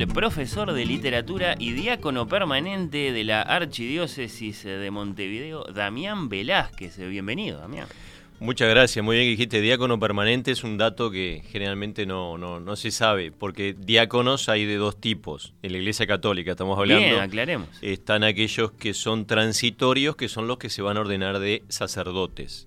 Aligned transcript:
El 0.00 0.08
profesor 0.08 0.72
de 0.72 0.86
literatura 0.86 1.56
y 1.58 1.72
diácono 1.72 2.26
permanente 2.26 3.12
de 3.12 3.22
la 3.22 3.42
Archidiócesis 3.42 4.64
de 4.64 4.90
Montevideo, 4.90 5.64
Damián 5.64 6.30
Velázquez. 6.30 6.96
Bienvenido, 6.96 7.60
Damián. 7.60 7.86
Muchas 8.38 8.70
gracias, 8.70 9.04
muy 9.04 9.16
bien 9.16 9.26
que 9.26 9.30
dijiste. 9.32 9.60
Diácono 9.60 10.00
permanente 10.00 10.52
es 10.52 10.64
un 10.64 10.78
dato 10.78 11.10
que 11.10 11.42
generalmente 11.50 12.06
no, 12.06 12.38
no, 12.38 12.60
no 12.60 12.76
se 12.76 12.90
sabe, 12.90 13.30
porque 13.30 13.74
diáconos 13.78 14.48
hay 14.48 14.64
de 14.64 14.76
dos 14.76 14.98
tipos. 14.98 15.52
En 15.62 15.72
la 15.72 15.78
Iglesia 15.78 16.06
Católica 16.06 16.52
estamos 16.52 16.78
hablando. 16.78 17.04
Bien, 17.04 17.20
aclaremos. 17.20 17.68
Están 17.82 18.24
aquellos 18.24 18.72
que 18.72 18.94
son 18.94 19.26
transitorios, 19.26 20.16
que 20.16 20.30
son 20.30 20.46
los 20.46 20.56
que 20.56 20.70
se 20.70 20.80
van 20.80 20.96
a 20.96 21.00
ordenar 21.00 21.40
de 21.40 21.62
sacerdotes. 21.68 22.66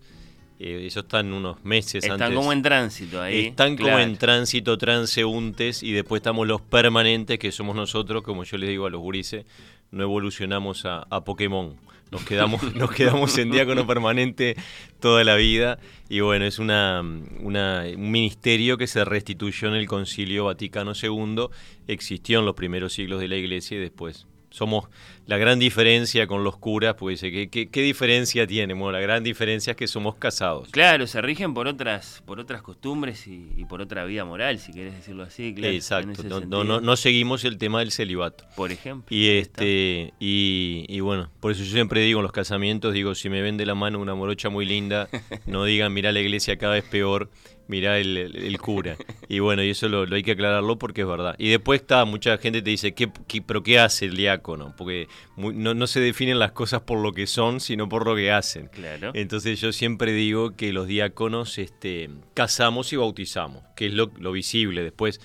Eh, 0.60 0.86
eso 0.86 1.02
están 1.02 1.34
unos 1.34 1.64
meses 1.66 2.04
Están 2.04 2.22
antes. 2.22 2.38
como 2.38 2.54
en 2.54 2.62
tránsito 2.62 3.22
ahí. 3.22 3.48
Están 3.48 3.76
como 3.76 3.98
en 4.00 4.18
tránsito, 4.18 4.78
transeúntes, 4.78 5.84
y 5.84 5.92
después 5.92 6.20
estamos 6.20 6.48
los 6.48 6.62
permanentes, 6.62 7.40
que 7.40 7.52
somos 7.52 7.76
nosotros, 7.76 8.24
como 8.24 8.44
yo 8.44 8.58
les 8.58 8.70
digo 8.70 8.86
a 8.86 8.90
los 8.90 9.02
gurises, 9.02 9.46
no 9.92 10.04
evolucionamos 10.04 10.86
a, 10.86 11.06
a 11.10 11.24
Pokémon. 11.24 11.76
Nos 12.12 12.24
quedamos, 12.26 12.62
nos 12.76 12.92
quedamos 12.92 13.38
en 13.40 13.50
diácono 13.52 13.88
permanente 13.88 14.56
toda 15.00 15.24
la 15.24 15.36
vida. 15.36 15.80
Y 16.10 16.20
bueno, 16.20 16.46
es 16.46 16.60
una, 16.60 17.02
una- 17.40 17.84
un 17.96 18.12
ministerio 18.12 18.78
que 18.78 18.86
se 18.88 19.04
restituyó 19.04 19.68
en 19.70 19.74
el 19.74 19.88
Concilio 19.88 20.46
Vaticano 20.46 20.94
II. 21.02 21.48
Existió 21.88 22.40
en 22.40 22.46
los 22.46 22.54
primeros 22.56 22.94
siglos 22.94 23.20
de 23.20 23.28
la 23.28 23.36
Iglesia 23.36 23.78
y 23.78 23.82
después. 23.82 24.28
Somos 24.54 24.86
la 25.26 25.38
gran 25.40 25.58
diferencia 25.58 26.28
con 26.28 26.44
los 26.44 26.58
curas, 26.58 26.94
pues 26.94 27.20
dice, 27.20 27.32
¿qué, 27.34 27.50
qué, 27.50 27.70
qué 27.70 27.82
diferencia 27.82 28.46
tiene? 28.46 28.76
Bueno, 28.76 28.92
la 28.92 29.00
gran 29.00 29.24
diferencia 29.24 29.72
es 29.72 29.78
que 29.78 29.88
somos 29.88 30.14
casados. 30.18 30.70
Claro, 30.70 31.08
se 31.08 31.24
rigen 31.24 31.56
por 31.56 31.68
otras, 31.68 32.22
por 32.28 32.40
otras 32.40 32.62
costumbres 32.62 33.26
y, 33.26 33.50
y 33.58 33.66
por 33.66 33.82
otra 33.82 34.06
vida 34.06 34.26
moral, 34.26 34.60
si 34.60 34.72
querés 34.72 34.94
decirlo 34.94 35.24
así. 35.24 35.56
Claro, 35.56 35.74
Exacto, 35.74 36.22
no, 36.22 36.30
no, 36.30 36.40
sentido. 36.40 36.64
no- 36.66 36.82
no 36.82 36.96
seguimos 36.98 37.46
el 37.46 37.58
tema 37.58 37.80
del 37.80 37.92
celibato. 37.92 38.46
Por 38.56 38.72
ejemplo. 38.72 39.08
Y 39.10 39.30
este 39.30 40.14
y, 40.20 40.86
y 40.88 41.00
bueno, 41.00 41.32
por 41.40 41.52
eso 41.52 41.64
yo 41.64 41.72
siempre 41.72 42.02
digo 42.02 42.20
en 42.20 42.24
los 42.24 42.32
casamientos, 42.32 42.94
digo, 42.94 43.16
si 43.16 43.30
me 43.30 43.42
ven 43.42 43.58
de 43.58 43.66
la 43.66 43.74
mano 43.74 43.98
una 44.00 44.14
morocha 44.14 44.50
muy 44.50 44.68
linda, 44.68 45.10
no 45.48 45.66
digan, 45.66 45.92
mirá 45.94 46.12
la 46.12 46.20
iglesia 46.20 46.58
cada 46.60 46.74
vez 46.76 46.84
peor, 46.84 47.32
mirá 47.68 47.98
el, 48.00 48.18
el- 48.18 48.36
el 48.36 48.58
cura. 48.60 48.98
Y 49.30 49.40
bueno, 49.40 49.64
y 49.64 49.70
eso 49.70 49.88
lo, 49.90 50.06
lo 50.06 50.16
hay 50.16 50.24
que 50.24 50.32
aclararlo 50.32 50.78
porque 50.78 51.02
es 51.02 51.08
verdad. 51.08 51.36
Y 51.38 51.50
después 51.50 51.82
está, 51.82 52.06
mucha 52.06 52.38
gente 52.38 52.62
te 52.62 52.70
dice, 52.70 52.94
¿qué, 52.94 53.10
qué- 53.28 53.42
pero 53.42 53.64
qué 53.64 53.80
hace 53.80 54.06
el 54.06 54.16
diácono? 54.16 54.74
Porque 54.78 55.08
no, 55.38 55.74
no 55.74 55.88
se 55.88 56.00
definen 56.00 56.40
las 56.40 56.52
cosas 56.52 56.82
por 56.82 57.00
lo 57.00 57.14
que 57.14 57.28
son, 57.28 57.60
sino 57.60 57.88
por 57.90 58.06
lo 58.06 58.16
que 58.16 58.32
hacen. 58.32 58.68
Claro. 58.68 59.12
Entonces 59.14 59.60
yo 59.62 59.72
siempre 59.72 60.12
digo 60.14 60.56
que 60.56 60.74
los 60.74 60.88
diáconos 60.88 61.58
este, 61.58 62.10
casamos 62.34 62.92
y 62.94 62.98
bautizamos, 62.98 63.64
que 63.76 63.88
es 63.88 63.94
lo, 63.94 64.12
lo 64.20 64.32
visible. 64.32 64.84
Después 64.84 65.20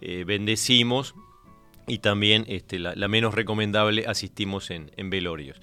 eh, 0.00 0.24
bendecimos 0.26 1.14
y 1.86 1.98
también 1.98 2.44
este, 2.48 2.78
la, 2.78 2.94
la 2.94 3.08
menos 3.08 3.34
recomendable 3.34 4.04
asistimos 4.06 4.70
en, 4.70 4.90
en 4.96 5.10
velorios. 5.10 5.60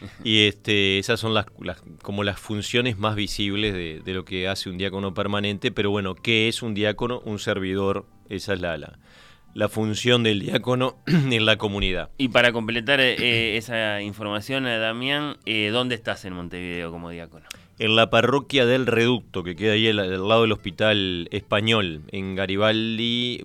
Y 0.24 0.46
este, 0.46 0.98
esas 0.98 1.20
son 1.20 1.34
las, 1.34 1.46
las- 1.60 1.82
como 2.02 2.24
las 2.24 2.38
funciones 2.40 2.98
más 2.98 3.14
visibles 3.16 3.72
de, 3.74 4.00
de 4.04 4.14
lo 4.14 4.24
que 4.24 4.48
hace 4.48 4.70
un 4.70 4.78
diácono 4.78 5.14
permanente. 5.14 5.70
Pero 5.72 5.90
bueno, 5.90 6.14
¿qué 6.14 6.48
es 6.48 6.62
un 6.62 6.74
diácono? 6.74 7.20
Un 7.24 7.38
servidor. 7.38 8.06
Esa 8.28 8.54
es 8.54 8.60
la, 8.60 8.76
la, 8.78 8.98
la 9.54 9.68
función 9.68 10.22
del 10.22 10.40
diácono 10.40 10.96
en 11.06 11.44
la 11.44 11.56
comunidad. 11.56 12.10
Y 12.18 12.28
para 12.28 12.52
completar 12.52 13.00
eh, 13.00 13.56
esa 13.56 14.00
información, 14.02 14.66
eh, 14.66 14.78
Damián, 14.78 15.36
eh, 15.46 15.70
¿dónde 15.72 15.94
estás 15.96 16.24
en 16.24 16.34
Montevideo 16.34 16.90
como 16.90 17.10
diácono? 17.10 17.46
En 17.78 17.96
la 17.96 18.10
parroquia 18.10 18.66
del 18.66 18.84
Reducto, 18.86 19.42
que 19.42 19.56
queda 19.56 19.72
ahí 19.72 19.88
al, 19.88 19.98
al 20.00 20.28
lado 20.28 20.42
del 20.42 20.52
Hospital 20.52 21.28
Español, 21.30 22.02
en 22.12 22.34
Garibaldi. 22.34 23.42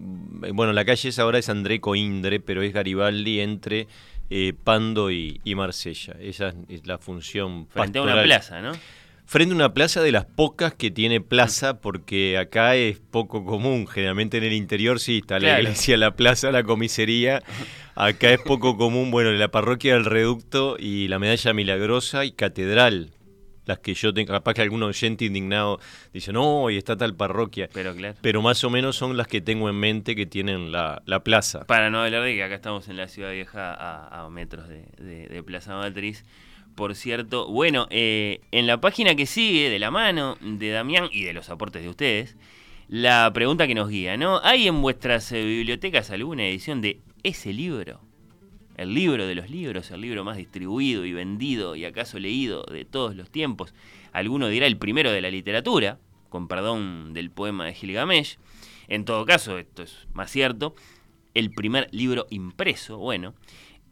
Bueno, 0.54 0.74
la 0.74 0.84
calle 0.84 1.08
es 1.08 1.20
ahora 1.20 1.40
es 1.40 1.48
André 1.48 1.80
Coindre, 1.80 2.42
pero 2.42 2.62
es 2.62 2.74
Garibaldi 2.74 3.40
entre 3.40 3.88
eh, 4.30 4.54
Pando 4.64 5.12
y, 5.12 5.40
y 5.44 5.56
Marsella. 5.56 6.16
Esa 6.20 6.54
es- 6.70 6.86
la 6.88 6.98
función 6.98 7.68
Frente 7.70 8.00
a 8.00 8.02
una 8.02 8.22
plaza, 8.24 8.62
¿no? 8.62 8.72
Frente 9.28 9.54
a 9.54 9.56
una 9.56 9.74
plaza 9.74 10.02
de 10.04 10.12
las 10.12 10.26
pocas 10.26 10.74
que 10.76 10.92
tiene 10.92 11.20
plaza, 11.20 11.80
porque 11.82 12.38
acá 12.38 12.76
es 12.76 13.00
poco 13.00 13.44
común. 13.44 13.88
Generalmente 13.88 14.38
en 14.38 14.44
el 14.44 14.54
interior 14.54 15.00
sí 15.00 15.18
está 15.18 15.36
la 15.36 15.48
Claro. 15.48 15.62
iglesia, 15.64 15.98
la 15.98 16.16
plaza, 16.16 16.52
la 16.52 16.64
comisaría. 16.64 17.42
Acá 17.96 18.32
es 18.32 18.40
poco 18.42 18.78
común, 18.78 19.10
bueno, 19.10 19.32
la 19.32 19.48
parroquia 19.50 19.94
del 19.94 20.06
Reducto 20.06 20.76
y 20.78 21.08
la 21.08 21.18
medalla 21.18 21.54
milagrosa 21.54 22.24
y 22.26 22.34
catedral. 22.34 23.12
Las 23.66 23.80
que 23.80 23.94
yo 23.94 24.14
tengo, 24.14 24.32
capaz 24.34 24.54
que 24.54 24.62
algún 24.62 24.84
oyente 24.84 25.26
indignado 25.26 25.80
dice, 26.14 26.32
no, 26.32 26.70
y 26.70 26.78
está 26.78 26.96
tal 26.96 27.16
parroquia. 27.16 27.68
Pero 27.74 27.96
claro. 27.96 28.16
Pero 28.22 28.42
más 28.42 28.64
o 28.64 28.70
menos 28.70 28.96
son 28.96 29.18
las 29.18 29.28
que 29.28 29.42
tengo 29.42 29.70
en 29.70 29.76
mente 29.76 30.16
que 30.16 30.26
tienen 30.26 30.72
la, 30.72 31.02
la 31.06 31.24
plaza. 31.24 31.66
Para 31.66 31.90
no 31.90 32.02
hablar 32.04 32.24
de 32.24 32.36
que 32.36 32.44
acá 32.44 32.56
estamos 32.56 32.88
en 32.90 32.98
la 32.98 33.08
ciudad 33.08 33.32
vieja 33.32 33.74
a, 33.74 34.26
a 34.26 34.30
metros 34.30 34.68
de, 34.70 34.86
de- 34.98 35.28
de 35.28 35.44
Plaza 35.44 35.76
Matriz. 35.76 36.24
Por 36.76 36.94
cierto, 36.94 37.48
bueno, 37.50 37.88
eh, 37.90 38.42
en 38.52 38.68
la 38.68 38.82
página 38.82 39.16
que 39.16 39.26
sigue, 39.26 39.70
de 39.70 39.80
la 39.80 39.92
mano 39.92 40.38
de 40.42 40.70
Damián 40.72 41.08
y 41.12 41.24
de 41.24 41.32
los 41.34 41.50
aportes 41.50 41.82
de 41.82 41.90
ustedes, 41.90 42.36
la 42.90 43.32
pregunta 43.34 43.66
que 43.66 43.74
nos 43.76 43.90
guía, 43.90 44.18
¿no? 44.18 44.42
¿Hay 44.44 44.68
en 44.68 44.82
vuestras 44.82 45.32
eh, 45.32 45.42
bibliotecas 45.44 46.12
alguna 46.12 46.46
edición 46.46 46.82
de 46.82 47.00
ese 47.24 47.54
libro? 47.54 48.02
El 48.78 48.94
libro 48.94 49.26
de 49.26 49.36
los 49.36 49.50
libros, 49.50 49.92
el 49.92 50.02
libro 50.02 50.24
más 50.24 50.38
distribuido 50.38 51.06
y 51.06 51.14
vendido 51.14 51.76
y 51.76 51.86
acaso 51.86 52.20
leído 52.20 52.64
de 52.64 52.84
todos 52.84 53.16
los 53.16 53.30
tiempos. 53.30 53.74
Alguno 54.12 54.50
dirá 54.50 54.68
el 54.68 54.78
primero 54.78 55.12
de 55.12 55.22
la 55.22 55.30
literatura, 55.30 56.00
con 56.30 56.48
perdón 56.48 57.14
del 57.14 57.32
poema 57.32 57.66
de 57.66 57.74
Gilgamesh. 57.74 58.38
En 58.88 59.06
todo 59.06 59.26
caso, 59.26 59.58
esto 59.58 59.84
es 59.84 60.08
más 60.14 60.30
cierto, 60.30 60.76
el 61.34 61.52
primer 61.52 61.88
libro 61.92 62.28
impreso, 62.30 62.98
bueno, 62.98 63.34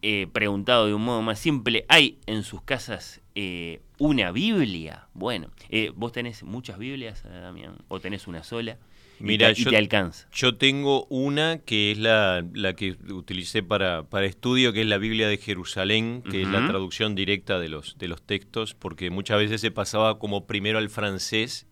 eh, 0.02 0.28
preguntado 0.32 0.88
de 0.88 0.94
un 0.94 1.04
modo 1.04 1.22
más 1.22 1.40
simple, 1.40 1.86
¿hay 1.88 2.20
en 2.26 2.44
sus 2.44 2.62
casas 2.62 3.22
eh, 3.36 3.82
una 4.00 4.32
Biblia? 4.32 5.08
Bueno, 5.14 5.50
eh, 5.70 5.92
¿vos 5.96 6.12
tenés 6.12 6.44
muchas 6.44 6.78
Biblias, 6.78 7.24
eh, 7.26 7.30
Damián? 7.30 7.78
¿O 7.88 8.02
tenés 8.02 8.28
una 8.28 8.44
sola? 8.44 8.78
Y 9.24 9.26
Mira, 9.28 9.52
y 9.52 9.56
yo- 9.56 9.70
te 9.70 9.78
alcanza. 9.78 10.28
Yo 10.34 10.58
tengo 10.58 11.06
una 11.06 11.60
que 11.60 11.92
es 11.94 11.98
la, 11.98 12.46
la 12.54 12.76
que 12.76 12.98
utilicé 13.10 13.64
para, 13.64 14.04
para 14.10 14.26
estudio, 14.26 14.74
que 14.74 14.82
es 14.82 14.88
la 14.88 14.98
Biblia 14.98 15.30
de 15.30 15.38
Jerusalén, 15.38 16.22
que 16.30 16.42
es 16.42 16.48
la 16.50 16.68
traducción 16.68 17.16
directa 17.16 17.58
de 17.58 17.70
los, 17.70 17.98
de 17.98 18.10
los 18.10 18.22
textos, 18.22 18.74
porque 18.76 19.10
muchas 19.10 19.38
veces 19.38 19.62
se 19.62 19.72
pasaba 19.72 20.20
como 20.20 20.46
primero 20.46 20.78
al 20.78 20.90
francés, 20.90 21.68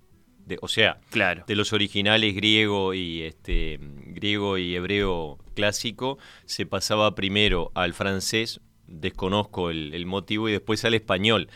de, 0.45 0.57
o 0.61 0.69
sea, 0.69 1.01
Claro. 1.09 1.43
de 1.45 1.55
los 1.55 1.73
originales 1.73 2.33
griego 2.35 2.93
y 2.93 3.21
este 3.23 3.79
griego 3.81 4.57
y 4.57 4.73
hebreo 4.75 5.37
clásico, 5.53 6.17
se 6.45 6.65
pasaba 6.65 7.15
primero 7.15 7.71
al 7.75 7.93
francés, 7.93 8.61
desconozco 8.87 9.69
el, 9.69 9.93
el 9.93 10.05
motivo, 10.05 10.47
y 10.47 10.53
después 10.53 10.85
al 10.85 10.93
español, 10.93 11.49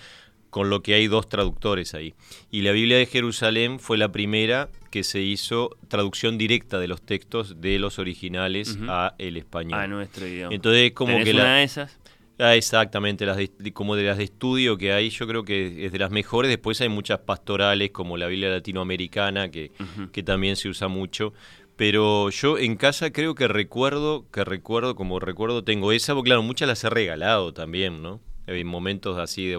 con 0.56 0.70
lo 0.70 0.82
que 0.82 0.94
hay 0.94 1.08
dos 1.08 1.28
traductores 1.28 1.94
ahí. 1.96 2.14
Y 2.50 2.62
la 2.62 2.72
Biblia 2.72 2.96
de 2.98 3.06
Jerusalén 3.08 3.78
fue 3.78 3.98
la 3.98 4.14
primera 4.14 4.70
que 4.90 5.04
se 5.04 5.20
hizo 5.20 5.72
traducción 5.90 6.38
directa 6.38 6.80
de 6.80 6.88
los 6.88 7.02
textos 7.02 7.60
de 7.60 7.78
los 7.78 8.00
originales 8.00 8.78
Ujú. 8.78 8.86
a 8.88 9.16
el 9.18 9.36
español. 9.36 9.78
A 9.78 9.86
nuestro 9.88 10.26
idioma. 10.26 10.56
Entonces 10.56 10.94
como 10.94 11.12
¿Tenés 11.12 11.26
que 11.26 11.34
una 11.34 11.44
la, 11.44 11.56
de 11.56 11.64
esas? 11.64 12.00
Ah, 12.40 12.56
exactamente, 12.56 13.26
las 13.26 13.36
de- 13.36 13.74
como 13.74 13.98
de 13.98 14.04
las 14.04 14.18
de 14.18 14.24
estudio 14.24 14.78
que 14.78 14.94
hay, 14.94 15.10
yo 15.10 15.28
creo 15.28 15.44
que 15.44 15.86
es 15.88 15.92
de 15.92 16.00
las 16.00 16.10
mejores. 16.12 16.48
Después 16.48 16.80
hay 16.80 16.88
muchas 16.88 17.20
pastorales, 17.20 17.92
como 17.92 18.16
la 18.16 18.28
Biblia 18.28 18.48
latinoamericana, 18.48 19.52
que, 19.52 19.74
que 20.14 20.24
también 20.24 20.56
se 20.56 20.70
usa 20.70 20.88
mucho. 20.88 21.34
Pero 21.76 22.30
yo 22.30 22.58
en 22.58 22.78
casa 22.78 23.12
creo 23.12 23.36
que 23.36 23.50
recuerdo, 23.50 24.26
que 24.32 24.46
recuerdo, 24.46 24.96
como 24.96 25.20
recuerdo, 25.20 25.66
tengo 25.66 25.92
esa, 25.92 26.14
porque 26.16 26.30
claro, 26.30 26.44
muchas 26.44 26.70
las 26.70 26.82
he 26.86 26.90
regalado 26.90 27.54
también, 27.54 28.02
¿no? 28.02 28.22
En 28.48 28.68
momentos 28.68 29.18
así 29.18 29.48
de 29.48 29.58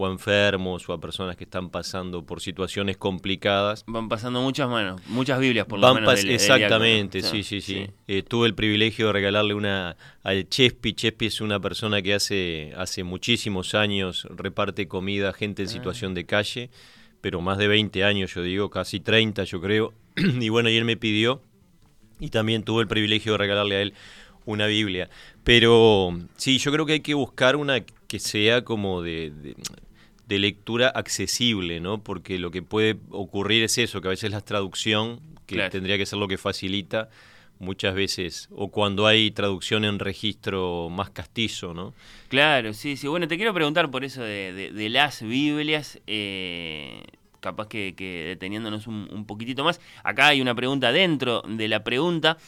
o 0.00 0.06
a 0.06 0.10
enfermos 0.10 0.88
o 0.88 0.92
a 0.92 1.00
personas 1.00 1.36
que 1.36 1.44
están 1.44 1.68
pasando 1.68 2.24
por 2.24 2.40
situaciones 2.40 2.96
complicadas. 2.96 3.84
Van 3.86 4.08
pasando 4.08 4.40
muchas 4.40 4.68
manos, 4.68 5.00
muchas 5.06 5.38
Biblias 5.38 5.66
por 5.66 5.78
lo 5.78 5.94
menos. 5.94 6.24
exactamente, 6.24 7.22
sí, 7.22 7.42
sí, 7.42 7.60
sí. 7.60 7.90
Eh, 8.08 8.22
tuve 8.22 8.46
el 8.46 8.54
privilegio 8.54 9.08
de 9.08 9.12
regalarle 9.12 9.54
una 9.54 9.96
al 10.22 10.48
Chespi. 10.48 10.94
Chespi 10.94 11.26
es 11.26 11.40
una 11.40 11.60
persona 11.60 12.00
que 12.00 12.14
hace, 12.14 12.72
hace 12.76 13.04
muchísimos 13.04 13.74
años 13.74 14.26
reparte 14.30 14.88
comida 14.88 15.30
a 15.30 15.32
gente 15.34 15.62
en 15.62 15.68
ah. 15.68 15.72
situación 15.72 16.14
de 16.14 16.24
calle, 16.24 16.70
pero 17.20 17.42
más 17.42 17.58
de 17.58 17.68
20 17.68 18.02
años, 18.04 18.32
yo 18.34 18.42
digo, 18.42 18.70
casi 18.70 19.00
30 19.00 19.44
yo 19.44 19.60
creo. 19.60 19.92
y 20.16 20.48
bueno, 20.48 20.70
y 20.70 20.76
él 20.76 20.86
me 20.86 20.96
pidió, 20.96 21.42
y 22.18 22.30
también 22.30 22.62
tuve 22.62 22.82
el 22.82 22.88
privilegio 22.88 23.32
de 23.32 23.38
regalarle 23.38 23.76
a 23.76 23.82
él 23.82 23.94
una 24.46 24.66
Biblia. 24.66 25.10
Pero 25.44 26.18
sí, 26.36 26.58
yo 26.58 26.72
creo 26.72 26.86
que 26.86 26.94
hay 26.94 27.00
que 27.00 27.14
buscar 27.14 27.56
una 27.56 27.80
que 27.80 28.18
sea 28.18 28.64
como 28.64 29.02
de, 29.02 29.30
de 29.30 29.54
lectura 30.38 30.88
accesible, 30.88 31.80
¿no? 31.80 32.02
Porque 32.02 32.38
lo 32.38 32.50
que 32.50 32.62
puede 32.62 32.96
ocurrir 33.10 33.64
es 33.64 33.78
eso, 33.78 34.00
que 34.00 34.08
a 34.08 34.10
veces 34.10 34.30
la 34.30 34.40
traducción, 34.40 35.20
que 35.46 35.68
tendría 35.70 35.98
que 35.98 36.06
ser 36.06 36.18
lo 36.18 36.28
que 36.28 36.38
facilita, 36.38 37.08
muchas 37.58 37.94
veces, 37.94 38.48
o 38.50 38.68
cuando 38.68 39.06
hay 39.06 39.30
traducción 39.30 39.84
en 39.84 39.98
registro 39.98 40.88
más 40.90 41.10
castizo, 41.10 41.74
¿no? 41.74 41.94
Claro, 42.28 42.72
sí, 42.72 42.96
sí. 42.96 43.06
Bueno, 43.06 43.28
te 43.28 43.36
quiero 43.36 43.52
preguntar 43.52 43.90
por 43.90 44.02
eso 44.02 44.22
de, 44.22 44.88
las 44.90 45.22
Biblias, 45.22 46.00
eh, 46.06 47.02
capaz 47.40 47.68
que, 47.68 47.94
deteniéndonos 48.28 48.86
un, 48.86 49.08
un, 49.12 49.26
poquitito 49.26 49.62
más. 49.62 49.80
Acá 50.02 50.28
hay 50.28 50.40
una 50.40 50.54
pregunta 50.54 50.90
dentro 50.90 51.42
de 51.42 51.68
la 51.68 51.84
pregunta. 51.84 52.38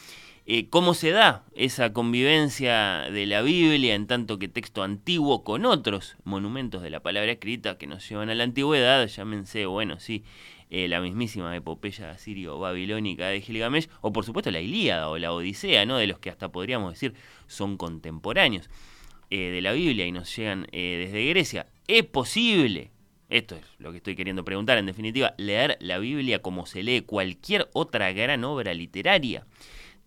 Eh, 0.44 0.68
cómo 0.68 0.94
se 0.94 1.12
da 1.12 1.44
esa 1.54 1.92
convivencia 1.92 3.08
de 3.12 3.26
la 3.26 3.42
Biblia 3.42 3.94
en 3.94 4.08
tanto 4.08 4.40
que 4.40 4.48
texto 4.48 4.82
antiguo 4.82 5.44
con 5.44 5.64
otros 5.64 6.16
monumentos 6.24 6.82
de 6.82 6.90
la 6.90 6.98
palabra 7.00 7.30
escrita 7.30 7.78
que 7.78 7.86
nos 7.86 8.08
llevan 8.08 8.28
a 8.28 8.34
la 8.34 8.42
antigüedad, 8.42 9.06
llámense, 9.06 9.66
bueno, 9.66 10.00
sí, 10.00 10.24
eh, 10.68 10.88
la 10.88 11.00
mismísima 11.00 11.54
epopeya 11.54 12.18
sirio-babilónica 12.18 13.28
de 13.28 13.40
Gilgamesh, 13.40 13.88
o 14.00 14.12
por 14.12 14.24
supuesto 14.24 14.50
la 14.50 14.60
Ilíada 14.60 15.08
o 15.10 15.18
la 15.18 15.32
Odisea, 15.32 15.86
¿no? 15.86 15.96
de 15.96 16.08
los 16.08 16.18
que 16.18 16.30
hasta 16.30 16.50
podríamos 16.50 16.94
decir 16.94 17.14
son 17.46 17.76
contemporáneos 17.76 18.68
eh, 19.30 19.50
de 19.50 19.60
la 19.60 19.70
Biblia 19.72 20.06
y 20.06 20.12
nos 20.12 20.34
llegan 20.34 20.66
desde 20.72 21.24
Grecia. 21.28 21.66
¿Es 21.86 22.04
posible 22.04 22.90
esto 23.28 23.56
es 23.56 23.62
lo 23.78 23.92
que 23.92 23.96
estoy 23.96 24.14
queriendo 24.14 24.44
preguntar, 24.44 24.76
en 24.76 24.84
definitiva, 24.84 25.34
leer 25.38 25.78
la 25.80 25.98
Biblia 25.98 26.42
como 26.42 26.66
se 26.66 26.82
lee 26.82 27.00
cualquier 27.00 27.70
otra 27.72 28.12
gran 28.12 28.44
obra 28.44 28.74
literaria. 28.74 29.46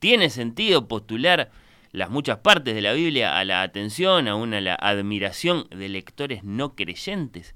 ¿Tiene 0.06 0.30
sentido 0.30 0.88
postular 0.88 1.50
las 1.92 2.12
muchas 2.12 2.38
partes 2.38 2.76
de 2.76 2.82
la 2.84 2.94
Biblia 2.94 3.40
a 3.40 3.44
la 3.44 3.64
atención, 3.64 4.28
aún 4.28 4.54
a 4.54 4.62
la 4.62 4.76
admiración 4.76 5.68
de 5.72 5.90
lectores 5.90 6.44
no 6.44 6.76
creyentes? 6.76 7.56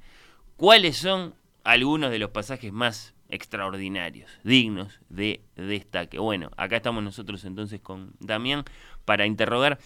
¿Cuáles 0.57 0.97
son 0.97 1.35
algunos 1.63 2.09
de 2.09 2.17
los 2.17 2.31
pasajes 2.31 2.73
más 2.73 3.13
extraordinarios, 3.29 4.31
dignos 4.43 4.99
de 5.09 5.41
destaque? 5.57 6.17
Bueno, 6.17 6.49
acá 6.57 6.77
estamos 6.77 7.03
nosotros 7.03 7.45
entonces 7.45 7.81
con 7.81 8.13
Damián 8.19 8.63
para 9.05 9.27
interrogar 9.27 9.77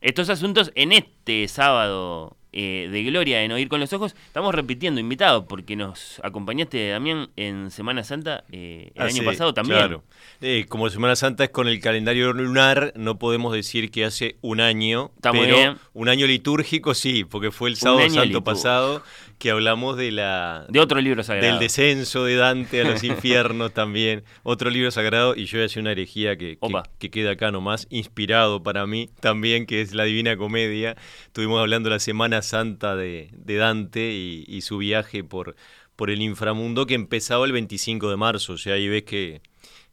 estos 0.00 0.30
asuntos 0.30 0.70
en 0.76 0.92
este 0.92 1.48
sábado 1.48 2.36
eh, 2.52 2.88
de 2.90 3.02
Gloria 3.04 3.42
en 3.42 3.52
Oír 3.52 3.68
con 3.68 3.80
los 3.80 3.92
Ojos, 3.92 4.14
estamos 4.26 4.54
repitiendo 4.54 5.00
invitado 5.00 5.46
porque 5.46 5.74
nos 5.74 6.20
acompañaste, 6.22 6.88
Damián, 6.88 7.30
en 7.36 7.70
Semana 7.70 8.04
Santa 8.04 8.44
eh, 8.52 8.92
el 8.94 9.02
ah, 9.02 9.06
año 9.06 9.24
pasado 9.24 9.54
también. 9.54 9.78
Claro. 9.78 10.04
Eh, 10.40 10.66
como 10.68 10.90
Semana 10.90 11.16
Santa 11.16 11.44
es 11.44 11.50
con 11.50 11.68
el 11.68 11.80
calendario 11.80 12.32
lunar, 12.32 12.92
no 12.96 13.18
podemos 13.18 13.54
decir 13.54 13.90
que 13.90 14.04
hace 14.04 14.36
un 14.42 14.60
año, 14.60 15.12
pero 15.20 15.78
un 15.94 16.08
año 16.08 16.26
litúrgico 16.26 16.94
sí, 16.94 17.24
porque 17.24 17.50
fue 17.50 17.70
el 17.70 17.76
sábado 17.76 18.08
santo 18.10 18.44
pasado 18.44 19.02
que 19.42 19.50
hablamos 19.50 19.96
de 19.96 20.12
la 20.12 20.66
de 20.68 20.78
otro 20.78 21.00
libro 21.00 21.24
sagrado 21.24 21.50
del 21.50 21.58
descenso 21.58 22.24
de 22.24 22.36
Dante 22.36 22.80
a 22.80 22.84
los 22.84 23.02
infiernos 23.02 23.72
también 23.74 24.22
otro 24.44 24.70
libro 24.70 24.92
sagrado 24.92 25.34
y 25.34 25.46
yo 25.46 25.58
voy 25.58 25.64
a 25.64 25.66
hacer 25.66 25.80
una 25.80 25.90
herejía 25.90 26.36
que, 26.36 26.60
que, 27.00 27.10
queda 27.10 27.32
acá 27.32 27.50
nomás 27.50 27.88
inspirado 27.90 28.62
para 28.62 28.86
mí 28.86 29.10
también 29.18 29.66
que 29.66 29.80
es 29.80 29.94
la 29.94 30.04
Divina 30.04 30.36
Comedia 30.36 30.94
estuvimos 31.26 31.58
hablando 31.58 31.90
la 31.90 31.98
Semana 31.98 32.40
Santa 32.40 32.94
de, 32.94 33.30
Dante 33.32 34.12
y, 34.12 34.60
su 34.60 34.78
viaje 34.78 35.24
por 35.24 35.56
por 35.96 36.10
el 36.10 36.22
inframundo 36.22 36.86
que 36.86 36.94
empezaba 36.94 37.44
el 37.44 37.50
25 37.50 38.10
de 38.10 38.16
marzo 38.16 38.52
o 38.52 38.58
sea 38.58 38.74
ahí 38.74 38.88
ves 38.88 39.02
que 39.02 39.40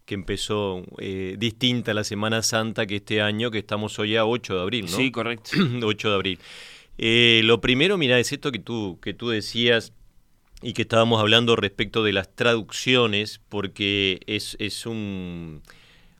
que 0.05 0.13
empezó 0.13 0.83
eh, 0.99 1.37
distinta 1.39 1.95
la 1.95 2.03
Semana 2.03 2.41
Santa 2.41 2.87
que 2.87 2.95
este 2.95 3.21
año, 3.21 3.51
que 3.51 3.59
estamos 3.59 3.99
hoy 3.99 4.15
a 4.15 4.25
8 4.25 4.55
de 4.55 4.61
abril, 4.63 4.85
¿no? 4.89 4.97
Sí, 4.97 5.11
correcto. 5.11 5.51
8 5.83 6.09
de 6.09 6.15
abril. 6.15 6.39
Eh, 7.01 7.39
lo 7.45 7.61
primero, 7.61 7.97
mira, 7.97 8.19
es 8.19 8.33
esto 8.33 8.51
que 8.51 8.59
tú, 8.59 8.99
que 9.01 9.13
tú 9.13 9.29
decías 9.29 9.93
y 10.61 10.73
que 10.73 10.81
estábamos 10.81 11.21
hablando 11.21 11.55
respecto 11.55 12.03
de 12.03 12.11
las 12.11 12.35
traducciones, 12.35 13.39
porque 13.47 14.19
es, 14.27 14.57
es 14.59 14.85
un, 14.85 15.61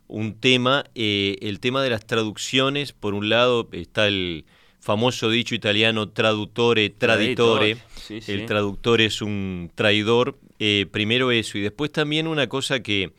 un 0.08 0.40
tema, 0.40 0.86
eh, 0.96 1.36
el 1.42 1.60
tema 1.60 1.84
de 1.84 1.90
las 1.90 2.08
traducciones, 2.08 2.94
por 2.94 3.14
un 3.14 3.28
lado 3.28 3.68
está 3.74 4.08
el 4.08 4.46
famoso 4.80 5.30
dicho 5.30 5.54
italiano 5.54 6.08
traduttore, 6.08 6.90
traditore, 6.90 7.76
el 8.10 8.46
traductor 8.46 9.02
es 9.02 9.22
un 9.22 9.72
traidor, 9.76 10.40
eh, 10.60 10.86
primero 10.90 11.32
eso, 11.32 11.58
y 11.58 11.62
después 11.62 11.92
también 11.92 12.26
una 12.26 12.48
cosa 12.48 12.82
que 12.82 13.12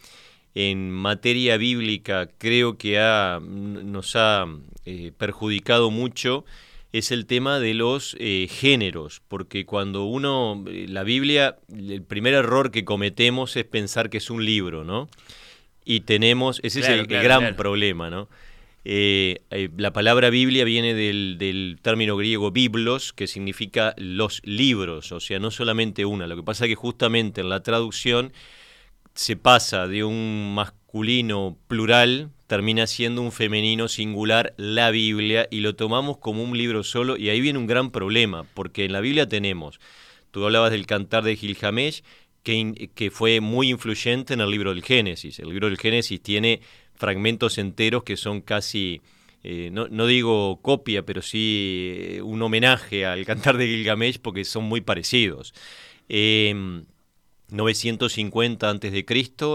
en 0.55 0.91
materia 0.91 1.59
bíblica 1.59 2.31
creo 2.39 2.79
que 2.79 2.99
ha, 2.99 3.39
nos 3.39 4.17
ha 4.17 4.47
perjudicado 5.19 5.91
mucho, 5.91 6.47
es 6.93 7.13
el 7.13 7.27
tema 7.27 7.61
de 7.61 7.75
los 7.75 8.17
eh, 8.19 8.49
géneros, 8.51 9.23
porque 9.29 9.65
cuando 9.65 10.05
uno, 10.05 10.65
eh, 10.67 10.87
la 10.89 11.05
Biblia, 11.05 11.59
el 11.73 12.03
primer 12.03 12.35
error 12.35 12.71
que 12.71 12.85
cometemos 12.85 13.57
es 13.57 13.65
pensar 13.65 14.11
que 14.11 14.19
es 14.19 14.31
un 14.31 14.45
libro, 14.45 14.85
¿no? 14.85 15.09
Y 15.85 16.01
tenemos, 16.01 16.61
ese 16.63 16.81
es 16.81 16.89
el, 16.89 17.07
gran 17.07 17.57
problema, 17.57 18.11
¿no? 18.11 18.29
Eh, 18.85 19.41
la 19.77 19.93
palabra 19.93 20.31
Biblia 20.31 20.65
viene 20.65 20.95
del, 20.95 21.37
del, 21.39 21.79
término 21.83 22.17
griego 22.17 22.51
biblos, 22.51 23.13
que 23.13 23.27
significa 23.27 23.95
los 23.97 24.41
libros, 24.45 25.13
o 25.13 25.21
sea, 25.21 25.39
no 25.39 25.51
solamente 25.51 26.05
una. 26.05 26.27
Lo 26.27 26.37
que 26.37 26.43
pasa 26.43 26.65
es 26.65 26.71
que 26.71 26.75
justamente 26.75 27.41
en 27.41 27.51
la 27.51 27.63
traducción 27.63 28.33
se 29.15 29.37
pasa 29.37 29.87
de 29.87 30.03
un 30.05 30.55
masculino 30.91 31.57
plural, 31.69 32.33
termina 32.49 32.89
siendo 32.89 33.23
un 33.23 33.31
femenino 33.31 33.87
singular 33.87 34.55
la 34.57 34.91
Biblia 34.91 35.47
y 35.49 35.61
lo 35.61 35.77
tomamos 35.77 36.19
como 36.19 36.43
un 36.43 36.59
libro 36.59 36.83
solo 36.83 37.17
y 37.17 37.29
ahí 37.29 37.41
viene 37.41 37.61
un 37.61 37.69
gran 37.69 37.93
problema, 37.93 38.43
porque 38.55 38.87
en 38.87 38.93
la 38.93 39.01
Biblia 39.01 39.29
tenemos, 39.29 39.79
tú 40.33 40.45
hablabas 40.45 40.73
del 40.73 40.87
cantar 40.87 41.23
de 41.23 41.37
Gilgamesh, 41.37 42.03
que, 42.43 42.91
que 42.93 43.13
fue 43.13 43.41
muy 43.41 43.71
influyente 43.71 44.35
en 44.35 44.41
el 44.41 44.51
libro 44.51 44.75
del 44.75 44.83
Génesis. 44.83 45.39
El 45.39 45.51
libro 45.51 45.69
del 45.69 45.79
Génesis 45.79 46.21
tiene 46.21 46.61
fragmentos 46.95 47.59
enteros 47.59 48.03
que 48.03 48.17
son 48.17 48.41
casi... 48.41 49.01
Eh, 49.45 49.71
no, 49.73 49.87
no, 49.89 50.07
digo 50.07 50.59
copia, 50.61 51.07
pero 51.07 51.23
sí 51.23 51.95
eh, 51.97 52.21
un 52.21 52.43
homenaje 52.43 53.07
al 53.07 53.25
cantar 53.25 53.59
de 53.59 53.69
Gilgamesh 53.69 54.19
porque 54.19 54.45
son 54.45 54.65
muy 54.65 54.81
parecidos. 54.81 55.55
950 56.09 58.71
em, 58.71 58.77
a.C., 58.77 59.05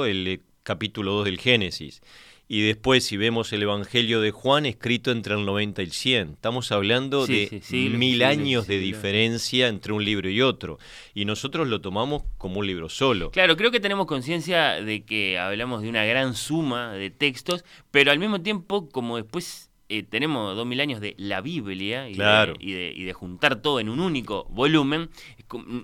el 0.10 0.42
capítulo 0.66 1.14
2 1.14 1.26
del 1.26 1.40
Génesis 1.40 2.02
y 2.48 2.62
después 2.62 3.04
si 3.04 3.18
vemos 3.18 3.54
el 3.54 3.64
Evangelio 3.64 4.20
de 4.20 4.32
Juan 4.32 4.66
escrito 4.66 5.12
entre 5.12 5.36
el 5.36 5.46
90 5.46 5.82
y 5.82 5.86
el 5.86 5.92
100. 5.92 6.30
Estamos 6.34 6.72
hablando 6.72 7.26
de 7.26 7.62
mil 7.72 8.24
años 8.24 8.68
de 8.68 8.78
diferencia 8.78 9.68
entre 9.68 9.94
un 9.94 10.04
libro 10.04 10.30
y 10.30 10.42
otro. 10.42 10.78
Y 11.14 11.26
nosotros 11.26 11.68
lo 11.68 11.82
tomamos 11.82 12.24
como 12.38 12.60
un 12.60 12.68
libro 12.68 12.90
solo. 12.90 13.32
Claro, 13.32 13.58
creo 13.58 13.72
que 13.72 13.80
tenemos 13.80 14.06
conciencia 14.06 14.82
de 14.82 15.04
que 15.04 15.40
hablamos 15.40 15.82
de 15.82 15.90
una 15.90 16.06
gran 16.06 16.36
suma 16.36 16.94
de 16.94 17.10
textos, 17.10 17.64
pero 17.90 18.12
al 18.12 18.20
mismo 18.20 18.42
tiempo, 18.42 18.90
como 18.90 19.18
después 19.18 19.72
eh, 19.88 20.02
tenemos 20.02 20.56
dos 20.56 20.66
mil 20.66 20.80
años 20.82 21.00
de 21.00 21.14
la 21.20 21.42
Biblia 21.42 22.10
y, 22.10 22.16
de, 22.16 23.14
juntar 23.14 23.58
todo 23.58 23.80
en 23.80 23.88
un 23.88 24.00
único 24.00 24.46
volumen, 24.50 25.10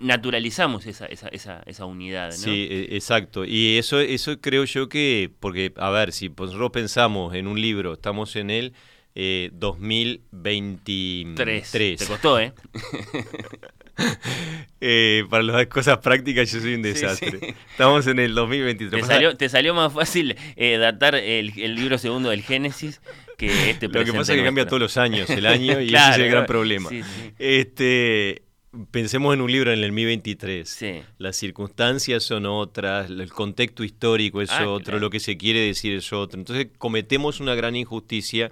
naturalizamos 0.01 0.86
esa, 0.86 1.06
esa, 1.06 1.27
esa, 1.30 1.63
esa 1.65 1.86
unidad. 1.86 2.32
¿no? 2.32 2.38
Sí, 2.38 2.68
e, 2.70 2.96
exacto. 2.96 3.46
Y 3.46 3.77
eso, 3.77 4.00
eso 4.00 4.39
creo 4.39 4.65
yo 4.65 4.89
que, 4.89 5.32
porque, 5.39 5.74
a 5.77 5.89
ver, 5.89 6.12
si 6.12 6.30
nosotros 6.30 6.72
pensamos 6.72 7.34
en 7.36 7.48
un 7.48 7.62
libro, 7.62 7.94
estamos 7.94 8.36
en 8.36 8.50
el 8.50 8.74
eh, 9.15 9.50
2023. 9.53 11.72
Te 11.72 11.98
costó, 12.08 12.39
¿eh? 12.39 12.53
eh, 14.82 15.24
para 15.30 15.44
las 15.44 15.68
cosas 15.68 16.00
prácticas 16.00 16.51
yo 16.51 16.60
soy 16.60 16.75
un 16.75 16.82
desastre. 16.82 17.56
Estamos 17.72 18.08
en 18.08 18.20
el 18.20 18.34
2023. 18.34 19.01
Te 19.01 19.08
salió, 19.08 19.38
te 19.38 19.50
salió 19.50 19.74
más 19.74 19.94
fácil 19.94 20.36
eh, 20.56 20.77
datar 20.77 21.15
el, 21.15 21.58
el, 21.60 21.75
libro 21.75 21.98
segundo 21.98 22.30
del 22.30 22.41
Génesis 22.41 23.01
este 23.48 23.88
Lo 23.88 24.06
que 24.06 24.13
pasa 24.13 24.34
es 24.34 24.39
que 24.39 24.46
cambia 24.46 24.65
todos 24.65 24.80
los 24.80 24.98
años, 24.98 25.30
el 25.30 25.46
año, 25.46 25.82
y 25.82 25.88
ese 25.96 26.12
es 26.12 26.18
el 26.18 26.30
gran 26.30 26.46
problema. 26.46 26.89
Este, 27.39 28.44
pensemos 28.92 29.34
en 29.34 29.42
un 29.42 29.51
libro 29.51 29.72
en 29.72 29.80
el 29.80 29.90
2023. 29.90 30.86
Las 31.18 31.36
circunstancias 31.36 32.24
son 32.24 32.46
otras, 32.46 33.10
el 33.10 33.32
contexto 33.32 33.84
histórico 33.84 34.42
es 34.42 34.51
ah, 34.51 34.68
otro, 34.68 35.00
lo 35.00 35.10
que 35.10 35.20
se 35.20 35.38
quiere 35.38 35.60
decir 35.60 35.94
es 35.94 36.12
otro. 36.13 36.40
Entonces 36.40 36.68
cometemos 36.78 37.40
una 37.40 37.56
gran 37.56 37.75
injusticia. 37.75 38.51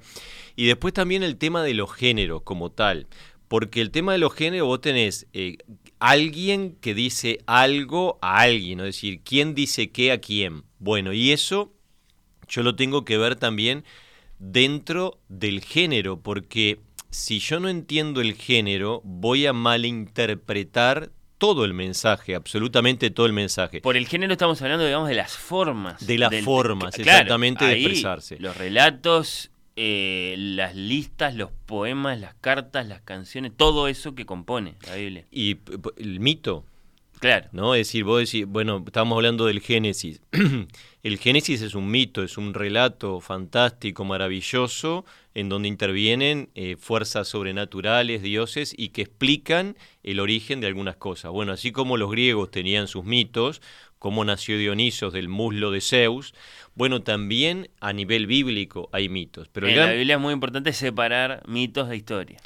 Y 0.55 0.67
después 0.67 0.93
también 0.93 1.23
el 1.23 1.37
tema 1.37 1.63
de 1.63 1.73
los 1.73 1.93
géneros 1.93 2.41
como 2.43 2.71
tal. 2.71 3.07
Porque 3.47 3.81
el 3.81 3.91
tema 3.91 4.11
de 4.11 4.19
los 4.19 4.33
géneros, 4.33 4.67
vos 4.67 4.81
tenés 4.81 5.25
eh, 5.33 5.57
alguien 5.99 6.77
que 6.81 6.93
dice 6.93 7.39
algo 7.47 8.19
a 8.21 8.41
alguien, 8.41 8.79
es 8.81 8.85
decir, 8.85 9.21
quién 9.23 9.55
dice 9.55 9.89
qué 9.89 10.11
a 10.11 10.19
quién. 10.19 10.63
Bueno, 10.77 11.13
y 11.13 11.31
eso 11.31 11.73
yo 12.47 12.61
lo 12.61 12.75
tengo 12.75 13.05
que 13.05 13.17
ver 13.17 13.35
también 13.37 13.85
dentro 14.37 15.19
del 15.29 15.61
género, 15.61 16.21
porque 16.21 16.79
si 17.09 17.39
yo 17.39 17.59
no 17.59 17.69
entiendo 17.69 18.21
el 18.21 18.35
género, 18.35 19.01
voy 19.03 19.45
a 19.45 19.53
malinterpretar 19.53 21.11
todo 21.37 21.65
el 21.65 21.73
mensaje, 21.73 22.35
absolutamente 22.35 23.09
todo 23.09 23.25
el 23.25 23.33
mensaje. 23.33 23.81
Por 23.81 23.97
el 23.97 24.07
género 24.07 24.33
estamos 24.33 24.61
hablando, 24.61 24.85
digamos, 24.85 25.07
de 25.07 25.15
las 25.15 25.35
formas. 25.35 26.05
De 26.05 26.17
las 26.17 26.35
formas, 26.43 26.97
exactamente, 26.99 27.65
de 27.65 27.73
expresarse. 27.73 28.37
Los 28.39 28.57
relatos, 28.57 29.49
eh, 29.75 30.35
las 30.37 30.75
listas, 30.75 31.33
los 31.33 31.51
poemas, 31.65 32.19
las 32.19 32.35
cartas, 32.35 32.85
las 32.85 33.01
canciones, 33.01 33.53
todo 33.55 33.87
eso 33.87 34.13
que 34.13 34.25
compone 34.25 34.75
la 34.85 34.95
Biblia. 34.95 35.25
Y 35.31 35.57
el 35.97 36.19
mito. 36.19 36.65
Claro. 37.19 37.47
¿No? 37.51 37.75
Es 37.75 37.87
decir, 37.87 38.05
vos 38.05 38.19
decís, 38.19 38.45
bueno, 38.47 38.83
estamos 38.85 39.15
hablando 39.15 39.45
del 39.45 39.59
Génesis. 39.59 40.21
el 41.03 41.17
Génesis 41.17 41.61
es 41.61 41.75
un 41.75 41.91
mito, 41.91 42.23
es 42.23 42.37
un 42.37 42.53
relato 42.53 43.19
fantástico, 43.19 44.05
maravilloso, 44.05 45.05
en 45.33 45.49
donde 45.49 45.67
intervienen 45.67 46.49
eh, 46.55 46.77
fuerzas 46.79 47.27
sobrenaturales, 47.27 48.21
dioses, 48.21 48.73
y 48.77 48.89
que 48.89 49.01
explican 49.01 49.75
el 50.01 50.19
origen 50.19 50.61
de 50.61 50.67
algunas 50.67 50.95
cosas. 50.95 51.31
Bueno, 51.31 51.51
así 51.51 51.71
como 51.71 51.97
los 51.97 52.09
griegos 52.09 52.51
tenían 52.51 52.87
sus 52.87 53.03
mitos, 53.03 53.61
cómo 53.99 54.23
nació 54.23 54.57
Dionisos 54.57 55.11
del 55.11 55.27
muslo 55.27 55.71
de 55.71 55.81
Zeus, 55.81 56.33
bueno, 56.73 57.01
también 57.01 57.69
a 57.81 57.91
nivel 57.91 58.25
bíblico 58.25 58.89
hay 58.93 59.09
mitos. 59.09 59.49
Pero 59.49 59.67
en 59.67 59.75
la 59.75 59.91
Biblia 59.91 60.15
es 60.15 60.21
muy 60.21 60.33
importante 60.33 60.71
separar 60.71 61.43
mitos 61.45 61.89
de 61.89 61.97
historia. 61.97 62.39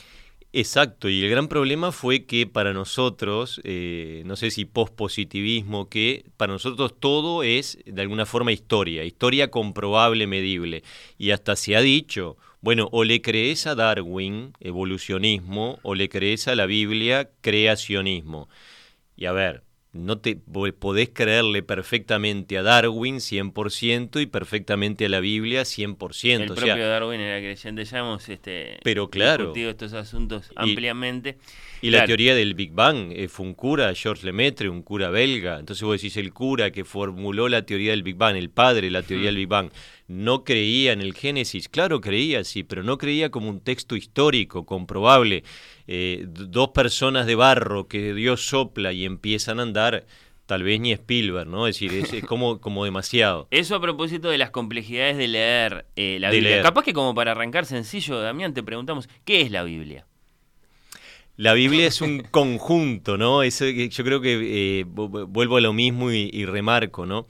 Exacto, 0.56 1.10
y 1.10 1.24
el 1.24 1.32
gran 1.32 1.48
problema 1.48 1.92
fue 1.92 2.26
que 2.26 2.46
para 2.46 2.74
nosotros, 2.74 3.60
eh, 3.64 4.22
no 4.28 4.36
sé 4.36 4.52
si 4.52 4.66
pospositivismo, 4.66 5.90
que 5.90 6.26
para 6.38 6.54
nosotros 6.54 6.94
todo 7.00 7.42
es 7.42 7.80
de 7.88 8.00
alguna 8.04 8.28
forma 8.28 8.52
historia, 8.52 9.04
historia 9.04 9.50
comprobable, 9.50 10.28
medible. 10.28 10.84
Y 11.18 11.32
hasta 11.32 11.56
se 11.56 11.76
ha 11.76 11.82
dicho, 11.82 12.38
bueno, 12.62 12.88
o 12.92 13.04
le 13.04 13.20
crees 13.24 13.66
a 13.66 13.74
Darwin, 13.74 14.54
evolucionismo, 14.60 15.80
o 15.82 15.96
le 15.96 16.08
crees 16.08 16.48
a 16.48 16.54
la 16.56 16.68
Biblia, 16.68 17.32
creacionismo. 17.42 18.48
Y 19.16 19.26
a 19.26 19.32
ver, 19.32 19.64
no 19.94 20.18
te 20.18 20.36
podés 20.36 21.10
creerle 21.14 21.62
perfectamente 21.62 22.58
a 22.58 22.64
Darwin 22.64 23.18
100% 23.18 24.22
y 24.22 24.26
perfectamente 24.26 25.06
a 25.06 25.10
la 25.10 25.20
Biblia 25.20 25.62
100%. 25.62 26.42
El 26.42 26.48
propio 26.48 26.88
Darwin 26.88 27.22
era 27.22 27.38
creyente, 27.38 27.86
ya 27.86 28.00
hemos 28.00 28.28
este, 28.28 28.80
pero 28.84 29.12
claro, 29.12 29.46
discutido 29.46 29.70
estos 29.70 29.94
asuntos 29.94 30.52
ampliamente. 30.56 31.38
Y 31.84 31.92
la 31.92 32.06
teoría 32.06 32.34
del 32.34 32.56
Big 32.56 32.72
Bang 32.72 33.12
eh, 33.12 33.28
fue 33.28 33.46
un 33.46 33.54
cura, 33.54 33.94
Georges 33.94 34.24
Lemaitre, 34.24 34.70
un 34.70 34.84
cura 34.84 35.10
belga. 35.10 35.60
Entonces 35.60 35.84
vos 35.84 36.02
decís, 36.02 36.16
el 36.18 36.32
cura 36.32 36.72
que 36.72 36.86
formuló 36.86 37.50
la 37.50 37.66
teoría 37.66 37.92
del 37.92 38.04
Big 38.04 38.16
Bang, 38.16 38.38
el 38.38 38.50
padre 38.50 38.88
de 38.88 38.92
la 38.92 39.04
teoría 39.04 39.28
del 39.28 39.36
Big 39.36 39.50
Bang, 39.50 39.70
no 40.08 40.44
creía 40.44 40.94
en 40.94 41.02
el 41.02 41.14
Génesis. 41.14 41.68
Claro, 41.68 42.00
creía, 42.00 42.46
sí, 42.46 42.64
pero 42.64 42.84
no 42.84 42.98
creía 42.98 43.32
como 43.32 43.50
un 43.50 43.60
texto 43.60 43.98
histórico, 43.98 44.66
comprobable. 44.66 45.44
Eh, 45.88 46.26
dos 46.28 46.70
personas 46.70 47.26
de 47.26 47.36
barro 47.36 47.88
que 47.88 48.14
Dios 48.14 48.48
sopla 48.48 48.94
y 48.94 49.04
empiezan 49.04 49.60
a 49.60 49.64
andar, 49.64 50.06
tal 50.46 50.64
vez 50.64 50.80
ni 50.80 50.94
Spielberg, 50.94 51.48
¿no? 51.48 51.68
Es 51.68 51.76
decir, 51.76 51.94
es, 51.94 52.24
como, 52.26 52.62
como 52.62 52.86
demasiado. 52.86 53.48
Eso 53.52 53.76
a 53.76 53.82
propósito 53.82 54.30
de 54.30 54.38
las 54.38 54.52
complejidades 54.52 55.18
de 55.18 55.28
leer 55.28 55.86
eh, 55.96 56.18
la 56.20 56.32
Biblia. 56.32 56.62
Capaz 56.62 56.84
que 56.84 56.94
como 56.94 57.14
para 57.14 57.32
arrancar 57.32 57.66
sencillo, 57.66 58.20
Damián, 58.20 58.54
te 58.54 58.64
preguntamos, 58.64 59.10
¿qué 59.26 59.42
es 59.42 59.52
la 59.52 59.64
Biblia? 59.64 60.06
La 61.36 61.54
Biblia 61.54 61.88
es 61.88 62.00
un 62.02 62.20
conjunto, 62.20 63.18
¿no? 63.18 63.42
Eso, 63.42 63.66
yo 63.68 64.04
creo 64.04 64.22
que 64.22 64.82
eh, 64.82 64.86
vuelvo 64.86 65.58
a 65.58 65.62
lo 65.62 65.74
mismo 65.74 66.12
y, 66.12 66.46
remarco, 66.46 67.06
¿no? 67.06 67.28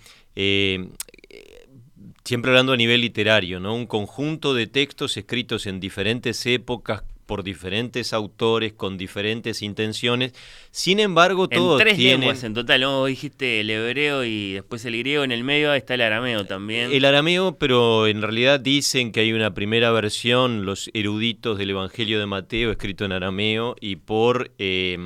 siempre 2.25 2.51
hablando 2.51 2.73
a 2.73 2.77
nivel 2.77 3.01
literario, 3.01 3.59
¿no? 3.59 3.75
Un 3.75 3.85
conjunto 3.85 4.53
de 4.53 4.67
textos 4.67 5.17
escritos 5.17 5.67
en 5.67 5.79
diferentes 5.79 6.45
épocas, 6.45 7.03
por 7.33 7.43
diferentes 7.43 8.13
autores 8.13 8.73
con 8.73 8.95
diferentes 8.95 9.63
intenciones. 9.63 10.33
Sin 10.69 10.99
embargo, 10.99 11.49
todos 11.49 11.81
en 11.81 11.87
tres 11.87 11.97
tienen... 11.97 12.19
lenguas 12.19 12.43
en 12.43 12.53
total, 12.53 12.81
¿no? 12.81 13.05
dijiste 13.05 13.61
el 13.61 13.71
hebreo 13.71 14.23
y 14.23 14.53
después 14.53 14.85
el 14.85 14.95
griego, 14.99 15.23
en 15.23 15.31
el 15.31 15.43
medio 15.43 15.73
está 15.73 15.95
el 15.95 16.01
arameo 16.01 16.45
también. 16.45 16.91
El 16.91 17.05
arameo, 17.05 17.57
pero 17.57 18.05
en 18.05 18.21
realidad 18.21 18.59
dicen 18.59 19.11
que 19.11 19.21
hay 19.21 19.33
una 19.33 19.55
primera 19.55 19.89
versión, 19.89 20.63
los 20.63 20.91
eruditos 20.93 21.57
del 21.57 21.71
Evangelio 21.71 22.19
de 22.19 22.27
Mateo, 22.27 22.69
escrito 22.69 23.03
en 23.03 23.13
arameo 23.13 23.75
y 23.81 23.95
por... 23.95 24.51
Eh, 24.59 24.99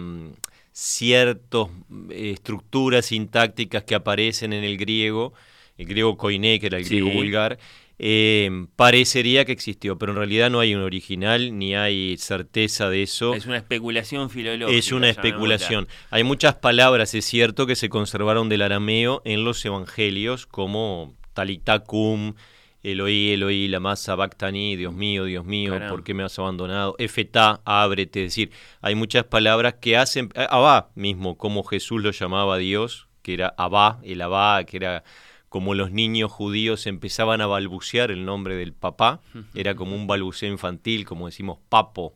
ciertas 0.73 1.69
eh, 2.11 2.31
estructuras 2.33 3.05
sintácticas 3.05 3.83
que 3.83 3.95
aparecen 3.95 4.51
en 4.51 4.65
el 4.65 4.77
griego, 4.77 5.33
el 5.77 5.87
griego 5.87 6.17
koiné, 6.17 6.59
que 6.59 6.67
era 6.67 6.77
el 6.77 6.83
griego 6.83 7.09
vulgar, 7.09 7.57
eh, 7.99 8.67
parecería 8.75 9.45
que 9.45 9.51
existió, 9.51 9.97
pero 9.97 10.11
en 10.11 10.17
realidad 10.17 10.51
no 10.51 10.59
hay 10.59 10.75
un 10.75 10.81
original 10.81 11.57
ni 11.57 11.75
hay 11.75 12.17
certeza 12.17 12.89
de 12.89 13.03
eso. 13.03 13.33
Es 13.33 13.47
una 13.47 13.57
especulación 13.57 14.29
filológica. 14.29 14.77
Es 14.77 14.91
una 14.91 15.09
especulación. 15.09 15.87
Hay 16.11 16.23
muchas 16.23 16.55
palabras, 16.55 17.13
es 17.15 17.25
cierto, 17.25 17.65
que 17.65 17.75
se 17.75 17.89
conservaron 17.89 18.49
del 18.49 18.61
arameo 18.61 19.21
en 19.25 19.43
los 19.43 19.65
evangelios, 19.65 20.45
como 20.45 21.15
talitacum, 21.33 22.35
Eloí, 22.83 23.31
Eloí, 23.31 23.67
la 23.67 23.79
masa 23.79 24.15
bactani, 24.15 24.75
Dios 24.75 24.93
mío, 24.93 25.25
Dios 25.25 25.43
mío, 25.43 25.77
¿por 25.89 26.03
qué 26.03 26.13
me 26.13 26.23
has 26.23 26.37
abandonado? 26.37 26.95
Efetá, 26.99 27.61
ábrete, 27.65 28.25
es 28.25 28.31
decir, 28.31 28.51
hay 28.81 28.95
muchas 28.95 29.25
palabras 29.25 29.75
que 29.81 29.97
hacen, 29.97 30.29
Abba 30.35 30.91
mismo, 30.95 31.37
como 31.37 31.63
Jesús 31.63 32.01
lo 32.01 32.11
llamaba 32.11 32.55
a 32.55 32.57
Dios, 32.59 33.07
que 33.23 33.33
era 33.33 33.53
Abba, 33.57 33.99
el 34.03 34.21
Abba, 34.21 34.63
que 34.63 34.77
era 34.77 35.03
como 35.49 35.75
los 35.75 35.91
niños 35.91 36.31
judíos 36.31 36.87
empezaban 36.87 37.41
a 37.41 37.47
balbucear 37.47 38.11
el 38.11 38.25
nombre 38.25 38.55
del 38.55 38.73
papá, 38.73 39.21
era 39.55 39.75
como 39.75 39.95
un 39.95 40.07
balbuceo 40.07 40.51
infantil, 40.51 41.05
como 41.05 41.27
decimos 41.27 41.59
papo. 41.69 42.15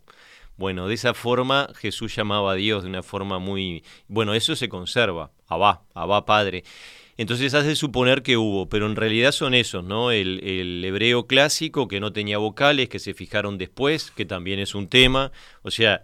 Bueno, 0.58 0.88
de 0.88 0.94
esa 0.94 1.14
forma 1.14 1.70
Jesús 1.76 2.16
llamaba 2.16 2.52
a 2.52 2.56
Dios 2.56 2.84
de 2.84 2.90
una 2.90 3.04
forma 3.04 3.40
muy... 3.40 3.84
Bueno, 4.08 4.34
eso 4.34 4.56
se 4.56 4.70
conserva, 4.70 5.32
Abba, 5.48 5.84
Abba 5.94 6.26
Padre. 6.26 6.64
Entonces 7.18 7.54
hace 7.54 7.76
suponer 7.76 8.22
que 8.22 8.38
hubo, 8.38 8.68
pero 8.68 8.86
en 8.86 8.96
realidad 8.96 9.32
son 9.32 9.54
esos, 9.54 9.84
¿no? 9.84 10.12
El, 10.12 10.40
el, 10.44 10.84
hebreo 10.84 11.28
clásico 11.28 11.88
que 11.88 12.00
no 12.00 12.14
tenía 12.14 12.38
vocales, 12.38 12.90
que 12.90 13.00
se 13.00 13.14
fijaron 13.14 13.58
después, 13.58 14.12
que 14.12 14.26
también 14.26 14.60
es 14.60 14.76
un 14.76 14.88
tema. 14.88 15.32
O 15.62 15.72
sea, 15.72 16.04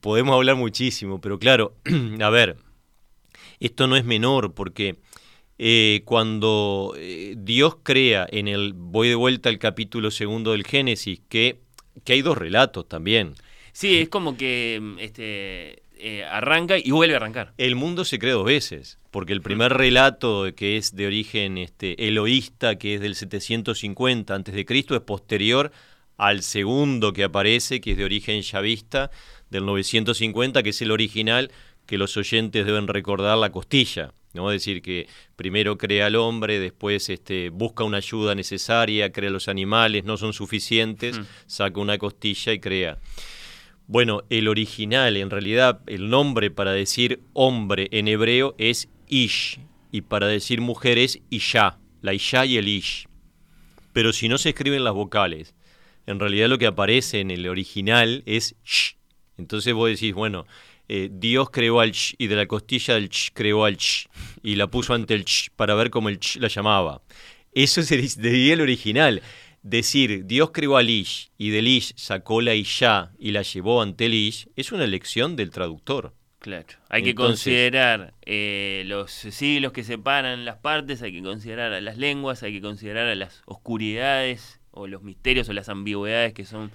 podemos 0.00 0.34
hablar 0.34 0.56
muchísimo, 0.56 1.20
pero 1.20 1.38
claro, 1.38 1.74
a 2.20 2.30
ver, 2.30 2.56
esto 3.60 3.86
no 3.86 3.96
es 3.96 4.04
menor 4.04 4.54
porque 4.54 4.96
eh, 5.58 6.02
cuando 6.04 6.94
eh, 6.96 7.34
Dios 7.36 7.76
crea 7.82 8.26
en 8.30 8.48
el, 8.48 8.72
voy 8.74 9.08
de 9.08 9.14
vuelta 9.14 9.48
al 9.48 9.58
capítulo 9.58 10.10
segundo 10.10 10.52
del 10.52 10.66
Génesis, 10.66 11.20
que, 11.28 11.60
que 12.04 12.14
hay 12.14 12.22
dos 12.22 12.36
relatos 12.36 12.88
también. 12.88 13.34
Sí, 13.72 13.98
es 13.98 14.08
como 14.08 14.36
que 14.36 14.78
mm, 14.80 14.98
este, 14.98 15.82
eh, 15.96 16.24
arranca 16.24 16.76
y 16.76 16.90
vuelve 16.90 17.14
a 17.14 17.18
arrancar. 17.18 17.54
El 17.56 17.76
mundo 17.76 18.04
se 18.04 18.18
crea 18.18 18.34
dos 18.34 18.44
veces, 18.44 18.98
porque 19.10 19.32
el 19.32 19.42
primer 19.42 19.72
relato 19.72 20.46
que 20.56 20.76
es 20.76 20.94
de 20.94 21.06
origen 21.06 21.56
este, 21.56 22.08
eloísta, 22.08 22.76
que 22.76 22.96
es 22.96 23.00
del 23.00 23.14
750 23.14 24.34
a.C., 24.34 24.66
es 24.68 25.00
posterior 25.00 25.72
al 26.16 26.42
segundo 26.42 27.12
que 27.12 27.24
aparece, 27.24 27.80
que 27.80 27.92
es 27.92 27.96
de 27.96 28.04
origen 28.04 28.42
chavista, 28.42 29.10
del 29.50 29.66
950, 29.66 30.62
que 30.62 30.70
es 30.70 30.82
el 30.82 30.90
original, 30.90 31.52
que 31.86 31.98
los 31.98 32.16
oyentes 32.16 32.66
deben 32.66 32.88
recordar 32.88 33.38
la 33.38 33.50
costilla. 33.50 34.12
¿No? 34.34 34.50
Es 34.50 34.60
decir, 34.60 34.82
que 34.82 35.08
primero 35.36 35.78
crea 35.78 36.06
al 36.06 36.16
hombre, 36.16 36.60
después 36.60 37.08
este, 37.08 37.48
busca 37.48 37.84
una 37.84 37.98
ayuda 37.98 38.34
necesaria, 38.34 39.12
crea 39.12 39.30
los 39.30 39.48
animales, 39.48 40.04
no 40.04 40.16
son 40.16 40.32
suficientes, 40.32 41.20
saca 41.46 41.80
una 41.80 41.96
costilla 41.96 42.52
y 42.52 42.60
crea. 42.60 42.98
Bueno, 43.86 44.22
el 44.30 44.48
original, 44.48 45.16
en 45.16 45.30
realidad, 45.30 45.80
el 45.86 46.10
nombre 46.10 46.50
para 46.50 46.72
decir 46.72 47.20
hombre 47.32 47.88
en 47.92 48.08
hebreo 48.08 48.54
es 48.58 48.88
Ish, 49.08 49.60
y 49.92 50.00
para 50.00 50.26
decir 50.26 50.60
mujer 50.60 50.98
es 50.98 51.20
Isha, 51.30 51.78
la 52.02 52.14
Isha 52.14 52.46
y 52.46 52.56
el 52.56 52.66
Ish. 52.66 53.06
Pero 53.92 54.12
si 54.12 54.28
no 54.28 54.38
se 54.38 54.48
escriben 54.48 54.82
las 54.82 54.94
vocales, 54.94 55.54
en 56.06 56.18
realidad 56.18 56.48
lo 56.48 56.58
que 56.58 56.66
aparece 56.66 57.20
en 57.20 57.30
el 57.30 57.46
original 57.48 58.22
es 58.26 58.56
Sh. 58.64 58.96
Entonces 59.36 59.74
vos 59.74 59.88
decís, 59.88 60.14
bueno, 60.14 60.46
eh, 60.88 61.08
Dios 61.10 61.50
creó 61.50 61.80
al 61.80 61.92
ch 61.92 62.14
y 62.18 62.26
de 62.26 62.36
la 62.36 62.46
costilla 62.46 62.94
del 62.94 63.08
ch 63.08 63.30
creó 63.32 63.64
al 63.64 63.76
ch 63.76 64.08
y 64.42 64.56
la 64.56 64.66
puso 64.66 64.94
ante 64.94 65.14
el 65.14 65.24
ch 65.24 65.50
para 65.56 65.74
ver 65.74 65.90
cómo 65.90 66.08
el 66.08 66.18
ch 66.18 66.36
la 66.36 66.48
llamaba. 66.48 67.02
Eso 67.52 67.82
sería 67.82 68.54
el 68.54 68.60
original. 68.60 69.22
Decir 69.62 70.26
Dios 70.26 70.50
creó 70.52 70.76
al 70.76 70.90
ish 70.90 71.30
y 71.38 71.48
del 71.48 71.66
ish 71.66 71.94
sacó 71.96 72.42
la 72.42 72.54
isha 72.54 73.12
y 73.18 73.30
la 73.30 73.40
llevó 73.40 73.80
ante 73.80 74.06
el 74.06 74.14
ish 74.14 74.46
es 74.56 74.72
una 74.72 74.84
elección 74.84 75.36
del 75.36 75.50
traductor. 75.50 76.12
Claro. 76.38 76.66
Hay 76.90 77.02
que 77.02 77.14
considerar 77.14 78.12
eh, 78.26 78.82
los 78.84 79.10
siglos 79.10 79.72
que 79.72 79.82
separan 79.82 80.44
las 80.44 80.58
partes, 80.58 81.00
hay 81.00 81.12
que 81.12 81.22
considerar 81.22 81.72
a 81.72 81.80
las 81.80 81.96
lenguas, 81.96 82.42
hay 82.42 82.52
que 82.52 82.60
considerar 82.60 83.06
a 83.06 83.14
las 83.14 83.42
oscuridades 83.46 84.60
o 84.70 84.86
los 84.86 85.02
misterios 85.02 85.48
o 85.48 85.54
las 85.54 85.70
ambigüedades 85.70 86.34
que 86.34 86.44
son 86.44 86.70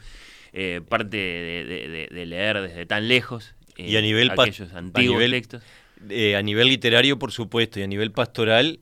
eh, 0.54 0.82
parte 0.90 1.18
de, 1.18 2.26
leer 2.26 2.62
desde 2.62 2.88
tan 2.88 3.08
lejos 3.08 3.54
y 3.88 3.96
a 3.96 4.02
nivel 4.02 4.32
aquellos 4.32 4.74
antiguos 4.74 5.20
textos. 5.30 5.64
a 6.02 6.42
nivel 6.42 6.68
literario, 6.68 7.18
por 7.20 7.32
supuesto, 7.32 7.80
y 7.80 7.84
a 7.84 7.88
nivel 7.88 8.12
pastoral, 8.12 8.80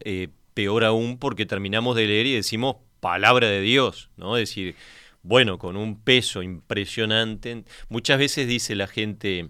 peor 0.54 0.84
aún 0.84 1.18
porque 1.18 1.46
terminamos 1.46 1.96
de 1.96 2.08
leer 2.08 2.25
y 2.25 2.34
decimos 2.34 2.77
palabra 3.00 3.48
de 3.48 3.62
Dios, 3.62 4.10
¿no? 4.18 4.38
Es 4.38 4.50
decir, 4.50 4.75
bueno, 5.24 5.58
con 5.58 5.77
un 5.77 6.00
peso 6.00 6.42
impresionante. 6.42 7.63
Muchas 7.89 8.18
veces 8.18 8.48
dice 8.48 8.75
la 8.75 8.88
gente, 8.88 9.50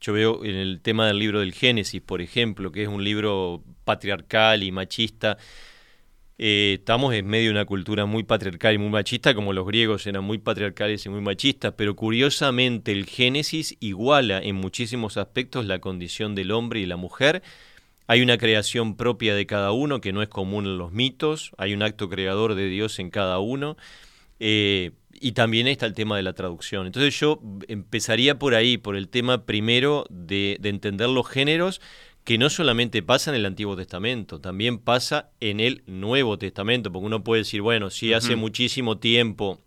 yo 0.00 0.12
veo 0.12 0.44
en 0.44 0.56
el 0.56 0.80
tema 0.80 1.06
del 1.06 1.18
libro 1.18 1.40
del 1.40 1.52
Génesis, 1.52 2.00
por 2.00 2.22
ejemplo, 2.22 2.72
que 2.72 2.82
es 2.82 2.88
un 2.88 3.04
libro 3.04 3.62
patriarcal 3.84 4.62
y 4.62 4.72
machista, 4.72 5.36
eh, 6.42 6.78
estamos 6.78 7.12
en 7.12 7.26
medio 7.26 7.48
de 7.48 7.50
una 7.50 7.66
cultura 7.66 8.06
muy 8.06 8.22
patriarcal 8.22 8.74
y 8.74 8.78
muy 8.78 8.88
machista, 8.88 9.34
como 9.34 9.52
los 9.52 9.66
griegos 9.66 10.06
eran 10.06 10.24
muy 10.24 10.38
patriarcales 10.38 11.04
y 11.04 11.10
muy 11.10 11.20
machistas, 11.20 11.74
pero 11.76 11.94
curiosamente 11.94 12.92
el 12.92 13.04
Génesis 13.04 13.76
iguala 13.78 14.38
en 14.38 14.56
muchísimos 14.56 15.18
aspectos 15.18 15.66
la 15.66 15.80
condición 15.80 16.34
del 16.34 16.52
hombre 16.52 16.80
y 16.80 16.86
la 16.86 16.96
mujer. 16.96 17.42
Hay 18.06 18.22
una 18.22 18.38
creación 18.38 18.96
propia 18.96 19.34
de 19.34 19.44
cada 19.44 19.72
uno 19.72 20.00
que 20.00 20.14
no 20.14 20.22
es 20.22 20.30
común 20.30 20.64
en 20.64 20.78
los 20.78 20.92
mitos, 20.92 21.52
hay 21.58 21.74
un 21.74 21.82
acto 21.82 22.08
creador 22.08 22.54
de 22.54 22.68
Dios 22.70 22.98
en 23.00 23.10
cada 23.10 23.38
uno. 23.38 23.76
Eh, 24.38 24.92
y 25.20 25.32
también 25.32 25.68
está 25.68 25.84
el 25.84 25.92
tema 25.92 26.16
de 26.16 26.22
la 26.22 26.32
traducción. 26.32 26.86
Entonces 26.86 27.20
yo 27.20 27.40
empezaría 27.68 28.38
por 28.38 28.54
ahí, 28.54 28.78
por 28.78 28.96
el 28.96 29.08
tema 29.08 29.44
primero 29.44 30.06
de, 30.08 30.58
entender 30.62 31.10
los 31.10 31.28
géneros, 31.28 31.82
que 32.24 32.38
no 32.38 32.50
solamente 32.50 33.02
pasa 33.02 33.30
en 33.30 33.36
el 33.36 33.46
Antiguo 33.46 33.76
Testamento, 33.76 34.40
también 34.40 34.78
pasa 34.78 35.30
en 35.40 35.60
el 35.60 35.82
Nuevo 35.86 36.38
Testamento, 36.38 36.92
porque 36.92 37.06
uno 37.06 37.24
puede 37.24 37.42
decir, 37.42 37.62
bueno, 37.62 37.90
sí 37.90 38.12
hace 38.12 38.36
muchísimo 38.36 38.98
tiempo 38.98 39.60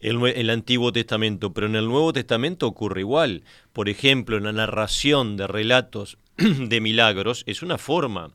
el, 0.00 0.24
el, 0.26 0.50
Antiguo 0.50 0.92
Testamento, 0.92 1.52
pero 1.52 1.66
en 1.66 1.76
el 1.76 1.86
Nuevo 1.86 2.12
Testamento 2.12 2.66
ocurre 2.66 3.00
igual. 3.00 3.44
Por 3.72 3.88
ejemplo, 3.88 4.36
en 4.36 4.44
la 4.44 4.52
narración 4.52 5.36
de 5.36 5.46
relatos 5.46 6.18
de 6.36 6.80
milagros 6.80 7.44
es 7.46 7.62
una 7.62 7.78
forma 7.78 8.32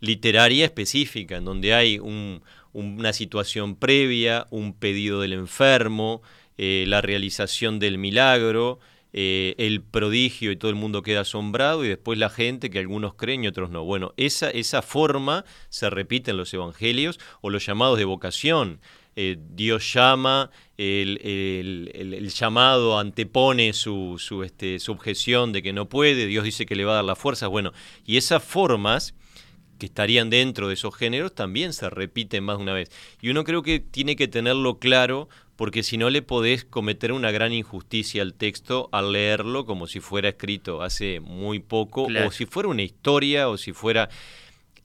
literaria 0.00 0.64
específica, 0.64 1.36
en 1.36 1.44
donde 1.44 1.74
hay 1.74 1.98
un, 1.98 2.42
una 2.72 3.12
situación 3.12 3.76
previa, 3.76 4.46
un 4.50 4.74
pedido 4.74 5.20
del 5.20 5.32
enfermo, 5.32 6.22
eh, 6.58 6.84
la 6.88 7.00
realización 7.00 7.78
del 7.78 7.98
milagro, 7.98 8.80
eh, 9.12 9.54
el 9.58 9.82
prodigio 9.82 10.50
y 10.50 10.56
todo 10.56 10.70
el 10.70 10.76
mundo 10.76 11.02
queda 11.02 11.20
asombrado 11.20 11.84
y 11.84 11.88
después 11.88 12.18
la 12.18 12.30
gente 12.30 12.70
que 12.70 12.78
algunos 12.78 13.14
creen 13.14 13.44
y 13.44 13.48
otros 13.48 13.70
no. 13.70 13.84
Bueno, 13.84 14.14
esa, 14.16 14.50
esa 14.50 14.80
forma 14.82 15.44
se 15.68 15.90
repite 15.90 16.30
en 16.30 16.38
los 16.38 16.52
evangelios 16.54 17.20
o 17.40 17.50
los 17.50 17.66
llamados 17.66 17.98
de 17.98 18.04
vocación. 18.04 18.80
Eh, 19.14 19.36
Dios 19.38 19.92
llama, 19.92 20.50
el, 20.78 21.20
el, 21.22 22.30
llamado 22.30 22.98
antepone 22.98 23.74
su, 23.74 24.16
su, 24.18 24.42
este, 24.42 24.78
su 24.78 24.92
objeción 24.92 25.52
de 25.52 25.62
que 25.62 25.74
no 25.74 25.88
puede, 25.90 26.26
Dios 26.26 26.44
dice 26.44 26.64
que 26.64 26.76
le 26.76 26.86
va 26.86 26.92
a 26.92 26.96
dar 26.96 27.04
las 27.04 27.18
fuerzas. 27.18 27.50
Bueno, 27.50 27.72
y 28.06 28.16
esas 28.16 28.42
formas 28.42 29.14
que 29.78 29.86
estarían 29.86 30.30
dentro 30.30 30.68
de 30.68 30.74
esos 30.74 30.94
géneros 30.94 31.34
también 31.34 31.72
se 31.72 31.90
repiten 31.90 32.44
más 32.44 32.58
de 32.58 32.62
una 32.62 32.72
vez. 32.72 32.90
Y 33.20 33.30
uno 33.30 33.42
creo 33.42 33.62
que 33.62 33.80
tiene 33.80 34.14
que 34.14 34.28
tenerlo 34.28 34.78
claro 34.78 35.28
porque 35.56 35.82
si 35.82 35.98
no 35.98 36.10
le 36.10 36.22
podés 36.22 36.64
cometer 36.64 37.12
una 37.12 37.30
gran 37.30 37.52
injusticia 37.52 38.22
al 38.22 38.34
texto 38.34 38.88
al 38.92 39.12
leerlo 39.12 39.66
como 39.66 39.86
si 39.86 40.00
fuera 40.00 40.30
escrito 40.30 40.82
hace 40.82 41.20
muy 41.20 41.60
poco 41.60 42.06
o 42.26 42.30
si 42.30 42.46
fuera 42.46 42.68
una 42.68 42.82
historia 42.82 43.48
o 43.48 43.56
si 43.56 43.72
fuera... 43.72 44.08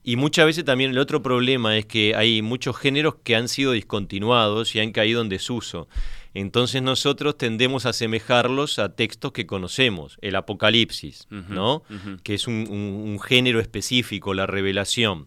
Y 0.04 0.16
muchas 0.16 0.46
veces 0.46 0.64
también 0.64 0.92
el 0.92 0.98
otro 0.98 1.22
problema 1.22 1.76
es 1.76 1.84
que 1.84 2.14
hay 2.14 2.40
muchos 2.40 2.76
géneros 2.78 3.16
que 3.22 3.36
han 3.36 3.48
sido 3.48 3.72
discontinuados 3.72 4.74
y 4.74 4.80
han 4.80 4.92
caído 4.92 5.20
en 5.20 5.28
desuso. 5.28 5.88
Entonces 6.34 6.82
nosotros 6.82 7.36
tendemos 7.36 7.84
a 7.84 7.90
asemejarlos 7.90 8.78
a 8.78 8.94
textos 8.94 9.32
que 9.32 9.46
conocemos, 9.46 10.18
el 10.22 10.36
Apocalipsis, 10.36 11.26
¿no? 11.30 11.82
Que 12.22 12.34
es 12.34 12.46
un, 12.46 13.18
género 13.22 13.60
específico, 13.60 14.34
la 14.34 14.46
revelación. 14.46 15.26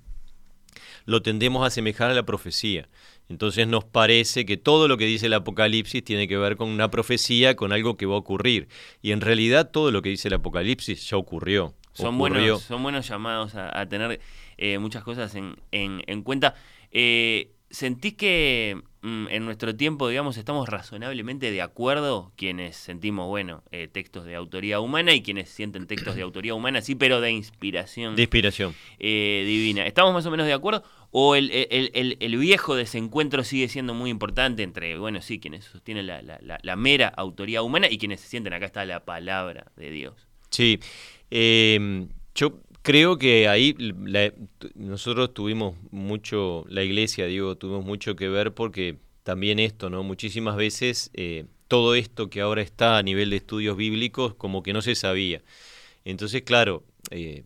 Lo 1.06 1.22
tendemos 1.22 1.64
a 1.64 1.68
asemejar 1.68 2.12
a 2.12 2.14
la 2.14 2.24
profecía. 2.24 2.88
Entonces 3.32 3.66
nos 3.66 3.86
parece 3.86 4.46
que 4.46 4.58
todo 4.58 4.90
lo 4.90 4.98
que 4.98 5.06
dice 5.06 5.28
el 5.28 5.34
Apocalipsis 5.34 6.04
tiene 6.04 6.28
que 6.28 6.38
ver 6.38 6.58
con 6.58 6.68
una 6.68 6.92
profecía, 6.92 7.56
con 7.56 7.72
algo 7.72 7.96
que 7.96 8.06
va 8.06 8.16
a 8.16 8.18
ocurrir. 8.18 8.68
Y 9.02 9.14
en 9.14 9.22
realidad 9.22 9.72
todo 9.72 9.90
lo 9.90 10.02
que 10.02 10.10
dice 10.10 10.28
el 10.28 10.34
Apocalipsis 10.34 11.10
ya 11.10 11.16
ocurrió. 11.16 11.74
Son, 11.94 12.18
buenos, 12.18 12.62
son 12.62 12.84
buenos 12.84 13.08
llamados 13.08 13.56
a, 13.56 13.86
tener 13.88 14.20
eh, 14.58 14.80
muchas 14.80 15.04
cosas 15.04 15.34
en, 15.36 15.56
en, 15.72 16.22
cuenta. 16.24 16.56
Eh, 16.92 17.52
¿Sentís 17.72 18.16
que 18.16 18.82
mm, 19.02 19.28
en 19.30 19.46
nuestro 19.46 19.74
tiempo, 19.76 20.10
digamos, 20.10 20.36
estamos 20.36 20.68
razonablemente 20.68 21.52
de 21.52 21.62
acuerdo 21.62 22.34
quienes 22.36 22.76
sentimos, 22.76 23.28
bueno, 23.28 23.64
eh, 23.72 23.88
textos 23.88 24.26
de 24.26 24.36
autoría 24.36 24.82
humana 24.82 25.14
y 25.14 25.24
quienes 25.24 25.50
sienten 25.50 25.88
textos 25.88 26.16
de 26.16 26.22
autoría 26.22 26.54
humana, 26.54 26.82
sí, 26.82 26.96
pero 26.96 27.22
de 27.22 27.32
inspiración. 27.32 28.18
De 28.18 28.24
inspiración. 28.24 28.76
Eh, 29.00 29.44
divina. 29.48 29.88
¿Estamos 29.88 30.14
más 30.14 30.26
o 30.26 30.32
menos 30.32 30.46
de 30.46 30.54
acuerdo? 30.54 30.84
¿O 31.12 31.36
el, 31.36 31.50
el, 31.52 32.38
viejo 32.38 32.76
desencuentro 32.76 33.44
sigue 33.44 33.70
siendo 33.70 33.94
muy 33.94 34.10
importante 34.10 34.64
entre, 34.64 34.98
bueno, 34.98 35.22
sí, 35.22 35.40
quienes 35.40 35.66
sostienen 35.66 36.08
la, 36.08 36.22
la, 36.22 36.76
mera 36.76 37.08
autoría 37.08 37.62
humana 37.62 37.88
y 37.90 37.98
quienes 37.98 38.22
se 38.22 38.28
sienten 38.28 38.54
acá 38.54 38.66
está 38.66 38.86
la 38.86 39.06
palabra 39.06 39.72
de 39.78 39.92
Dios? 39.92 40.28
Sí. 40.50 40.80
Eh, 41.30 42.08
yo 42.36 42.62
Creo 42.84 43.18
que 43.18 43.48
ahí 43.48 43.76
nosotros 44.74 45.34
tuvimos 45.34 45.76
mucho, 45.92 46.66
la 46.68 46.84
iglesia, 46.84 47.28
digo, 47.28 47.56
tuvimos 47.56 47.86
mucho 47.86 48.16
que 48.16 48.28
ver 48.28 48.54
porque 48.54 48.98
también 49.24 49.60
esto, 49.60 49.90
¿no? 49.92 50.02
Muchísimas 50.02 50.56
veces 50.56 51.12
eh, 51.14 51.46
todo 51.68 51.94
esto 51.94 52.30
que 52.30 52.42
ahora 52.42 52.64
está 52.64 52.98
a 52.98 53.04
nivel 53.04 53.30
de 53.30 53.38
estudios 53.38 53.78
bíblicos 53.78 54.34
como 54.34 54.64
que 54.64 54.74
no 54.74 54.82
se 54.82 54.96
sabía. 54.96 55.44
Entonces, 56.06 56.42
claro, 56.42 56.84
eh, 57.12 57.44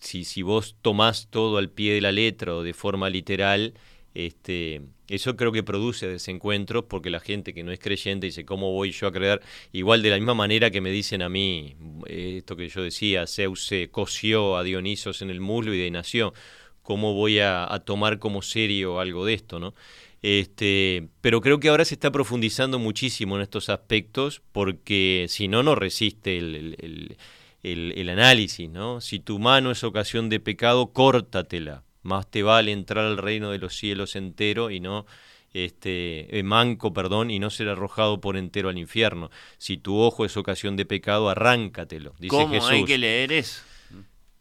si, 0.00 0.24
si 0.24 0.42
vos 0.42 0.76
tomás 0.82 1.28
todo 1.30 1.58
al 1.58 1.68
pie 1.70 1.92
de 1.94 2.00
la 2.00 2.12
letra 2.12 2.54
o 2.54 2.62
de 2.62 2.72
forma 2.72 3.10
literal, 3.10 3.74
este, 4.14 4.82
eso 5.08 5.36
creo 5.36 5.52
que 5.52 5.62
produce 5.62 6.08
desencuentros 6.08 6.84
porque 6.88 7.10
la 7.10 7.20
gente 7.20 7.54
que 7.54 7.62
no 7.62 7.72
es 7.72 7.78
creyente 7.78 8.26
dice, 8.26 8.44
¿cómo 8.44 8.72
voy 8.72 8.90
yo 8.90 9.06
a 9.06 9.12
creer? 9.12 9.40
Igual 9.72 10.02
de 10.02 10.10
la 10.10 10.16
misma 10.16 10.34
manera 10.34 10.70
que 10.70 10.80
me 10.80 10.90
dicen 10.90 11.22
a 11.22 11.28
mí, 11.28 11.76
eh, 12.06 12.34
esto 12.38 12.56
que 12.56 12.68
yo 12.68 12.82
decía, 12.82 13.26
Zeus 13.26 13.66
se 13.66 13.88
cosió 13.90 14.56
a 14.56 14.64
Dionisos 14.64 15.22
en 15.22 15.30
el 15.30 15.40
muslo 15.40 15.74
y 15.74 15.78
de 15.78 15.90
nació, 15.90 16.34
¿cómo 16.82 17.14
voy 17.14 17.38
a, 17.38 17.68
tomar 17.84 18.18
como 18.18 18.42
serio 18.42 18.98
algo 19.00 19.24
de 19.24 19.34
esto? 19.34 19.60
¿no? 19.60 19.74
Este, 20.22 21.08
pero 21.20 21.40
creo 21.40 21.60
que 21.60 21.68
ahora 21.68 21.84
se 21.84 21.94
está 21.94 22.10
profundizando 22.10 22.78
muchísimo 22.80 23.36
en 23.36 23.42
estos 23.42 23.68
aspectos 23.68 24.42
porque 24.52 25.26
si 25.28 25.46
no, 25.46 25.62
no 25.62 25.76
resiste 25.76 26.38
el, 26.38 27.16
el 27.62 28.08
análisis. 28.08 28.68
¿no? 28.68 29.00
Si 29.00 29.20
tu 29.20 29.38
mano 29.38 29.70
es 29.70 29.84
ocasión 29.84 30.28
de 30.28 30.40
pecado, 30.40 30.92
córtatela 30.92 31.85
más 32.06 32.30
te 32.30 32.42
vale 32.42 32.72
entrar 32.72 33.04
al 33.04 33.18
reino 33.18 33.50
de 33.50 33.58
los 33.58 33.76
cielos 33.76 34.16
entero 34.16 34.70
y 34.70 34.80
no 34.80 35.06
este 35.52 36.38
eh, 36.38 36.42
manco, 36.42 36.92
perdón, 36.92 37.30
y 37.30 37.38
no 37.38 37.50
ser 37.50 37.68
arrojado 37.68 38.20
por 38.20 38.36
entero 38.36 38.68
al 38.68 38.78
infierno. 38.78 39.30
Si 39.58 39.76
tu 39.78 39.96
ojo 39.98 40.24
es 40.24 40.36
ocasión 40.36 40.76
de 40.76 40.84
pecado, 40.84 41.28
arráncatelo, 41.28 42.14
dice 42.18 42.28
¿Cómo 42.28 42.52
Jesús. 42.52 42.70
hay 42.70 42.84
que 42.84 42.98
leer 42.98 43.32
eso? 43.32 43.62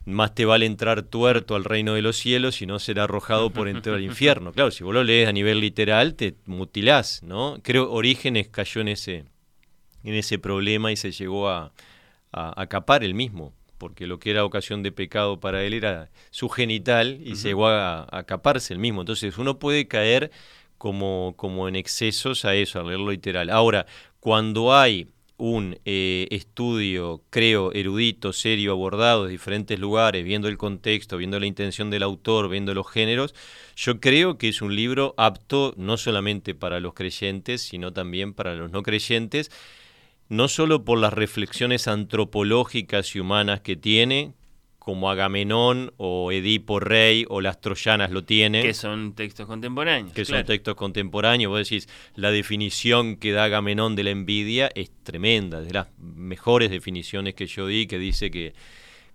Más 0.06 0.36
te 0.36 0.45
vale 0.45 0.67
entrar 0.67 1.01
tuerto 1.04 1.56
al 1.56 1.63
reino 1.63 1.95
de 1.95 2.04
los 2.04 2.17
cielos 2.17 2.62
y 2.62 2.67
no 2.67 2.78
ser 2.78 2.99
arrojado 2.99 3.49
por 3.49 3.67
entero 3.67 3.95
al 3.95 4.04
infierno. 4.04 4.51
Claro, 4.51 4.69
si 4.69 4.84
vos 4.84 4.93
lo 4.93 5.04
lees 5.04 5.28
a 5.28 5.32
nivel 5.32 5.60
literal, 5.60 6.13
te 6.13 6.36
mutilás, 6.45 7.23
¿no? 7.23 7.58
Creo 7.63 7.91
Orígenes 7.91 8.49
cayó 8.49 8.82
en 8.82 8.89
ese, 8.89 9.25
en 10.04 10.13
ese 10.13 10.38
problema 10.38 10.91
y 10.91 10.95
se 10.95 11.12
llegó 11.12 11.49
a, 11.49 11.71
a, 12.32 12.62
a 12.62 12.67
capar 12.67 13.04
el 13.04 13.15
mismo 13.15 13.54
porque 13.77 14.07
lo 14.07 14.19
que 14.19 14.31
era 14.31 14.45
ocasión 14.45 14.83
de 14.83 14.91
pecado 14.91 15.39
para 15.39 15.63
él 15.63 15.73
era 15.73 16.09
su 16.31 16.49
genital 16.49 17.19
y 17.23 17.35
se 17.35 17.49
llegó 17.49 17.67
a, 17.67 18.07
acaparse 18.11 18.73
el 18.73 18.79
mismo. 18.79 19.01
Entonces 19.01 19.38
uno 19.38 19.59
puede 19.59 19.88
caer 19.88 20.31
como, 20.77 21.33
como 21.38 21.67
en 21.67 21.75
excesos 21.75 22.45
a 22.45 22.55
eso, 22.55 22.79
a 22.79 22.83
leerlo 22.83 23.11
literal. 23.11 23.49
Ahora, 23.49 23.85
cuando 24.19 24.73
hay 24.73 25.07
un 25.38 25.77
eh, 25.83 26.27
estudio, 26.31 27.21
creo, 27.29 27.73
erudito, 27.73 28.31
serio, 28.31 28.71
abordado 28.71 29.25
de 29.25 29.31
diferentes 29.31 29.77
lugares, 29.79 30.23
viendo 30.23 30.47
el 30.47 30.57
contexto, 30.57 31.17
viendo 31.17 31.39
la 31.39 31.45
intención 31.45 31.89
del 31.89 32.03
autor, 32.03 32.49
viendo 32.49 32.73
los 32.73 32.89
géneros, 32.89 33.35
yo 33.75 33.99
creo 33.99 34.38
que 34.38 34.47
es 34.47 34.61
un 34.61 34.75
libro 34.75 35.13
apto 35.17 35.73
no 35.77 35.97
solamente 35.97 36.55
para 36.55 36.79
los 36.79 36.93
creyentes, 36.93 37.61
sino 37.61 37.91
también 37.91 38.33
para 38.33 38.55
los 38.55 38.71
no 38.71 38.81
creyentes, 38.81 39.51
no 40.29 40.47
solo 40.47 40.83
por 40.83 40.99
las 40.99 41.13
reflexiones 41.13 41.88
antropológicas 41.88 43.15
y 43.15 43.19
humanas 43.19 43.61
que 43.61 43.75
tiene, 43.75 44.33
como 44.85 45.09
Agamenón 45.09 45.93
o 45.97 46.31
Edipo 46.31 46.79
Rey 46.79 47.25
o 47.27 47.41
las 47.41 47.59
Troyanas 47.59 48.11
lo 48.11 48.23
tienen. 48.23 48.61
Que 48.61 48.75
son 48.75 49.15
textos 49.15 49.47
contemporáneos. 49.47 50.13
Que 50.13 50.25
son 50.25 50.45
textos 50.45 50.75
contemporáneos. 50.75 51.49
Vos 51.49 51.67
decís, 51.67 51.89
la 52.13 52.29
definición 52.29 53.15
que 53.15 53.31
da 53.31 53.45
Agamenón 53.45 53.95
de 53.95 54.03
la 54.03 54.11
envidia 54.11 54.69
es 54.75 54.91
tremenda, 55.01 55.61
de 55.61 55.73
las 55.73 55.88
mejores 55.97 56.69
definiciones 56.69 57.33
que 57.33 57.47
yo 57.47 57.65
di, 57.65 57.88
que 57.88 57.97
dice 57.97 58.29
que, 58.29 58.53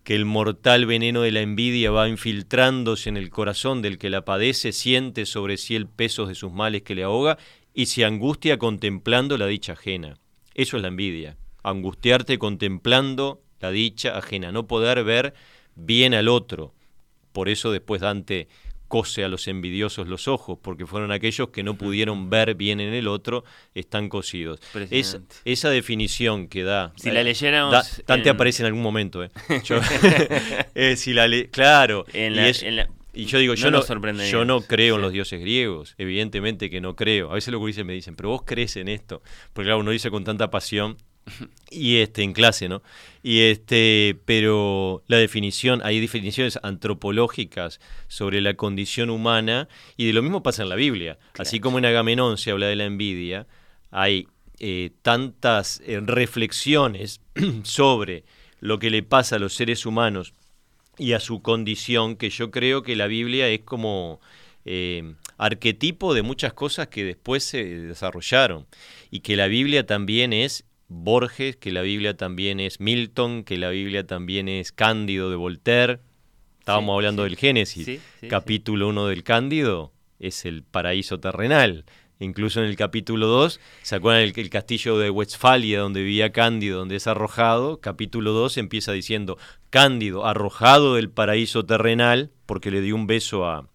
que 0.03 0.16
el 0.16 0.25
mortal 0.25 0.87
veneno 0.87 1.23
de 1.23 1.31
la 1.31 1.40
envidia 1.40 1.92
va 1.92 2.09
infiltrándose 2.09 3.09
en 3.09 3.16
el 3.16 3.31
corazón 3.31 3.81
del 3.81 3.99
que 3.99 4.11
la 4.11 4.25
padece, 4.25 4.73
siente 4.73 5.25
sobre 5.25 5.57
sí 5.57 5.77
el 5.77 5.87
peso 5.87 6.27
de 6.27 6.35
sus 6.35 6.53
males 6.53 6.83
que 6.83 6.96
le 6.96 7.05
ahoga 7.05 7.38
y 7.73 7.87
se 7.87 8.05
angustia 8.05 8.59
contemplando 8.59 9.38
la 9.38 9.46
dicha 9.46 9.75
ajena. 9.75 10.16
Eso 10.55 10.77
es 10.77 10.83
la 10.83 10.89
envidia, 10.89 11.37
angustiarte 11.63 12.39
contemplando 12.39 13.43
la 13.61 13.71
dicha 13.71 14.17
ajena, 14.17 14.53
no 14.53 14.67
poder 14.67 15.05
ver 15.05 15.35
bien 15.75 16.15
al 16.15 16.29
otro. 16.29 16.75
Por 17.33 17.49
eso 17.49 17.71
después 17.71 18.01
Dante 18.01 18.49
cose 18.91 19.23
a 19.23 19.29
los 19.29 19.47
envidiosos 19.47 20.09
los 20.09 20.27
ojos, 20.27 20.59
porque 20.61 20.85
fueron 20.85 21.13
aquellos 21.13 21.51
que 21.51 21.63
no 21.63 21.75
pudieron 21.75 22.29
ver 22.29 22.57
bien 22.57 22.81
en 22.81 22.93
el 22.93 23.07
otro, 23.07 23.45
están 23.73 24.09
cosidos. 24.09 24.61
Es, 24.91 25.21
esa 25.45 25.71
definición 25.71 26.49
que 26.49 26.65
da... 26.65 26.93
Si 26.97 27.13
la 27.13 27.23
leyéramos... 27.23 28.03
Dante 28.05 28.31
aparece 28.31 28.65
en 28.65 28.67
algún 28.67 28.83
momento, 28.83 29.23
¿eh? 29.23 29.31
eh 30.75 30.97
si 30.97 31.13
la 31.13 31.29
claro. 31.53 32.05
y, 32.13 32.29
yo 33.12 33.38
digo, 33.38 33.55
yo, 33.55 33.70
no, 33.70 33.83
yo 34.31 34.44
no 34.44 34.61
creo 34.62 34.96
en 34.96 35.03
los 35.03 35.12
dioses 35.12 35.40
griegos, 35.40 35.94
evidentemente 35.99 36.70
que 36.70 36.81
no 36.81 36.94
creo. 36.94 37.31
A 37.31 37.35
veces 37.35 37.53
los 37.53 37.64
dicen 37.64 37.87
me 37.87 37.92
dicen, 37.92 38.14
pero 38.16 38.31
vos 38.31 38.42
crees 38.44 38.77
en 38.77 38.88
esto. 38.88 39.23
Porque 39.53 39.66
claro, 39.66 39.81
uno 39.81 39.90
dice 39.90 40.11
con 40.11 40.25
tanta 40.25 40.51
pasión 40.51 40.96
y 41.70 41.96
este 41.96 42.23
en 42.23 42.33
clase, 42.33 42.68
¿no? 42.68 42.83
Y 43.23 43.40
este, 43.40 44.18
pero 44.25 45.03
la 45.07 45.18
definición, 45.18 45.81
hay 45.85 46.01
definiciones 46.01 46.59
antropológicas 46.62 47.81
sobre 48.09 48.40
la 48.40 48.55
condición 48.55 49.11
humana 49.11 49.68
y 49.96 50.07
de 50.07 50.12
lo 50.12 50.23
mismo 50.23 50.42
pasa 50.42 50.62
en 50.62 50.68
la 50.68 50.77
Biblia. 50.77 51.18
Así 51.38 51.61
como 51.61 51.79
en 51.79 51.85
Agamenón 51.85 52.38
se 52.38 52.51
habla 52.51 52.66
de 52.66 52.77
la 52.77 52.85
envidia, 52.85 53.46
hay 53.90 54.29
eh, 54.59 54.90
tantas 55.03 55.83
eh, 55.85 56.01
reflexiones 56.01 57.20
sobre 57.62 58.25
lo 58.61 58.79
que 58.79 58.90
le 58.90 59.03
pasa 59.03 59.37
a 59.37 59.38
los 59.38 59.55
seres 59.55 59.87
humanos 59.87 60.35
y 61.01 61.15
a 61.15 61.21
su 61.21 61.41
condición 61.41 62.17
que 62.17 62.29
yo 62.29 62.51
creo 62.51 62.83
que 62.83 62.95
la 62.95 63.07
Biblia 63.07 63.49
es 63.49 63.61
como 63.61 64.21
eh, 64.67 65.15
arquetipo 65.39 66.13
de 66.13 66.23
muchas 66.23 66.53
cosas 66.53 66.89
que 66.89 67.05
después 67.05 67.43
se 67.43 67.65
desarrollaron 67.65 68.67
y 69.11 69.21
que 69.21 69.35
la 69.35 69.47
Biblia 69.47 69.87
también 69.87 70.35
es 70.35 70.67
Borges, 70.89 71.57
que 71.57 71.73
la 71.73 71.81
Biblia 71.81 72.17
también 72.17 72.61
es 72.61 72.81
Milton, 72.81 73.45
que 73.45 73.57
la 73.57 73.71
Biblia 73.71 74.07
también 74.07 74.49
es 74.49 74.73
Cándido 74.73 75.31
de 75.31 75.37
Voltaire. 75.37 76.01
Estábamos 76.59 76.95
hablando 76.95 77.25
del 77.25 77.37
Génesis. 77.37 78.01
capítulo 78.29 78.89
1 78.89 79.07
del 79.07 79.23
Cándido 79.23 79.93
es 80.19 80.45
el 80.45 80.63
paraíso 80.63 81.19
terrenal. 81.19 81.87
Incluso 82.21 82.61
en 82.61 82.67
el 82.67 82.77
capítulo 82.77 83.29
2, 83.29 83.61
¿se 83.81 83.97
acuerdan 83.97 84.23
el, 84.23 84.51
castillo 84.51 84.99
de 84.99 85.09
Westfalia 85.09 85.81
donde 85.81 86.03
vivía 86.03 86.33
Cándido, 86.33 86.79
donde 86.79 86.97
es 86.97 87.07
arrojado? 87.07 87.81
Capítulo 87.81 88.33
2 88.33 88.59
empieza 88.59 88.93
diciendo, 88.93 89.39
Cándido, 89.71 90.27
arrojado 90.27 90.97
del 90.97 91.09
paraíso 91.09 91.65
terrenal, 91.65 92.31
porque 92.45 92.71
le 92.71 92.83
dio 92.83 92.95
un 92.95 93.07
beso 93.07 93.47
a, 93.47 93.70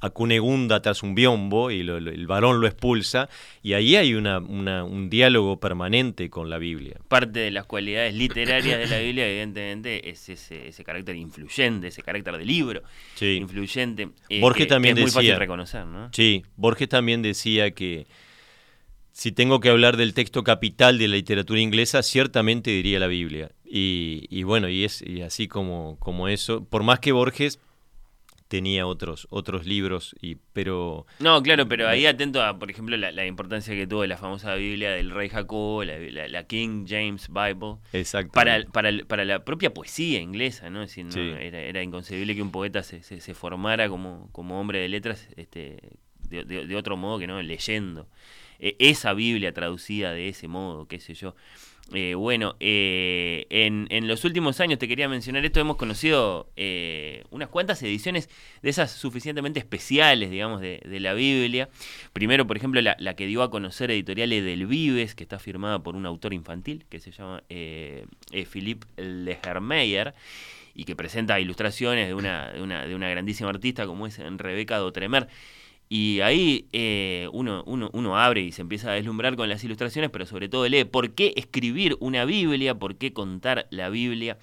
a 0.00 0.10
Cunegunda 0.10 0.82
tras 0.82 1.02
un 1.02 1.14
biombo 1.14 1.70
y 1.70 1.80
el 1.80 2.26
varón 2.26 2.60
lo 2.60 2.66
expulsa, 2.66 3.28
y 3.62 3.72
ahí 3.72 3.96
hay 3.96 4.14
una, 4.14 4.38
un 4.38 5.08
diálogo 5.10 5.58
permanente 5.58 6.28
con 6.30 6.50
la 6.50 6.58
Biblia. 6.58 6.96
Parte 7.08 7.40
de 7.40 7.50
las 7.50 7.66
cualidades 7.66 8.14
literarias 8.14 8.78
de 8.78 8.86
la 8.86 8.98
Biblia, 8.98 9.26
evidentemente, 9.26 10.10
es 10.10 10.28
ese, 10.28 10.68
ese 10.68 10.84
carácter 10.84 11.16
influyente, 11.16 11.88
ese 11.88 12.02
carácter 12.02 12.36
de 12.36 12.44
libro 12.44 12.82
influyente, 13.20 14.08
eh, 14.28 14.40
Borges 14.40 14.68
también 14.68 14.96
es 14.98 15.02
muy 15.02 15.06
decía, 15.06 15.20
fácil 15.20 15.36
reconocer. 15.36 15.86
¿no? 15.86 16.10
Sí, 16.12 16.44
Borges 16.56 16.88
también 16.88 17.22
decía 17.22 17.70
que 17.72 18.06
si 19.12 19.32
tengo 19.32 19.60
que 19.60 19.70
hablar 19.70 19.96
del 19.96 20.12
texto 20.12 20.44
capital 20.44 20.98
de 20.98 21.08
la 21.08 21.16
literatura 21.16 21.60
inglesa, 21.60 22.02
ciertamente 22.02 22.70
diría 22.70 22.98
la 22.98 23.06
Biblia. 23.06 23.50
Y, 23.64 24.26
y 24.28 24.42
bueno, 24.42 24.68
y 24.68 24.84
es 24.84 25.02
y 25.02 25.22
así 25.22 25.48
como, 25.48 25.96
como 25.98 26.28
eso, 26.28 26.64
por 26.64 26.82
más 26.82 27.00
que 27.00 27.12
Borges 27.12 27.58
tenía 28.48 28.86
otros 28.86 29.26
otros 29.30 29.66
libros 29.66 30.14
y 30.20 30.36
pero 30.52 31.06
no 31.18 31.42
claro 31.42 31.68
pero 31.68 31.88
ahí 31.88 32.06
atento 32.06 32.42
a 32.42 32.58
por 32.58 32.70
ejemplo 32.70 32.96
la, 32.96 33.26
importancia 33.26 33.74
que 33.74 33.86
tuvo 33.86 34.06
la 34.06 34.16
famosa 34.16 34.54
Biblia 34.54 34.90
del 34.90 35.10
rey 35.10 35.28
Jacob 35.28 35.84
la, 35.84 36.44
King 36.44 36.86
James 36.88 37.28
Bible 37.28 37.76
Exacto. 37.92 38.32
para 38.32 38.64
para, 38.64 38.90
para 39.06 39.24
la 39.24 39.44
propia 39.44 39.74
poesía 39.74 40.20
inglesa 40.20 40.70
no, 40.70 40.84
era, 40.84 41.82
inconcebible 41.82 42.34
que 42.34 42.42
un 42.42 42.52
poeta 42.52 42.82
se, 42.82 43.02
se, 43.02 43.34
formara 43.34 43.88
como 43.88 44.28
como 44.32 44.60
hombre 44.60 44.80
de 44.80 44.88
letras 44.88 45.28
este 45.36 45.78
de, 46.28 46.44
de 46.44 46.76
otro 46.76 46.96
modo 46.96 47.20
que 47.20 47.28
no 47.28 47.40
leyendo. 47.40 48.08
E, 48.58 48.76
esa 48.78 49.12
Biblia 49.12 49.52
traducida 49.52 50.12
de 50.12 50.28
ese 50.28 50.48
modo 50.48 50.86
qué 50.88 50.98
sé 50.98 51.14
yo 51.14 51.34
eh, 51.92 52.16
bueno, 52.16 52.56
eh, 52.58 53.46
en, 53.48 53.86
en, 53.90 54.08
los 54.08 54.24
últimos 54.24 54.60
años, 54.60 54.78
te 54.78 54.88
quería 54.88 55.08
mencionar 55.08 55.44
esto, 55.44 55.60
hemos 55.60 55.76
conocido 55.76 56.50
eh, 56.56 57.22
unas 57.30 57.48
cuantas 57.48 57.80
ediciones 57.82 58.28
de 58.60 58.70
esas 58.70 58.90
suficientemente 58.90 59.60
especiales, 59.60 60.30
digamos, 60.30 60.60
de, 60.60 60.80
la 61.00 61.14
Biblia. 61.14 61.68
Primero, 62.12 62.46
por 62.46 62.56
ejemplo, 62.56 62.80
la, 62.80 63.14
que 63.14 63.26
dio 63.26 63.42
a 63.42 63.50
conocer 63.50 63.92
editoriales 63.92 64.44
del 64.44 64.66
Vives, 64.66 65.14
que 65.14 65.22
está 65.22 65.38
firmada 65.38 65.80
por 65.82 65.94
un 65.94 66.06
autor 66.06 66.34
infantil, 66.34 66.84
que 66.88 66.98
se 66.98 67.12
llama 67.12 67.42
Philippe 67.48 68.86
Legermeyer, 68.96 70.12
y 70.74 70.84
que 70.84 70.96
presenta 70.96 71.38
ilustraciones 71.38 72.08
de 72.08 72.14
una, 72.14 72.50
de 72.50 72.62
una, 72.62 72.84
de 72.84 72.94
una 72.94 73.08
grandísima 73.08 73.50
artista 73.50 73.86
como 73.86 74.06
es 74.06 74.18
Rebeca 74.18 74.78
Dotremer. 74.78 75.28
Y 75.88 76.20
ahí 76.20 76.66
eh, 76.72 77.28
uno, 77.32 77.62
uno, 77.66 77.90
uno, 77.92 78.18
abre 78.18 78.40
y 78.40 78.52
se 78.52 78.62
empieza 78.62 78.90
a 78.90 78.94
deslumbrar 78.94 79.36
con 79.36 79.48
las 79.48 79.62
ilustraciones, 79.62 80.10
pero 80.10 80.26
sobre 80.26 80.48
todo 80.48 80.68
lee 80.68 80.84
por 80.84 81.14
qué 81.14 81.32
escribir 81.36 81.96
una 82.00 82.24
Biblia, 82.24 82.74
por 82.74 82.96
qué 82.96 83.12
contar 83.12 83.68
la 83.70 83.88
Biblia. 83.88 84.38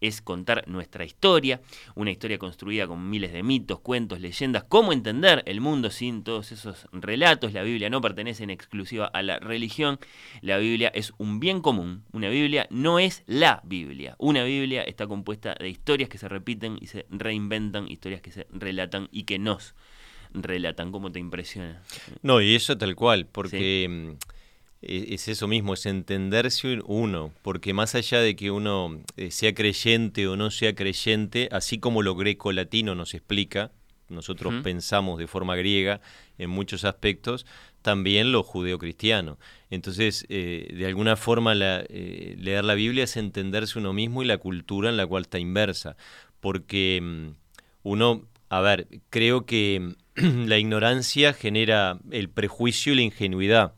Es 0.00 0.20
contar 0.20 0.68
nuestra 0.68 1.06
historia, 1.06 1.62
una 1.94 2.10
historia 2.10 2.38
construida 2.38 2.86
con 2.86 3.08
miles 3.08 3.32
de 3.32 3.42
mitos, 3.42 3.80
cuentos, 3.80 4.20
leyendas, 4.20 4.64
cómo 4.64 4.92
entender 4.92 5.42
el 5.46 5.62
mundo 5.62 5.90
sin 5.90 6.24
todos 6.24 6.52
esos 6.52 6.86
relatos. 6.92 7.54
La 7.54 7.62
Biblia 7.62 7.88
no 7.88 8.02
pertenece 8.02 8.44
en 8.44 8.50
exclusiva 8.50 9.06
a 9.06 9.22
la 9.22 9.38
religión, 9.38 9.98
la 10.42 10.58
Biblia 10.58 10.88
es 10.94 11.14
un 11.16 11.40
bien 11.40 11.62
común, 11.62 12.04
una 12.12 12.28
Biblia 12.28 12.66
no 12.70 12.98
es 12.98 13.22
la 13.26 13.62
Biblia. 13.64 14.14
Una 14.18 14.44
Biblia 14.44 14.82
está 14.82 15.06
compuesta 15.06 15.54
de 15.58 15.70
historias 15.70 16.10
que 16.10 16.18
se 16.18 16.28
repiten 16.28 16.76
y 16.80 16.88
se 16.88 17.06
reinventan, 17.08 17.88
historias 17.88 18.20
que 18.20 18.32
se 18.32 18.46
relatan 18.50 19.08
y 19.10 19.22
que 19.22 19.38
nos 19.38 19.74
relatan, 20.34 20.92
¿cómo 20.92 21.10
te 21.12 21.20
impresiona? 21.20 21.82
No, 22.22 22.40
y 22.40 22.54
eso 22.54 22.76
tal 22.76 22.94
cual, 22.96 23.26
porque 23.26 23.86
mm, 23.88 24.10
e, 24.82 25.14
es 25.14 25.28
eso 25.28 25.48
mismo, 25.48 25.74
es 25.74 25.86
entenderse 25.86 26.80
uno, 26.84 27.32
porque 27.42 27.72
más 27.72 27.94
allá 27.94 28.20
de 28.20 28.36
que 28.36 28.50
uno 28.50 29.00
eh, 29.16 29.30
sea 29.30 29.54
creyente 29.54 30.28
o 30.28 30.36
no 30.36 30.50
sea 30.50 30.74
creyente, 30.74 31.48
así 31.52 31.78
como 31.78 32.02
lo 32.02 32.14
greco-latino 32.14 32.94
nos 32.94 33.14
explica, 33.14 33.70
nosotros 34.08 34.54
pensamos 34.62 35.18
de 35.18 35.26
forma 35.26 35.56
griega 35.56 36.00
en 36.36 36.50
muchos 36.50 36.84
aspectos, 36.84 37.46
también 37.80 38.32
lo 38.32 38.42
judeo-cristiano. 38.42 39.38
Entonces, 39.70 40.26
eh, 40.28 40.72
de 40.74 40.86
alguna 40.86 41.16
forma, 41.16 41.54
eh, 41.56 42.36
leer 42.38 42.64
la 42.64 42.74
Biblia 42.74 43.04
es 43.04 43.16
entenderse 43.16 43.78
uno 43.78 43.92
mismo 43.92 44.22
y 44.22 44.26
la 44.26 44.38
cultura 44.38 44.90
en 44.90 44.96
la 44.96 45.06
cual 45.06 45.22
está 45.22 45.38
inversa, 45.38 45.96
porque 46.40 47.00
mm, 47.02 47.28
uno, 47.82 48.26
a 48.50 48.60
ver, 48.60 48.88
creo 49.10 49.46
que 49.46 49.94
la 50.46 50.58
ignorancia 50.58 51.32
genera 51.32 51.98
el 52.10 52.28
prejuicio 52.28 52.92
y 52.92 52.96
la 52.96 53.02
ingenuidad. 53.02 53.74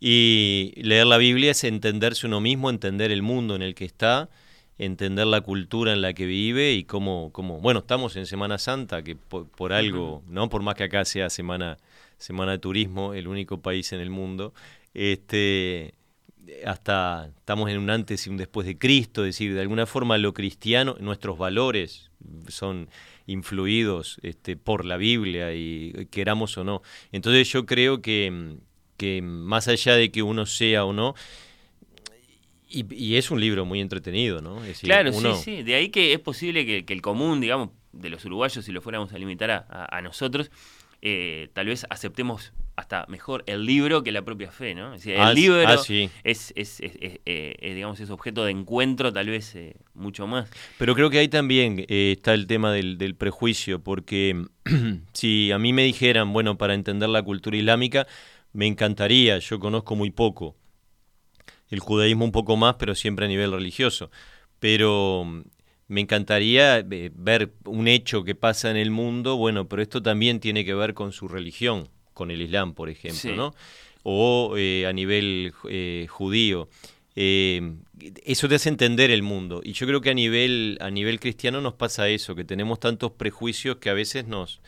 Y 0.00 0.72
leer 0.76 1.06
la 1.06 1.16
Biblia 1.16 1.52
es 1.52 1.62
entenderse 1.62 2.26
uno 2.26 2.40
mismo, 2.40 2.70
entender 2.70 3.12
el 3.12 3.22
mundo 3.22 3.54
en 3.54 3.62
el 3.62 3.76
que 3.76 3.84
está, 3.84 4.30
entender 4.76 5.26
la 5.26 5.42
cultura 5.42 5.92
en 5.92 6.02
la 6.02 6.12
que 6.12 6.26
vive 6.26 6.72
y 6.72 6.82
cómo, 6.82 7.30
cómo 7.32 7.60
bueno, 7.60 7.80
estamos 7.80 8.16
en 8.16 8.26
Semana 8.26 8.58
Santa, 8.58 9.02
que 9.02 9.14
por, 9.14 9.72
algo, 9.72 10.24
¿no? 10.26 10.48
Por 10.48 10.62
más 10.62 10.74
que 10.74 10.84
acá 10.84 11.04
sea 11.04 11.30
semana, 11.30 11.78
semana 12.18 12.52
de 12.52 12.58
turismo, 12.58 13.14
el 13.14 13.28
único 13.28 13.60
país 13.60 13.92
en 13.92 14.00
el 14.00 14.10
mundo, 14.10 14.52
este 14.92 15.94
hasta 16.66 17.30
estamos 17.38 17.70
en 17.70 17.78
un 17.78 17.88
antes 17.88 18.26
y 18.26 18.30
un 18.30 18.36
después 18.36 18.66
de 18.66 18.76
Cristo, 18.76 19.22
es 19.22 19.36
decir, 19.36 19.54
de 19.54 19.60
alguna 19.60 19.86
forma 19.86 20.18
lo 20.18 20.34
cristiano, 20.34 20.96
nuestros 20.98 21.38
valores 21.38 22.10
son 22.48 22.88
influidos 23.26 24.18
este, 24.22 24.56
por 24.56 24.84
la 24.84 24.96
Biblia 24.96 25.54
y 25.54 26.06
queramos 26.10 26.56
o 26.58 26.64
no. 26.64 26.82
Entonces 27.12 27.50
yo 27.50 27.66
creo 27.66 28.02
que, 28.02 28.56
que 28.96 29.22
más 29.22 29.68
allá 29.68 29.94
de 29.94 30.10
que 30.10 30.22
uno 30.22 30.46
sea 30.46 30.84
o 30.84 30.92
no, 30.92 31.14
y, 32.72 33.16
es 33.16 33.30
un 33.30 33.40
libro 33.40 33.66
muy 33.66 33.80
entretenido, 33.80 34.40
¿no? 34.40 34.62
claro, 34.80 35.12
sí, 35.12 35.28
sí. 35.42 35.62
De 35.62 35.74
ahí 35.74 35.90
que 35.90 36.14
es 36.14 36.20
posible 36.20 36.64
que, 36.64 36.92
el 36.92 37.02
común, 37.02 37.40
digamos, 37.40 37.70
de 37.92 38.08
los 38.08 38.24
uruguayos, 38.24 38.64
si 38.64 38.72
lo 38.72 38.80
fuéramos 38.80 39.12
a 39.12 39.18
limitar 39.18 39.66
a, 39.68 40.00
nosotros, 40.00 40.50
eh, 41.02 41.50
tal 41.52 41.66
vez 41.66 41.86
aceptemos 41.90 42.52
hasta 42.82 43.06
mejor 43.08 43.44
el 43.46 43.64
libro 43.64 44.02
que 44.02 44.10
la 44.10 44.22
propia 44.22 44.50
fe, 44.50 44.74
¿no? 44.74 44.94
el 44.94 45.20
ah, 45.20 45.32
libro 45.32 45.62
ah, 45.64 45.76
es, 46.24 46.52
es, 46.56 46.80
eh, 46.80 47.72
digamos, 47.74 48.00
es 48.00 48.10
objeto 48.10 48.44
de 48.44 48.50
encuentro 48.50 49.12
tal 49.12 49.28
vez 49.28 49.54
eh, 49.54 49.76
mucho 49.94 50.26
más. 50.26 50.50
Pero 50.78 50.96
creo 50.96 51.08
que 51.08 51.18
ahí 51.18 51.28
también 51.28 51.84
eh, 51.88 52.14
está 52.16 52.34
el 52.34 52.48
tema 52.48 52.72
del, 52.72 52.98
del 52.98 53.14
prejuicio, 53.14 53.80
porque 53.80 54.46
si 55.12 55.52
a 55.52 55.58
mí 55.60 55.72
me 55.72 55.84
dijeran, 55.84 56.32
bueno, 56.32 56.58
para 56.58 56.74
entender 56.74 57.08
la 57.08 57.22
cultura 57.22 57.56
islámica, 57.56 58.06
me 58.52 58.66
encantaría, 58.66 59.38
yo 59.38 59.60
conozco 59.60 59.94
muy 59.94 60.10
poco, 60.10 60.56
el 61.68 61.78
judaísmo 61.78 62.24
un 62.24 62.32
poco 62.32 62.56
más, 62.56 62.74
pero 62.80 62.96
siempre 62.96 63.26
a 63.26 63.28
nivel 63.28 63.52
religioso, 63.52 64.10
pero 64.58 65.22
mm, 65.24 65.42
me 65.86 66.00
encantaría 66.00 66.84
ver 66.84 67.54
un 67.64 67.86
hecho 67.86 68.24
que 68.24 68.34
pasa 68.34 68.72
en 68.72 68.76
el 68.76 68.90
mundo, 68.90 69.36
bueno, 69.36 69.68
pero 69.68 69.82
esto 69.82 70.02
también 70.02 70.40
tiene 70.40 70.64
que 70.64 70.74
ver 70.74 70.94
con 70.94 71.12
su 71.12 71.28
religión 71.28 71.88
con 72.12 72.30
el 72.30 72.42
Islam, 72.42 72.74
por 72.74 72.88
ejemplo, 72.90 73.20
Sí. 73.20 73.32
¿no? 73.32 73.54
O 74.02 74.54
eh, 74.56 74.86
a 74.86 74.92
nivel 74.92 75.52
eh, 75.68 76.06
judío. 76.08 76.68
Eh, 77.14 77.74
eso 78.24 78.48
te 78.48 78.54
hace 78.56 78.68
entender 78.68 79.10
el 79.10 79.22
mundo. 79.22 79.60
Y 79.62 79.72
yo 79.74 79.86
creo 79.86 80.00
que 80.00 80.10
a 80.10 80.14
nivel, 80.14 80.78
a 80.80 80.90
nivel 80.90 81.20
cristiano 81.20 81.60
nos 81.60 81.74
pasa 81.74 82.08
eso, 82.08 82.34
que 82.34 82.44
tenemos 82.44 82.80
tantos 82.80 83.12
prejuicios 83.12 83.76
que 83.76 83.90
a 83.90 83.94
veces 83.94 84.26
nos, 84.26 84.60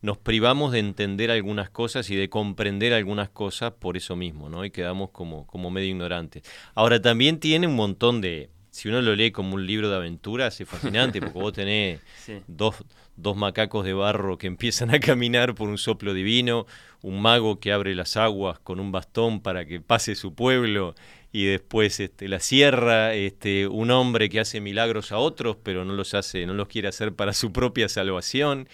nos 0.00 0.18
privamos 0.18 0.72
de 0.72 0.80
entender 0.80 1.30
algunas 1.30 1.70
cosas 1.70 2.10
y 2.10 2.16
de 2.16 2.28
comprender 2.28 2.92
algunas 2.94 3.28
cosas 3.28 3.72
por 3.72 3.96
eso 3.96 4.16
mismo, 4.16 4.48
¿no? 4.48 4.64
Y 4.64 4.70
quedamos 4.70 5.10
como, 5.10 5.46
como 5.46 5.70
medio 5.70 5.90
ignorantes. 5.90 6.42
Ahora, 6.74 7.00
también 7.00 7.38
tiene 7.38 7.66
un 7.66 7.76
montón 7.76 8.20
de... 8.20 8.50
Si 8.74 8.88
uno 8.88 9.00
lo 9.00 9.14
lee 9.14 9.30
como 9.30 9.54
un 9.54 9.66
libro 9.66 9.88
de 9.88 9.94
aventuras, 9.94 10.60
es 10.60 10.68
fascinante, 10.68 11.20
porque 11.20 11.38
vos 11.38 11.52
tenés 11.52 12.00
Sí. 12.24 12.40
dos, 12.48 12.74
dos 13.16 13.36
macacos 13.36 13.84
de 13.84 13.92
barro 13.92 14.36
que 14.36 14.48
empiezan 14.48 14.92
a 14.92 14.98
caminar 14.98 15.54
por 15.54 15.68
un 15.68 15.78
soplo 15.78 16.12
divino, 16.12 16.66
un 17.00 17.22
mago 17.22 17.60
que 17.60 17.70
abre 17.70 17.94
las 17.94 18.16
aguas 18.16 18.58
con 18.58 18.80
un 18.80 18.90
bastón 18.90 19.40
para 19.40 19.64
que 19.64 19.80
pase 19.80 20.16
su 20.16 20.34
pueblo, 20.34 20.96
y 21.30 21.44
después 21.44 22.00
este, 22.00 22.26
la 22.26 22.40
sierra, 22.40 23.14
este, 23.14 23.68
un 23.68 23.92
hombre 23.92 24.28
que 24.28 24.40
hace 24.40 24.60
milagros 24.60 25.12
a 25.12 25.18
otros, 25.18 25.56
pero 25.62 25.84
no 25.84 25.92
los 25.92 26.14
hace, 26.14 26.44
no 26.44 26.54
los 26.54 26.66
quiere 26.66 26.88
hacer 26.88 27.12
para 27.12 27.32
su 27.32 27.52
propia 27.52 27.88
salvación. 27.88 28.68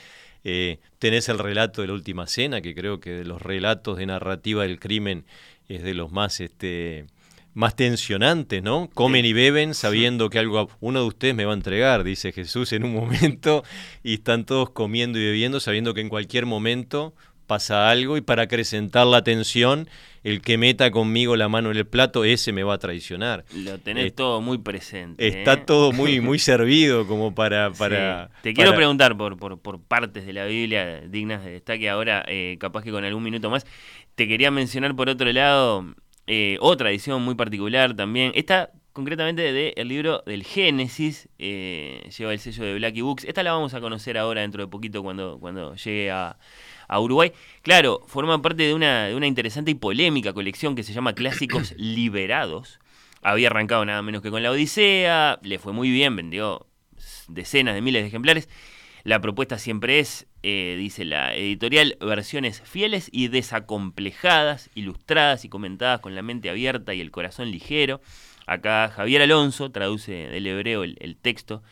Eh, 0.45 0.79
tenés 0.99 1.29
el 1.29 1.39
relato 1.39 1.83
de 1.83 1.89
la 1.89 1.93
última 1.95 2.27
cena, 2.27 2.63
que 2.63 2.75
creo 2.75 3.01
que 3.01 3.11
de 3.11 3.25
los 3.27 3.43
relatos 3.43 3.99
de 3.99 4.07
narrativa 4.07 4.63
del 4.63 4.81
crimen 4.81 5.27
es 5.69 5.83
de 5.83 5.93
los 5.93 6.11
más 6.11 6.41
este, 6.41 7.05
más 7.55 7.75
tensionantes, 7.77 8.63
¿no? 8.63 8.89
Comen 8.95 9.25
y 9.25 9.33
beben 9.33 9.75
sabiendo 9.75 10.31
que 10.31 10.39
algo 10.39 10.69
uno 10.81 11.01
de 11.01 11.07
ustedes 11.07 11.35
me 11.35 11.45
va 11.45 11.53
a 11.53 11.57
entregar, 11.57 12.05
dice 12.05 12.33
Jesús 12.33 12.73
en 12.73 12.85
un 12.85 12.95
momento, 12.95 13.65
y 14.03 14.15
están 14.15 14.45
todos 14.47 14.71
comiendo 14.71 15.19
y 15.19 15.23
bebiendo 15.25 15.61
sabiendo 15.61 15.93
que 15.95 16.01
en 16.01 16.09
cualquier 16.09 16.47
momento 16.47 17.15
pasa 17.47 17.91
algo 17.91 18.17
y 18.17 18.21
para 18.21 18.43
acrecentar 18.43 19.09
la 19.09 19.25
tensión, 19.25 19.89
el 20.23 20.41
que 20.41 20.57
meta 20.57 20.93
conmigo 20.93 21.35
la 21.35 21.49
mano 21.49 21.73
en 21.73 21.79
el 21.79 21.87
plato, 21.87 22.23
ese 22.25 22.53
me 22.53 22.63
va 22.63 22.75
a 22.75 22.79
traicionar. 22.79 23.45
Lo 23.57 23.79
tenés 23.79 24.07
Eh, 24.07 24.11
todo 24.13 24.41
muy 24.41 24.59
presente. 24.59 25.27
Está 25.27 25.55
¿eh? 25.55 25.63
todo 25.67 25.91
muy, 25.91 26.21
muy 26.21 26.39
servido 26.39 27.09
como 27.09 27.35
para... 27.35 27.71
Sí. 27.73 27.79
para 27.81 28.31
Te 28.43 28.55
quiero 28.55 28.71
para- 28.71 28.77
preguntar 28.77 29.17
por, 29.17 29.37
por, 29.37 29.59
por 29.59 29.83
partes 29.83 30.25
de 30.27 30.33
la 30.33 30.45
Biblia 30.45 31.01
dignas 31.01 31.45
de 31.45 31.51
destaque 31.51 31.91
ahora, 31.91 32.25
eh, 32.29 32.57
capaz 32.61 32.85
que 32.85 32.93
con 32.93 33.05
algún 33.05 33.25
minuto 33.25 33.51
más. 33.51 33.67
Te 34.15 34.29
quería 34.29 34.53
mencionar 34.53 34.95
por 34.95 35.09
otro 35.09 35.33
lado 35.33 35.87
eh, 36.33 36.59
otra 36.61 36.91
edición 36.91 37.23
muy 37.23 37.35
particular 37.35 37.97
también. 37.97 38.31
Esta 38.37 38.71
concretamente 38.93 39.53
del 39.53 39.89
libro 39.89 40.23
del 40.27 40.45
Génesis, 40.45 41.29
eh, 41.41 42.09
lleva 42.17 42.33
el 42.33 42.39
sello 42.39 42.63
de 42.63 42.75
Blacky 42.75 43.01
Books. 43.01 43.25
Esta 43.25 43.43
la 43.43 43.51
vamos 43.51 43.75
a 43.75 43.81
conocer 43.81 44.17
ahora 44.17 44.43
dentro 44.43 44.63
de 44.63 44.69
poquito 44.71 45.03
cuando, 45.03 45.41
cuando 45.41 45.75
llegue 45.75 46.09
a, 46.13 46.39
a 46.87 47.01
Uruguay. 47.01 47.33
Claro, 47.63 48.05
forma 48.07 48.41
parte 48.41 48.63
de 48.63 48.75
una, 48.75 49.07
de 49.07 49.17
una 49.17 49.27
interesante 49.27 49.73
y 49.73 49.75
polémica 49.75 50.33
colección 50.33 50.77
que 50.77 50.85
se 50.85 50.93
llama 50.93 51.15
Clásicos 51.15 51.75
Liberados. 51.77 52.79
Había 53.23 53.49
arrancado 53.49 53.85
nada 53.85 54.01
menos 54.01 54.23
que 54.23 54.31
con 54.31 54.41
la 54.41 54.53
Odisea, 54.53 55.41
le 55.43 55.59
fue 55.59 55.73
muy 55.73 55.91
bien, 55.91 56.15
vendió 56.15 56.65
decenas 57.27 57.75
de 57.75 57.81
miles 57.81 58.05
de 58.05 58.09
ejemplares. 58.09 58.49
La 59.03 59.21
propuesta 59.21 59.59
siempre 59.59 59.99
es, 59.99 60.27
eh, 60.43 60.77
dice 60.79 61.05
la 61.05 61.35
editorial, 61.35 61.97
versiones 62.01 62.61
fieles 62.61 63.09
y 63.13 63.29
desacomplejadas, 63.29 64.71
ilustradas 64.75 65.45
y 65.45 65.49
comentadas 65.49 66.01
con 66.01 66.15
la 66.15 66.23
mente 66.23 66.51
abierta 66.51 66.93
y 66.93 67.01
el 67.01 67.11
corazón 67.11 67.51
ligero. 67.51 68.01
Acá 68.47 68.89
Javier 68.89 69.23
Alonso 69.23 69.71
traduce 69.71 70.13
del 70.13 70.47
hebreo 70.47 70.85
el, 70.85 71.17
texto 71.17 71.63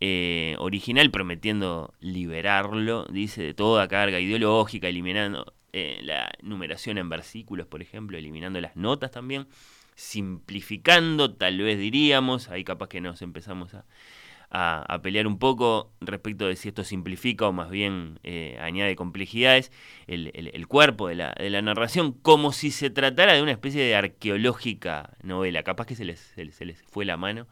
eh, 0.00 0.56
original 0.58 1.10
prometiendo 1.10 1.94
liberarlo, 2.00 3.06
dice, 3.10 3.42
de 3.42 3.54
toda 3.54 3.88
carga 3.88 4.20
ideológica, 4.20 4.88
eliminando 4.88 5.54
eh, 5.72 6.00
la 6.02 6.30
numeración 6.42 6.98
en 6.98 7.08
versículos, 7.08 7.66
por 7.66 7.82
ejemplo, 7.82 8.18
eliminando 8.18 8.60
las 8.60 8.76
notas 8.76 9.10
también, 9.10 9.46
simplificando, 9.94 11.34
tal 11.34 11.58
vez 11.58 11.78
diríamos, 11.78 12.48
ahí 12.48 12.64
capaz 12.64 12.88
que 12.88 13.00
nos 13.00 13.22
empezamos 13.22 13.74
a, 13.74 13.84
a, 14.50 14.80
a 14.92 15.02
pelear 15.02 15.26
un 15.26 15.38
poco 15.38 15.92
respecto 16.00 16.46
de 16.46 16.56
si 16.56 16.68
esto 16.68 16.82
simplifica 16.84 17.46
o 17.46 17.52
más 17.52 17.70
bien 17.70 18.18
eh, 18.22 18.56
añade 18.62 18.96
complejidades, 18.96 19.70
el, 20.06 20.30
el- 20.34 20.48
el 20.54 20.66
cuerpo 20.66 21.08
de 21.08 21.16
la, 21.16 21.34
de 21.38 21.50
la 21.50 21.60
narración, 21.62 22.12
como 22.12 22.52
si 22.52 22.70
se 22.70 22.88
tratara 22.90 23.34
de 23.34 23.42
una 23.42 23.52
especie 23.52 23.82
de 23.82 23.94
arqueológica 23.96 25.16
novela. 25.22 25.62
Capaz 25.62 25.86
que 25.86 25.96
se 25.96 26.04
les, 26.04 26.20
se 26.20 26.44
les, 26.44 26.54
se 26.54 26.64
les 26.64 26.80
fue 26.82 27.04
la 27.04 27.16
mano, 27.16 27.46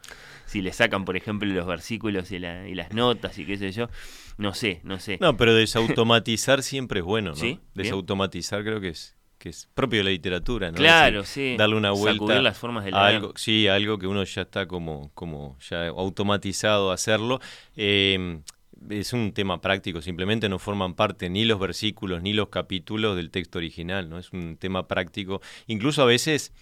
si 0.45 0.61
le 0.61 0.71
sacan, 0.73 1.05
por 1.05 1.17
ejemplo, 1.17 1.47
los 1.53 1.67
versículos 1.67 2.31
y, 2.31 2.39
la- 2.39 2.67
y 2.67 2.75
las 2.75 2.93
notas 2.93 3.37
y 3.37 3.45
qué 3.45 3.57
sé 3.57 3.71
yo. 3.71 3.89
No 4.37 4.53
sé, 4.53 4.81
no 4.83 4.99
sé. 4.99 5.17
No, 5.19 5.35
pero 5.35 5.53
desautomatizar 5.55 6.61
siempre 6.63 6.99
es 6.99 7.05
bueno, 7.05 7.31
¿no? 7.31 7.35
Sí. 7.35 7.59
Desautomatizar 7.73 8.63
creo 8.63 8.79
que 8.79 8.89
es 8.89 9.16
que 9.37 9.49
es 9.49 9.67
propio 9.73 9.99
de 9.99 10.05
la 10.05 10.09
literatura, 10.09 10.71
¿no? 10.71 10.77
claro, 10.77 11.21
decir, 11.21 11.51
sí. 11.51 11.57
Darle 11.57 11.75
una 11.75 11.91
vuelta 11.91 12.25
Sacudir 12.25 12.41
las 12.41 12.57
formas 12.57 12.85
de 12.85 12.91
la 12.91 13.05
algo, 13.05 13.33
sí, 13.35 13.67
algo 13.67 13.97
que 13.97 14.07
uno 14.07 14.23
ya 14.23 14.41
está 14.41 14.67
como, 14.67 15.11
como 15.13 15.57
ya 15.69 15.87
automatizado 15.87 16.91
a 16.91 16.95
hacerlo. 16.95 17.39
Eh, 17.75 18.41
es 18.89 19.13
un 19.13 19.31
tema 19.33 19.61
práctico, 19.61 20.01
simplemente 20.01 20.49
no 20.49 20.59
forman 20.59 20.93
parte 20.93 21.29
ni 21.29 21.45
los 21.45 21.59
versículos 21.59 22.21
ni 22.21 22.33
los 22.33 22.49
capítulos 22.49 23.15
del 23.15 23.31
texto 23.31 23.57
original, 23.57 24.09
¿no? 24.09 24.17
Es 24.17 24.31
un 24.31 24.57
tema 24.57 24.87
práctico. 24.87 25.41
Incluso 25.67 26.01
a 26.01 26.05
veces, 26.05 26.53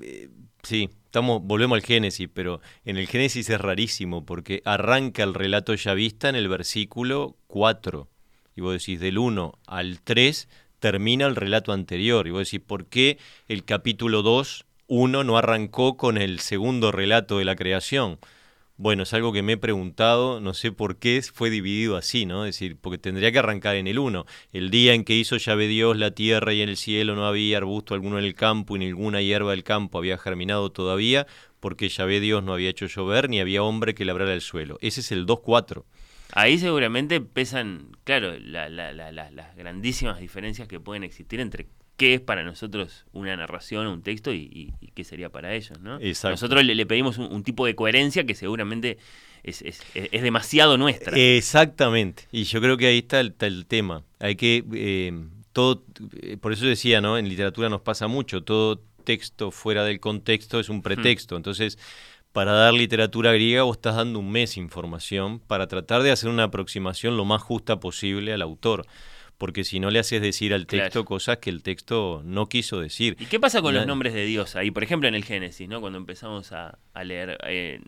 eh, 0.00 0.28
sí, 0.62 0.90
estamos, 1.04 1.42
volvemos 1.42 1.76
al 1.76 1.82
Génesis, 1.82 2.28
pero 2.32 2.60
en 2.84 2.96
el 2.96 3.06
Génesis 3.06 3.50
es 3.50 3.60
rarísimo 3.60 4.24
porque 4.24 4.62
arranca 4.64 5.22
el 5.22 5.34
relato 5.34 5.74
ya 5.74 5.94
vista 5.94 6.28
en 6.28 6.36
el 6.36 6.48
versículo 6.48 7.36
4. 7.48 8.08
Y 8.54 8.62
vos 8.62 8.72
decís, 8.72 9.00
del 9.00 9.18
1 9.18 9.58
al 9.66 10.00
3 10.00 10.48
termina 10.86 11.26
el 11.26 11.34
relato 11.34 11.72
anterior. 11.72 12.28
Y 12.28 12.30
vos 12.30 12.48
decís, 12.48 12.64
¿por 12.64 12.86
qué 12.86 13.18
el 13.48 13.64
capítulo 13.64 14.22
2, 14.22 14.66
1 14.86 15.24
no 15.24 15.36
arrancó 15.36 15.96
con 15.96 16.16
el 16.16 16.38
segundo 16.38 16.92
relato 16.92 17.38
de 17.38 17.44
la 17.44 17.56
creación? 17.56 18.20
Bueno, 18.76 19.02
es 19.02 19.12
algo 19.12 19.32
que 19.32 19.42
me 19.42 19.54
he 19.54 19.56
preguntado, 19.56 20.38
no 20.38 20.54
sé 20.54 20.70
por 20.70 20.98
qué 20.98 21.20
fue 21.22 21.50
dividido 21.50 21.96
así, 21.96 22.24
¿no? 22.24 22.44
Es 22.44 22.54
decir, 22.54 22.76
porque 22.80 22.98
tendría 22.98 23.32
que 23.32 23.40
arrancar 23.40 23.74
en 23.74 23.88
el 23.88 23.98
1. 23.98 24.26
El 24.52 24.70
día 24.70 24.94
en 24.94 25.02
que 25.02 25.14
hizo 25.14 25.38
llave 25.38 25.66
Dios 25.66 25.96
la 25.96 26.12
tierra 26.12 26.54
y 26.54 26.62
en 26.62 26.68
el 26.68 26.76
cielo 26.76 27.16
no 27.16 27.26
había 27.26 27.56
arbusto 27.56 27.94
alguno 27.94 28.20
en 28.20 28.24
el 28.24 28.36
campo 28.36 28.76
y 28.76 28.78
ninguna 28.78 29.20
hierba 29.20 29.50
del 29.50 29.64
campo 29.64 29.98
había 29.98 30.18
germinado 30.18 30.70
todavía, 30.70 31.26
porque 31.58 31.88
llave 31.88 32.20
Dios 32.20 32.44
no 32.44 32.52
había 32.52 32.70
hecho 32.70 32.86
llover 32.86 33.28
ni 33.28 33.40
había 33.40 33.64
hombre 33.64 33.96
que 33.96 34.04
labrara 34.04 34.34
el 34.34 34.40
suelo. 34.40 34.78
Ese 34.80 35.00
es 35.00 35.10
el 35.10 35.26
2.4. 35.26 35.82
Ahí 36.32 36.58
seguramente 36.58 37.20
pesan, 37.20 37.88
claro, 38.04 38.38
la- 38.38 38.68
la- 38.68 38.92
la- 38.92 39.12
la- 39.12 39.30
las 39.30 39.56
grandísimas 39.56 40.18
diferencias 40.20 40.66
que 40.68 40.80
pueden 40.80 41.04
existir 41.04 41.40
entre 41.40 41.66
qué 41.96 42.14
es 42.14 42.20
para 42.20 42.42
nosotros 42.44 43.06
una 43.12 43.34
narración, 43.36 43.86
un 43.86 44.02
texto 44.02 44.32
y, 44.32 44.40
y- 44.52 44.72
y 44.80 44.88
qué 44.88 45.02
sería 45.04 45.30
para 45.30 45.54
ellos, 45.54 45.80
¿no? 45.80 45.98
Exacto. 46.00 46.32
Nosotros 46.32 46.64
le, 46.64 46.74
le 46.74 46.84
pedimos 46.84 47.16
un, 47.18 47.32
un 47.32 47.42
tipo 47.42 47.64
de 47.64 47.74
coherencia 47.74 48.24
que 48.26 48.34
seguramente 48.34 48.98
es, 49.44 49.62
es- 49.62 49.80
es- 49.94 50.08
es 50.12 50.22
demasiado 50.22 50.76
nuestra. 50.76 51.16
Exactamente. 51.16 52.24
Y 52.32 52.44
yo 52.44 52.60
creo 52.60 52.76
que 52.76 52.86
ahí 52.86 52.98
está 52.98 53.20
el, 53.20 53.28
está 53.28 53.46
el 53.46 53.64
tema. 53.66 54.02
Hay 54.18 54.36
que 54.36 54.62
eh, 54.74 55.12
todo, 55.52 55.84
eh, 56.20 56.36
por 56.36 56.52
eso 56.52 56.66
decía, 56.66 57.00
¿no? 57.00 57.16
En 57.16 57.28
literatura 57.30 57.68
nos 57.70 57.80
pasa 57.80 58.08
mucho. 58.08 58.42
Todo 58.42 58.82
texto 59.04 59.50
fuera 59.50 59.84
del 59.84 60.00
contexto 60.00 60.58
es 60.60 60.68
un 60.68 60.82
pretexto. 60.82 61.36
Entonces, 61.36 61.78
para 62.36 62.52
dar 62.52 62.74
literatura 62.74 63.32
griega, 63.32 63.62
vos 63.62 63.78
estás 63.78 63.96
dando 63.96 64.18
un 64.18 64.30
mes 64.30 64.58
información 64.58 65.40
para 65.40 65.66
tratar 65.68 66.02
de 66.02 66.10
hacer 66.10 66.28
una 66.28 66.42
aproximación 66.44 67.16
lo 67.16 67.24
más 67.24 67.40
justa 67.40 67.80
posible 67.80 68.34
al 68.34 68.42
autor. 68.42 68.84
Porque 69.38 69.64
si 69.64 69.80
no 69.80 69.90
le 69.90 69.98
haces 69.98 70.20
decir 70.20 70.52
al 70.52 70.66
texto 70.66 70.90
Claro. 71.00 71.04
cosas 71.06 71.38
que 71.38 71.48
el 71.48 71.62
texto 71.62 72.20
no 72.26 72.46
quiso 72.46 72.78
decir. 72.80 73.16
¿Y 73.18 73.24
qué 73.24 73.40
pasa 73.40 73.62
con 73.62 73.72
los 73.74 73.86
nombres 73.86 74.12
de 74.12 74.26
Dios 74.26 74.54
ahí? 74.54 74.70
Por 74.70 74.82
ejemplo, 74.82 75.08
en 75.08 75.14
el 75.14 75.24
Génesis, 75.24 75.66
¿no? 75.66 75.80
Cuando 75.80 75.96
empezamos 75.98 76.52
a, 76.52 76.78
a 76.92 77.04
leer, 77.04 77.38
eh, 77.46 77.80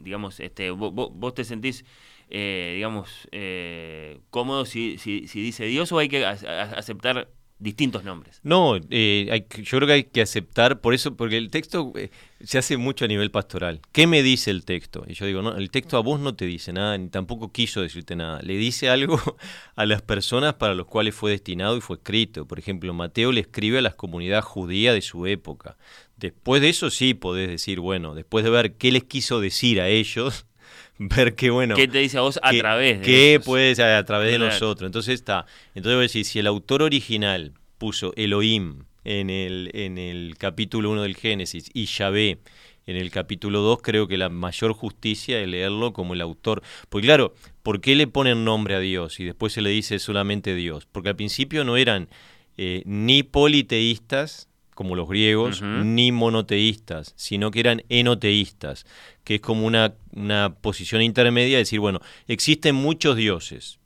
digamos, 0.00 0.40
este, 0.40 0.70
vos, 0.70 0.90
vos- 0.94 1.34
te 1.34 1.44
sentís, 1.44 1.84
eh, 2.30 2.72
digamos, 2.76 3.28
eh, 3.30 4.20
cómodo 4.30 4.64
si, 4.64 4.96
si, 4.96 5.28
si 5.28 5.42
dice 5.42 5.66
Dios 5.66 5.92
o 5.92 5.98
hay 5.98 6.08
que 6.08 6.24
a- 6.24 6.30
a- 6.30 6.62
aceptar 6.78 7.28
distintos 7.58 8.02
nombres. 8.04 8.40
No, 8.42 8.76
eh, 8.90 9.28
hay 9.30 9.42
que- 9.42 9.62
yo 9.62 9.78
creo 9.78 9.86
que 9.86 9.92
hay 9.94 10.04
que 10.04 10.20
aceptar, 10.20 10.80
por 10.80 10.94
eso, 10.94 11.16
porque 11.16 11.36
el 11.38 11.48
texto 11.50 11.92
eh, 11.96 12.10
se 12.44 12.58
hace 12.58 12.76
mucho 12.76 13.04
a 13.04 13.08
nivel 13.08 13.30
pastoral. 13.30 13.80
¿Qué 13.92 14.06
me 14.06 14.22
dice 14.22 14.50
el 14.50 14.64
texto? 14.64 15.04
Y 15.06 15.14
yo 15.14 15.26
digo, 15.26 15.42
no, 15.42 15.56
el 15.56 15.70
texto 15.70 15.96
a 15.96 16.00
vos 16.00 16.20
no 16.20 16.34
te 16.34 16.44
dice 16.46 16.72
nada, 16.72 16.96
ni 16.98 17.08
tampoco 17.08 17.52
quiso 17.52 17.80
decirte 17.82 18.16
nada. 18.16 18.40
Le 18.42 18.56
dice 18.56 18.88
algo 18.90 19.20
a 19.76 19.86
las 19.86 20.02
personas 20.02 20.54
para 20.54 20.74
los 20.74 20.86
cuales 20.86 21.14
fue 21.14 21.30
destinado 21.30 21.76
y 21.76 21.80
fue 21.80 21.96
escrito. 21.96 22.46
Por 22.46 22.58
ejemplo, 22.58 22.92
Mateo 22.94 23.32
le 23.32 23.40
escribe 23.40 23.78
a 23.78 23.82
la 23.82 23.90
comunidad 23.92 24.42
judía 24.42 24.92
de 24.92 25.02
su 25.02 25.26
época. 25.26 25.76
Después 26.16 26.62
de 26.62 26.68
eso 26.68 26.90
sí 26.90 27.14
podés 27.14 27.48
decir, 27.48 27.80
bueno, 27.80 28.14
después 28.14 28.44
de 28.44 28.50
ver 28.50 28.74
qué 28.74 28.92
les 28.92 29.04
quiso 29.04 29.40
decir 29.40 29.80
a 29.80 29.88
ellos, 29.88 30.46
ver 30.98 31.34
qué 31.34 31.50
bueno 31.50 31.74
¿Qué 31.74 31.88
te 31.88 31.98
dice 31.98 32.18
a 32.18 32.20
vos 32.22 32.38
a 32.42 32.50
que- 32.50 32.58
través 32.60 33.00
de 33.00 33.34
ellos? 33.34 33.44
puede 33.44 33.74
ser 33.74 33.94
a 33.94 34.04
través 34.04 34.30
de 34.32 34.38
nosotros. 34.38 34.86
Entonces 34.86 35.14
está. 35.14 35.46
Entonces 35.74 35.94
voy 35.96 36.02
a 36.02 36.08
decir, 36.08 36.24
si 36.24 36.38
el 36.38 36.46
autor 36.46 36.82
original 36.82 37.52
puso 37.78 38.12
Elohim 38.16 38.84
en 39.04 39.30
el, 39.30 39.70
en 39.74 39.98
el 39.98 40.36
capítulo 40.38 40.90
1 40.90 41.02
del 41.02 41.16
Génesis 41.16 41.70
y 41.72 41.86
Yahvé 41.86 42.38
en 42.86 42.96
el 42.96 43.10
capítulo 43.10 43.60
2, 43.60 43.80
creo 43.82 44.08
que 44.08 44.18
la 44.18 44.28
mayor 44.28 44.72
justicia 44.72 45.40
es 45.40 45.48
leerlo 45.48 45.92
como 45.92 46.14
el 46.14 46.20
autor. 46.20 46.62
Porque 46.88 47.06
claro, 47.06 47.34
¿por 47.62 47.80
qué 47.80 47.94
le 47.94 48.06
ponen 48.06 48.44
nombre 48.44 48.74
a 48.74 48.80
Dios 48.80 49.20
y 49.20 49.24
después 49.24 49.52
se 49.52 49.62
le 49.62 49.70
dice 49.70 49.98
solamente 49.98 50.54
Dios? 50.54 50.86
Porque 50.90 51.10
al 51.10 51.16
principio 51.16 51.64
no 51.64 51.76
eran 51.76 52.08
eh, 52.56 52.82
ni 52.84 53.22
politeístas, 53.22 54.48
como 54.74 54.96
los 54.96 55.08
griegos, 55.08 55.62
ni 55.62 56.12
monoteístas, 56.12 57.12
sino 57.16 57.50
que 57.50 57.60
eran 57.60 57.84
enoteístas, 57.88 58.86
que 59.22 59.36
es 59.36 59.40
como 59.40 59.66
una, 59.66 59.94
una 60.12 60.54
posición 60.60 61.02
intermedia 61.02 61.58
de 61.58 61.62
decir, 61.62 61.78
bueno, 61.78 62.00
existen 62.26 62.74
muchos 62.74 63.16
dioses 63.16 63.78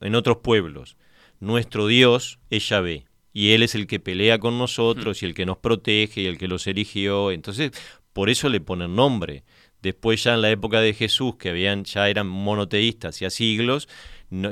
en 0.00 0.14
otros 0.16 0.38
pueblos. 0.38 0.96
Nuestro 1.40 1.86
Dios 1.86 2.40
es 2.50 2.68
Yahvé 2.68 3.06
y 3.34 3.50
Él 3.50 3.64
es 3.64 3.74
el 3.74 3.86
que 3.88 4.00
pelea 4.00 4.38
con 4.38 4.56
nosotros 4.58 5.22
y 5.22 5.26
el 5.26 5.34
que 5.34 5.44
nos 5.44 5.58
protege 5.58 6.22
y 6.22 6.26
el 6.26 6.38
que 6.38 6.48
los 6.48 6.66
eligió. 6.68 7.32
Entonces, 7.32 7.72
por 8.12 8.30
eso 8.30 8.48
le 8.48 8.60
ponen 8.60 8.94
nombre. 8.94 9.42
Después 9.82 10.22
ya 10.22 10.34
en 10.34 10.40
la 10.40 10.50
época 10.50 10.80
de 10.80 10.94
Jesús, 10.94 11.34
que 11.36 11.50
habían, 11.50 11.84
ya 11.84 12.08
eran 12.08 12.28
monoteístas 12.28 13.20
y 13.20 13.24
a 13.24 13.30
siglos, 13.30 13.88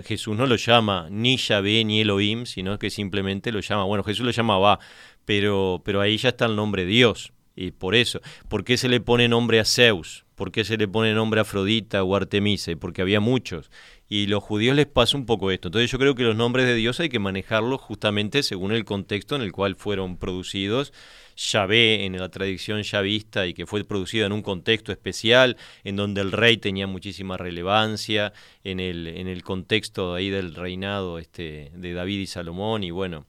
Jesús 0.04 0.36
no 0.36 0.46
lo 0.46 0.56
llama 0.56 1.06
ni 1.10 1.36
Yahvé 1.36 1.84
ni 1.84 2.00
Elohim, 2.00 2.44
sino 2.44 2.78
que 2.78 2.90
simplemente 2.90 3.52
lo 3.52 3.60
llama, 3.60 3.84
bueno, 3.84 4.04
Jesús 4.04 4.26
lo 4.26 4.32
llama 4.32 4.58
Va, 4.58 4.78
pero, 5.24 5.80
pero 5.84 6.00
ahí 6.00 6.16
ya 6.18 6.30
está 6.30 6.46
el 6.46 6.56
nombre 6.56 6.84
Dios. 6.84 7.32
Y 7.54 7.70
por 7.70 7.94
eso, 7.94 8.20
¿por 8.48 8.64
qué 8.64 8.76
se 8.76 8.88
le 8.88 9.00
pone 9.00 9.28
nombre 9.28 9.60
a 9.60 9.64
Zeus? 9.64 10.24
¿Por 10.34 10.50
qué 10.50 10.64
se 10.64 10.76
le 10.76 10.88
pone 10.88 11.14
nombre 11.14 11.40
a 11.40 11.42
Afrodita 11.42 12.02
o 12.02 12.16
Artemisa? 12.16 12.72
Porque 12.80 13.02
había 13.02 13.20
muchos. 13.20 13.70
Y 14.14 14.26
los 14.26 14.44
judíos 14.44 14.76
les 14.76 14.84
pasa 14.84 15.16
un 15.16 15.24
poco 15.24 15.50
esto. 15.50 15.68
Entonces 15.68 15.90
yo 15.90 15.98
creo 15.98 16.14
que 16.14 16.22
los 16.22 16.36
nombres 16.36 16.66
de 16.66 16.74
Dios 16.74 17.00
hay 17.00 17.08
que 17.08 17.18
manejarlos 17.18 17.80
justamente 17.80 18.42
según 18.42 18.72
el 18.72 18.84
contexto 18.84 19.36
en 19.36 19.40
el 19.40 19.52
cual 19.52 19.74
fueron 19.74 20.18
producidos. 20.18 20.92
Yahvé 21.34 22.04
en 22.04 22.18
la 22.18 22.28
tradición 22.28 22.82
yavista 22.82 23.46
y 23.46 23.54
que 23.54 23.64
fue 23.64 23.82
producido 23.84 24.26
en 24.26 24.32
un 24.32 24.42
contexto 24.42 24.92
especial, 24.92 25.56
en 25.82 25.96
donde 25.96 26.20
el 26.20 26.30
rey 26.30 26.58
tenía 26.58 26.86
muchísima 26.86 27.38
relevancia, 27.38 28.34
en 28.64 28.80
el, 28.80 29.06
en 29.06 29.28
el 29.28 29.42
contexto 29.42 30.12
ahí 30.12 30.28
del 30.28 30.54
reinado 30.54 31.18
este, 31.18 31.72
de 31.74 31.94
David 31.94 32.20
y 32.20 32.26
Salomón, 32.26 32.84
y 32.84 32.90
bueno. 32.90 33.24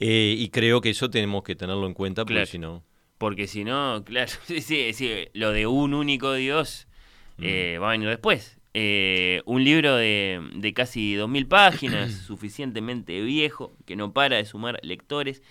Eh, 0.00 0.34
y 0.36 0.48
creo 0.48 0.80
que 0.80 0.90
eso 0.90 1.10
tenemos 1.10 1.44
que 1.44 1.54
tenerlo 1.54 1.86
en 1.86 1.94
cuenta, 1.94 2.24
porque 2.24 2.46
si 2.46 2.58
no... 2.58 2.82
Porque 3.18 3.46
si 3.46 3.62
no, 3.62 4.02
claro, 4.04 4.32
sí, 4.46 4.92
sí, 4.94 5.28
lo 5.32 5.52
de 5.52 5.68
un 5.68 5.94
único 5.94 6.32
Dios 6.32 6.88
mm. 7.36 7.44
eh, 7.44 7.78
va 7.78 7.90
a 7.90 7.92
venir 7.92 8.08
después. 8.08 8.59
Eh, 8.72 9.42
un 9.46 9.64
libro 9.64 9.96
de, 9.96 10.40
de 10.54 10.72
casi 10.72 11.16
2.000 11.16 11.48
páginas, 11.48 12.12
suficientemente 12.26 13.20
viejo, 13.22 13.76
que 13.86 13.96
no 13.96 14.12
para 14.12 14.36
de 14.36 14.44
sumar 14.44 14.78
lectores. 14.82 15.42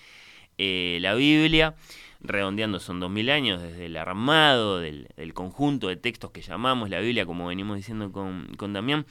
Eh, 0.58 1.00
la 1.02 1.14
Biblia, 1.16 1.76
redondeando 2.22 2.80
son 2.80 3.00
2.000 3.02 3.32
años 3.32 3.62
desde 3.62 3.86
el 3.88 3.98
armado 3.98 4.80
del, 4.80 5.08
conjunto 5.34 5.88
de 5.88 5.96
textos 5.96 6.32
que 6.32 6.42
llamamos 6.42 6.90
la 6.90 7.00
Biblia, 7.00 7.26
como 7.26 7.48
venimos 7.48 7.78
diciendo 7.78 8.12
con, 8.12 8.56
con 8.58 8.74
Damián. 8.74 9.06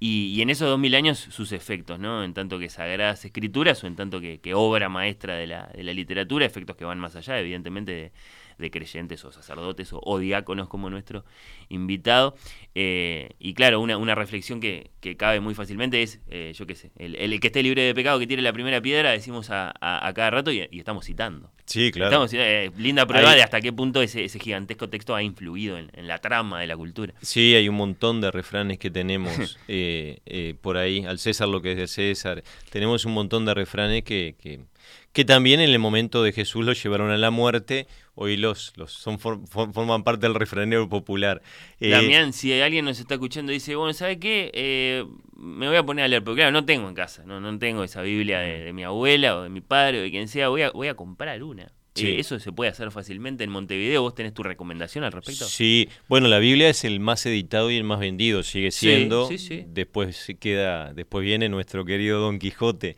Y, 0.00 0.42
en 0.42 0.50
esos 0.50 0.68
2.000 0.78 0.96
años 0.96 1.18
sus 1.18 1.52
efectos, 1.52 1.98
¿no? 1.98 2.24
En 2.24 2.34
tanto 2.34 2.58
que 2.58 2.68
sagradas 2.68 3.24
escrituras 3.24 3.82
o 3.84 3.86
en 3.86 3.96
tanto 3.96 4.20
que, 4.20 4.54
obra 4.54 4.88
maestra 4.88 5.34
de 5.36 5.46
la, 5.46 5.70
de 5.74 5.82
la 5.82 5.94
literatura, 5.94 6.44
efectos 6.44 6.76
que 6.76 6.84
van 6.84 6.98
más 6.98 7.16
allá, 7.16 7.38
evidentemente, 7.38 7.92
de, 7.92 8.12
de 8.58 8.70
creyentes 8.70 9.24
o 9.24 9.32
sacerdotes 9.32 9.90
o, 9.92 10.18
diáconos 10.18 10.68
como 10.68 10.90
nuestro 10.90 11.24
invitado. 11.68 12.34
Eh, 12.74 13.30
y 13.38 13.54
claro, 13.54 13.80
una, 13.80 13.96
una 13.96 14.14
reflexión 14.14 14.60
que, 14.60 14.90
que, 15.00 15.16
cabe 15.16 15.40
muy 15.40 15.54
fácilmente 15.54 16.02
es, 16.02 16.20
eh, 16.28 16.52
yo 16.54 16.66
qué 16.66 16.74
sé, 16.74 16.90
el, 16.96 17.14
el, 17.16 17.40
que 17.40 17.48
esté 17.48 17.62
libre 17.62 17.82
de 17.82 17.94
pecado, 17.94 18.18
que 18.18 18.26
tiene 18.26 18.42
la 18.42 18.52
primera 18.52 18.80
piedra, 18.80 19.10
decimos 19.10 19.50
a, 19.50 19.72
a, 19.80 20.12
cada 20.14 20.30
rato 20.30 20.50
y, 20.50 20.68
estamos 20.72 21.04
citando. 21.04 21.50
Sí, 21.66 21.90
claro. 21.92 22.10
Estamos, 22.10 22.32
eh, 22.34 22.70
linda 22.76 23.06
prueba 23.06 23.34
de 23.34 23.42
hasta 23.42 23.60
qué 23.60 23.72
punto 23.72 24.02
ese, 24.02 24.24
ese 24.24 24.38
gigantesco 24.38 24.88
texto 24.90 25.14
ha 25.14 25.22
influido 25.22 25.78
en, 25.78 25.90
la 26.06 26.18
trama 26.18 26.60
de 26.60 26.66
la 26.66 26.76
cultura. 26.76 27.14
Sí, 27.22 27.54
hay 27.54 27.68
un 27.68 27.76
montón 27.76 28.20
de 28.20 28.30
refranes 28.30 28.78
que 28.78 28.90
tenemos 28.90 29.58
por 30.60 30.76
ahí, 30.76 31.04
al 31.04 31.18
César 31.18 31.48
lo 31.48 31.62
que 31.62 31.72
es 31.72 31.78
de 31.78 31.86
César. 31.86 32.42
Tenemos 32.70 33.04
un 33.04 33.14
montón 33.14 33.46
de 33.46 33.54
refranes 33.54 34.04
que, 34.04 34.34
que 34.38 34.60
que 35.14 35.24
también 35.24 35.60
en 35.60 35.70
el 35.70 35.78
momento 35.78 36.24
de 36.24 36.32
Jesús 36.32 36.64
los 36.64 36.82
llevaron 36.82 37.12
a 37.12 37.16
la 37.16 37.30
muerte, 37.30 37.86
hoy 38.16 38.36
los, 38.36 38.72
los 38.76 38.92
son, 38.92 39.20
forman 39.20 40.02
parte 40.02 40.26
del 40.26 40.34
refranero 40.34 40.88
popular. 40.88 41.40
Eh, 41.78 41.90
Damián, 41.90 42.32
si 42.32 42.52
alguien 42.60 42.84
nos 42.84 42.98
está 42.98 43.14
escuchando 43.14 43.52
y 43.52 43.54
dice, 43.54 43.76
bueno, 43.76 43.92
¿sabe 43.94 44.18
qué? 44.18 44.50
Eh, 44.52 45.04
me 45.36 45.68
voy 45.68 45.76
a 45.76 45.84
poner 45.84 46.04
a 46.04 46.08
leer, 46.08 46.24
porque 46.24 46.40
claro, 46.40 46.50
no 46.50 46.64
tengo 46.64 46.88
en 46.88 46.96
casa, 46.96 47.22
no, 47.24 47.40
no 47.40 47.56
tengo 47.60 47.84
esa 47.84 48.02
Biblia 48.02 48.40
de, 48.40 48.72
mi 48.72 48.82
abuela 48.82 49.38
o 49.38 49.42
de 49.44 49.50
mi 49.50 49.60
padre 49.60 50.00
o 50.00 50.02
de 50.02 50.10
quien 50.10 50.26
sea, 50.26 50.48
voy 50.48 50.62
a, 50.62 50.70
voy 50.72 50.88
a 50.88 50.94
comprar 50.94 51.40
una. 51.44 51.70
Eh, 51.94 52.18
¿Eso 52.18 52.40
se 52.40 52.50
puede 52.50 52.72
hacer 52.72 52.90
fácilmente 52.90 53.44
en 53.44 53.50
Montevideo? 53.50 54.02
¿Vos 54.02 54.16
tenés 54.16 54.34
tu 54.34 54.42
recomendación 54.42 55.04
al 55.04 55.12
respecto? 55.12 55.44
Sí, 55.44 55.88
bueno, 56.08 56.26
la 56.26 56.40
Biblia 56.40 56.68
es 56.68 56.82
el 56.82 56.98
más 56.98 57.24
editado 57.24 57.70
y 57.70 57.76
el 57.76 57.84
más 57.84 58.00
vendido, 58.00 58.42
sigue 58.42 58.72
siendo. 58.72 59.28
Sí, 59.28 59.38
sí, 59.38 59.64
Después 59.68 60.26
queda, 60.40 60.92
después 60.92 61.24
viene 61.24 61.48
nuestro 61.48 61.84
querido 61.84 62.18
Don 62.18 62.40
Quijote 62.40 62.96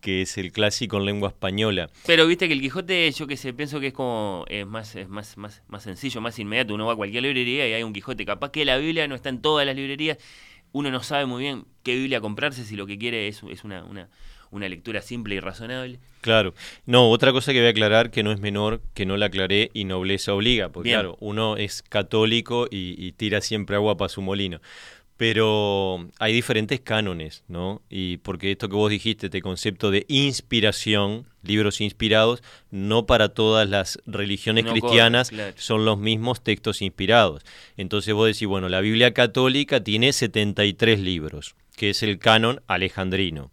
que 0.00 0.22
es 0.22 0.38
el 0.38 0.52
clásico 0.52 0.96
en 0.98 1.04
lengua 1.04 1.28
española. 1.28 1.90
Pero 2.06 2.26
viste 2.26 2.46
que 2.48 2.54
el 2.54 2.60
Quijote, 2.60 3.10
yo 3.10 3.26
que 3.26 3.36
sé, 3.36 3.52
pienso 3.52 3.80
que 3.80 3.88
es 3.88 3.92
como 3.92 4.44
es 4.48 4.66
más, 4.66 4.94
es 4.96 5.08
más, 5.08 5.36
más, 5.36 5.62
más 5.68 5.82
sencillo, 5.82 6.20
más 6.20 6.38
inmediato. 6.38 6.74
Uno 6.74 6.86
va 6.86 6.92
a 6.92 6.96
cualquier 6.96 7.22
librería 7.22 7.68
y 7.68 7.72
hay 7.72 7.82
un 7.82 7.92
Quijote. 7.92 8.24
Capaz 8.24 8.50
que 8.50 8.64
la 8.64 8.76
Biblia 8.76 9.08
no 9.08 9.14
está 9.14 9.28
en 9.28 9.40
todas 9.40 9.66
las 9.66 9.76
librerías. 9.76 10.18
Uno 10.72 10.90
no 10.90 11.02
sabe 11.02 11.26
muy 11.26 11.42
bien 11.42 11.64
qué 11.82 11.94
Biblia 11.94 12.20
comprarse 12.20 12.64
si 12.64 12.76
lo 12.76 12.86
que 12.86 12.98
quiere 12.98 13.28
es, 13.28 13.42
es 13.50 13.64
una, 13.64 13.84
una, 13.84 14.08
una 14.50 14.68
lectura 14.68 15.02
simple 15.02 15.34
y 15.34 15.40
razonable. 15.40 15.98
Claro. 16.20 16.54
No, 16.84 17.10
otra 17.10 17.32
cosa 17.32 17.52
que 17.52 17.58
voy 17.58 17.68
a 17.68 17.70
aclarar 17.70 18.10
que 18.10 18.22
no 18.22 18.32
es 18.32 18.40
menor, 18.40 18.82
que 18.94 19.06
no 19.06 19.16
la 19.16 19.26
aclaré 19.26 19.70
y 19.72 19.84
nobleza 19.84 20.34
obliga. 20.34 20.68
Porque 20.68 20.90
claro, 20.90 21.16
uno 21.20 21.56
es 21.56 21.82
católico 21.82 22.66
y, 22.70 22.94
y 22.98 23.12
tira 23.12 23.40
siempre 23.40 23.76
agua 23.76 23.96
para 23.96 24.08
su 24.08 24.20
molino 24.20 24.60
pero 25.18 26.08
hay 26.20 26.32
diferentes 26.32 26.80
cánones, 26.80 27.42
¿no? 27.48 27.82
Y 27.90 28.18
porque 28.18 28.52
esto 28.52 28.68
que 28.68 28.76
vos 28.76 28.88
dijiste, 28.88 29.26
este 29.26 29.42
concepto 29.42 29.90
de 29.90 30.06
inspiración, 30.08 31.26
libros 31.42 31.80
inspirados, 31.80 32.40
no 32.70 33.04
para 33.04 33.28
todas 33.28 33.68
las 33.68 33.98
religiones 34.06 34.64
cristianas 34.64 35.32
son 35.56 35.84
los 35.84 35.98
mismos 35.98 36.40
textos 36.42 36.82
inspirados. 36.82 37.42
Entonces 37.76 38.14
vos 38.14 38.28
decís, 38.28 38.46
bueno, 38.46 38.68
la 38.68 38.80
Biblia 38.80 39.12
católica 39.12 39.82
tiene 39.82 40.12
73 40.12 41.00
libros, 41.00 41.56
que 41.76 41.90
es 41.90 42.04
el 42.04 42.20
canon 42.20 42.62
alejandrino. 42.68 43.50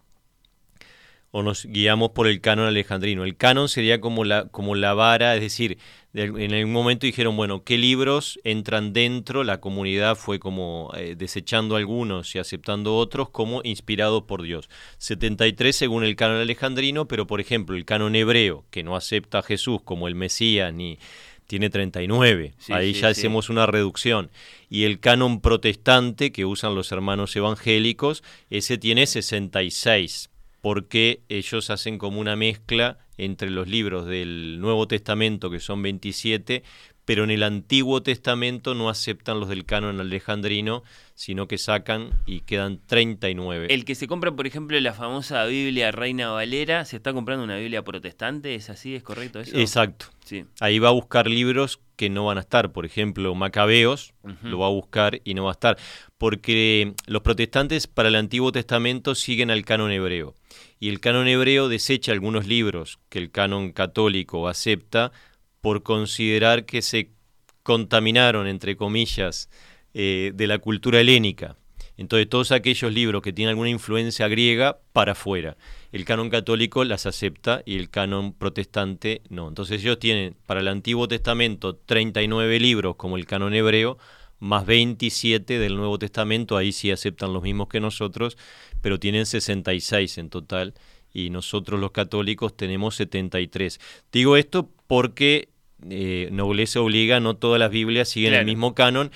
O 1.38 1.44
nos 1.44 1.66
guiamos 1.66 2.12
por 2.12 2.28
el 2.28 2.40
canon 2.40 2.66
alejandrino. 2.66 3.26
El 3.26 3.36
canon 3.36 3.68
sería 3.68 4.00
como 4.00 4.24
la, 4.24 4.48
como 4.48 4.74
la 4.74 4.94
vara, 4.94 5.36
es 5.36 5.42
decir, 5.42 5.78
en 6.14 6.54
algún 6.54 6.72
momento 6.72 7.06
dijeron, 7.06 7.36
bueno, 7.36 7.66
¿qué 7.66 7.78
libros 7.78 8.40
entran 8.46 8.94
dentro? 8.94 9.44
La 9.44 9.60
comunidad 9.60 10.16
fue 10.16 10.40
como 10.40 10.94
eh, 10.96 11.16
desechando 11.18 11.76
algunos 11.76 12.34
y 12.36 12.40
aceptando 12.40 12.96
otros 12.96 13.32
como 13.32 13.60
inspirados 13.66 14.24
por 14.24 14.44
Dios. 14.44 14.70
73 15.00 15.76
según 15.76 16.06
el 16.06 16.16
canon 16.16 16.38
alejandrino, 16.38 17.10
pero 17.10 17.28
por 17.28 17.42
ejemplo 17.42 17.76
el 17.76 17.84
canon 17.84 18.16
hebreo, 18.16 18.64
que 18.72 18.84
no 18.84 18.96
acepta 18.96 19.40
a 19.40 19.44
Jesús 19.44 19.82
como 19.84 20.08
el 20.08 20.16
Mesías 20.16 20.74
ni 20.74 21.00
tiene 21.48 21.70
39. 21.70 22.54
Ahí 22.70 22.94
ya 22.94 23.10
hacemos 23.10 23.50
una 23.50 23.66
reducción. 23.66 24.32
Y 24.70 24.86
el 24.86 25.02
canon 25.02 25.42
protestante 25.42 26.32
que 26.32 26.46
usan 26.46 26.76
los 26.76 26.94
hermanos 26.94 27.36
evangélicos, 27.36 28.24
ese 28.50 28.78
tiene 28.78 29.06
66 29.06 30.30
porque 30.66 31.22
ellos 31.30 31.70
hacen 31.70 32.00
como 32.00 32.20
una 32.20 32.36
mezcla 32.36 32.98
entre 33.20 33.52
los 33.52 33.68
libros 33.68 34.08
del 34.08 34.60
Nuevo 34.60 34.88
Testamento, 34.88 35.52
que 35.52 35.60
son 35.60 35.84
27, 35.84 36.64
pero 37.06 37.24
en 37.24 37.30
el 37.30 37.44
Antiguo 37.44 38.02
Testamento 38.02 38.74
no 38.74 38.90
aceptan 38.90 39.40
los 39.40 39.48
del 39.48 39.66
canon 39.66 40.00
alejandrino, 40.00 40.82
sino 41.14 41.48
que 41.48 41.60
sacan 41.60 42.20
y 42.26 42.40
quedan 42.40 42.80
39. 42.84 43.68
El 43.70 43.86
que 43.86 43.94
se 43.94 44.08
compra, 44.08 44.36
por 44.36 44.48
ejemplo, 44.48 44.80
la 44.80 44.94
famosa 44.94 45.46
Biblia 45.46 45.92
Reina 45.92 46.32
Valera, 46.32 46.84
se 46.86 46.96
está 46.96 47.14
comprando 47.14 47.44
una 47.44 47.58
Biblia 47.58 47.84
protestante, 47.84 48.56
¿es 48.56 48.72
así? 48.72 48.96
¿Es 48.96 49.04
correcto 49.04 49.42
eso? 49.42 49.56
Exacto. 49.56 50.08
Sí. 50.26 50.46
Ahí 50.62 50.80
va 50.80 50.90
a 50.90 50.94
buscar 50.94 51.28
libros 51.28 51.80
que 51.96 52.10
no 52.10 52.26
van 52.26 52.40
a 52.40 52.42
estar, 52.42 52.72
por 52.72 52.88
ejemplo, 52.88 53.36
Macabeos, 53.36 54.16
lo 54.42 54.58
va 54.58 54.66
a 54.66 54.72
buscar 54.72 55.22
y 55.24 55.36
no 55.36 55.44
va 55.44 55.52
a 55.52 55.54
estar, 55.54 55.78
porque 56.18 56.96
los 57.06 57.22
protestantes 57.22 57.86
para 57.86 58.10
el 58.10 58.16
Antiguo 58.16 58.52
Testamento 58.52 59.14
siguen 59.14 59.52
al 59.52 59.64
canon 59.64 59.92
hebreo, 59.92 60.34
y 60.80 60.90
el 60.90 61.00
canon 61.00 61.28
hebreo 61.28 61.70
desecha 61.70 62.12
algunos 62.12 62.48
libros 62.48 63.00
que 63.10 63.20
el 63.20 63.32
canon 63.32 63.72
católico 63.72 64.48
acepta 64.48 65.12
por 65.62 65.84
considerar 65.84 66.66
que 66.66 66.82
se 66.82 67.12
contaminaron, 67.64 68.48
entre 68.48 68.76
comillas, 68.76 69.50
eh, 69.94 70.32
de 70.36 70.48
la 70.48 70.60
cultura 70.60 71.00
helénica. 71.00 71.58
Entonces 71.98 72.30
todos 72.30 72.52
aquellos 72.52 72.94
libros 72.94 73.22
que 73.22 73.34
tienen 73.34 73.52
alguna 73.52 73.70
influencia 73.70 74.28
griega, 74.28 74.80
para 74.92 75.14
afuera. 75.14 75.58
El 75.92 76.06
canon 76.06 76.30
católico 76.30 76.84
las 76.84 77.06
acepta 77.06 77.62
y 77.66 77.78
el 77.78 77.90
canon 77.90 78.34
protestante 78.34 79.22
no. 79.30 79.48
Entonces 79.48 79.82
ellos 79.82 80.00
tienen 80.00 80.36
para 80.46 80.60
el 80.60 80.68
Antiguo 80.68 81.08
Testamento 81.08 81.76
39 81.76 82.60
libros 82.60 82.96
como 82.98 83.18
el 83.18 83.26
canon 83.26 83.54
hebreo, 83.54 83.98
más 84.46 84.66
27 84.66 85.60
del 85.60 85.76
Nuevo 85.76 85.98
Testamento, 86.00 86.56
ahí 86.58 86.72
sí 86.72 86.92
aceptan 86.92 87.34
los 87.34 87.44
mismos 87.44 87.68
que 87.68 87.80
nosotros, 87.80 88.38
pero 88.82 89.00
tienen 89.00 89.26
66 89.26 90.18
en 90.20 90.30
total 90.30 90.74
y 91.14 91.30
nosotros 91.30 91.80
los 91.80 91.92
católicos 91.92 92.56
tenemos 92.56 92.96
73. 92.96 93.80
Digo 94.12 94.38
esto 94.38 94.70
porque 94.88 95.50
eh, 95.90 96.30
nobleza 96.32 96.80
obliga, 96.82 97.20
no 97.20 97.36
todas 97.36 97.60
las 97.60 97.72
Biblias 97.72 98.08
siguen 98.10 98.34
el 98.34 98.46
mismo 98.46 98.74
canon. 98.76 99.12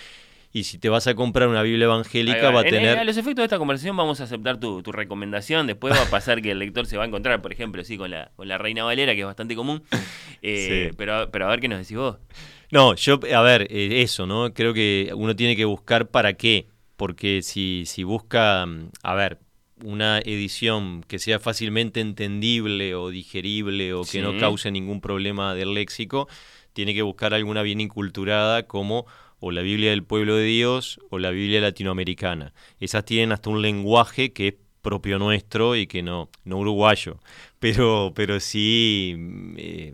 Y 0.52 0.64
si 0.64 0.80
te 0.80 0.90
vas 0.90 1.06
a 1.06 1.14
comprar 1.14 1.48
una 1.48 1.62
Biblia 1.62 1.86
evangélica, 1.86 2.50
va 2.50 2.62
a 2.62 2.64
En- 2.64 2.70
tener. 2.72 2.94
en- 2.94 3.00
a 3.00 3.04
los 3.04 3.18
efectos 3.18 3.44
de 3.44 3.46
esta 3.46 3.60
conversación 3.60 3.96
vamos 3.96 4.20
a 4.20 4.24
aceptar 4.24 4.60
tu, 4.60 4.82
tu 4.82 4.92
recomendación. 4.92 5.68
Después 5.68 5.94
va 5.94 6.02
a 6.02 6.10
pasar 6.10 6.42
que 6.42 6.50
el 6.52 6.58
lector 6.60 6.88
se 6.88 6.98
va 6.98 7.04
a 7.04 7.08
encontrar, 7.08 7.40
por 7.44 7.54
ejemplo, 7.54 7.84
sí, 7.84 7.98
con 7.98 8.10
la, 8.10 8.32
con 8.36 8.48
la 8.48 8.58
Reina 8.58 8.84
Valera, 8.84 9.14
que 9.14 9.20
es 9.20 9.26
bastante 9.28 9.56
común. 9.56 9.84
Eh, 10.42 10.88
Sí. 10.90 10.96
pero, 10.98 11.30
pero 11.32 11.46
a 11.46 11.50
ver 11.50 11.60
qué 11.60 11.68
nos 11.68 11.80
decís 11.80 11.98
vos. 11.98 12.16
No, 12.72 12.96
yo, 12.96 13.20
a 13.36 13.42
ver, 13.42 13.68
eh, 13.72 14.02
eso, 14.02 14.26
¿no? 14.28 14.54
Creo 14.54 14.74
que 14.74 15.12
uno 15.16 15.36
tiene 15.36 15.56
que 15.56 15.66
buscar 15.66 16.10
para 16.10 16.34
qué. 16.34 16.68
Porque 16.98 17.42
si, 17.42 17.84
si 17.86 18.04
busca, 18.04 18.66
mm, 18.66 18.90
a 19.04 19.14
ver, 19.16 19.40
una 19.84 20.20
edición 20.20 21.04
que 21.08 21.18
sea 21.20 21.40
fácilmente 21.40 22.02
entendible 22.02 22.94
o 22.96 23.10
digerible 23.10 23.94
o 23.94 24.02
que 24.02 24.08
Sí. 24.10 24.22
no 24.22 24.38
cause 24.38 24.70
ningún 24.72 25.00
problema 25.00 25.56
del 25.56 25.74
léxico, 25.74 26.28
tiene 26.74 26.94
que 26.94 27.02
buscar 27.02 27.34
alguna 27.34 27.62
bien 27.62 27.80
inculturada 27.82 28.64
como 28.68 29.06
o 29.40 29.52
la 29.52 29.62
Biblia 29.62 29.92
del 29.92 30.04
Pueblo 30.04 30.36
de 30.36 30.44
Dios 30.44 31.00
o 31.10 31.18
la 31.18 31.30
Biblia 31.32 31.62
latinoamericana. 31.62 32.54
Esas 32.82 33.06
tienen 33.06 33.32
hasta 33.32 33.50
un 33.50 33.62
lenguaje 33.62 34.34
que 34.34 34.50
es 34.50 34.54
propio 34.82 35.18
nuestro 35.18 35.78
y 35.78 35.88
que 35.88 36.04
no, 36.04 36.30
no 36.44 36.58
uruguayo, 36.58 37.20
pero, 37.60 38.12
pero 38.14 38.40
sí 38.42 39.16
mm, 39.18 39.56
eh, 39.58 39.94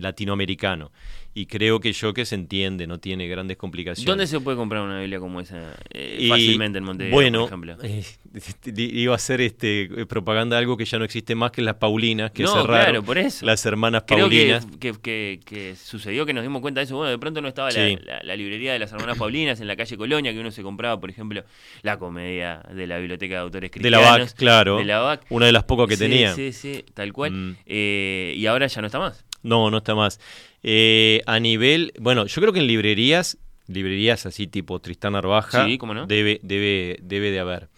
latinoamericano. 0.00 0.90
Y 1.34 1.46
creo 1.46 1.80
que 1.80 1.94
yo 1.94 2.12
que 2.12 2.26
se 2.26 2.34
entiende, 2.34 2.86
no 2.86 2.98
tiene 3.00 3.26
grandes 3.26 3.56
complicaciones. 3.56 4.06
¿Dónde 4.06 4.26
se 4.26 4.38
puede 4.40 4.54
comprar 4.58 4.82
una 4.82 5.00
Biblia 5.00 5.18
como 5.18 5.40
esa 5.40 5.74
eh, 5.90 6.18
Y, 6.20 6.28
fácilmente 6.28 6.76
en 6.76 6.84
Montevideo, 6.84 7.14
bueno, 7.14 7.38
por 7.40 7.48
ejemplo? 7.48 7.76
eh, 7.82 8.04
iba 8.76 9.12
a 9.14 9.16
hacer 9.16 9.40
este 9.40 9.84
eh, 9.84 10.04
propaganda 10.06 10.56
de 10.56 10.60
algo 10.60 10.76
que 10.76 10.84
ya 10.84 10.98
no 10.98 11.06
existe 11.06 11.34
más 11.34 11.50
que 11.50 11.62
las 11.62 11.76
Paulinas, 11.76 12.32
que 12.32 12.42
no, 12.42 12.52
cerraron. 12.52 12.84
claro, 12.84 13.02
por 13.02 13.16
eso. 13.16 13.46
Las 13.46 13.64
hermanas 13.64 14.04
Creo 14.06 14.28
que, 14.28 14.36
Paulinas. 14.36 14.66
que, 14.78 14.92
que- 15.00 15.40
que 15.42 15.74
sucedió 15.74 16.26
que 16.26 16.34
nos 16.34 16.42
dimos 16.42 16.60
cuenta 16.60 16.80
de 16.80 16.84
eso. 16.84 16.96
Bueno, 16.96 17.10
de 17.10 17.18
pronto 17.18 17.40
no 17.40 17.48
estaba 17.48 17.70
la- 17.70 17.88
Sí. 17.88 17.96
la, 18.04 18.22
la 18.22 18.36
librería 18.36 18.74
de 18.74 18.78
las 18.78 18.92
hermanas 18.92 19.16
Paulinas 19.16 19.58
en 19.60 19.68
la 19.68 19.76
calle 19.76 19.96
Colonia, 19.96 20.34
que 20.34 20.38
uno 20.40 20.50
se 20.50 20.62
compraba, 20.62 21.00
por 21.00 21.08
ejemplo, 21.08 21.42
la 21.80 21.98
comedia 21.98 22.62
de 22.74 22.86
la 22.86 22.98
Biblioteca 22.98 23.36
de 23.36 23.40
Autores 23.40 23.70
De 23.70 23.80
Cristianos. 23.80 24.30
la 24.32 24.36
claro. 24.36 24.76
De 24.76 24.84
la 24.84 24.98
VAC. 25.00 25.24
Una 25.30 25.46
de 25.46 25.52
las 25.52 25.64
pocas 25.64 25.88
que 25.88 25.96
Sí, 25.96 26.02
tenía. 26.02 26.34
Sí, 26.34 26.52
sí, 26.52 26.84
tal 26.92 27.10
cual. 27.14 27.30
Mm. 27.32 27.56
Eh, 27.64 28.34
y 28.36 28.44
ahora 28.44 28.66
ya 28.66 28.82
no 28.82 28.86
está 28.86 28.98
más. 28.98 29.24
No, 29.42 29.70
no 29.70 29.78
está 29.78 29.94
más. 29.94 30.20
Eh, 30.62 31.22
a 31.26 31.40
nivel, 31.40 31.92
bueno, 31.98 32.26
yo 32.26 32.40
creo 32.40 32.52
que 32.52 32.60
en 32.60 32.66
librerías, 32.66 33.38
librerías 33.66 34.26
así 34.26 34.46
tipo 34.46 34.80
Tristán 34.80 35.14
Arbaja, 35.14 35.66
Sí, 35.66 35.78
no. 35.78 36.06
debe, 36.06 36.40
debe, 36.42 36.98
debe 37.02 37.30
de 37.30 37.38
haber. 37.40 37.68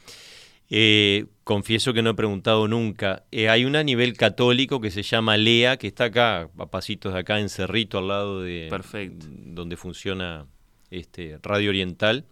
Eh, 0.71 1.27
confieso 1.45 1.93
que 1.93 2.03
no 2.03 2.11
he 2.11 2.15
preguntado 2.15 2.67
nunca. 2.69 3.25
Eh, 3.31 3.49
hay 3.49 3.65
una 3.65 3.81
a 3.81 3.85
nivel 3.85 4.15
católico 4.17 4.81
que 4.81 4.91
se 4.91 5.03
llama 5.03 5.37
Lea, 5.37 5.77
que 5.77 5.87
está 5.87 6.05
acá, 6.05 6.49
a 6.59 6.67
pasitos 6.67 7.13
de 7.13 7.21
acá 7.21 7.39
en 7.41 7.49
Cerrito, 7.49 7.99
al 7.99 8.09
lado 8.09 8.43
de 8.43 8.67
Perfecto. 8.71 9.27
donde 9.31 9.77
funciona 9.77 10.47
este 10.91 11.39
Radio 11.43 11.71
Oriental. 11.71 12.25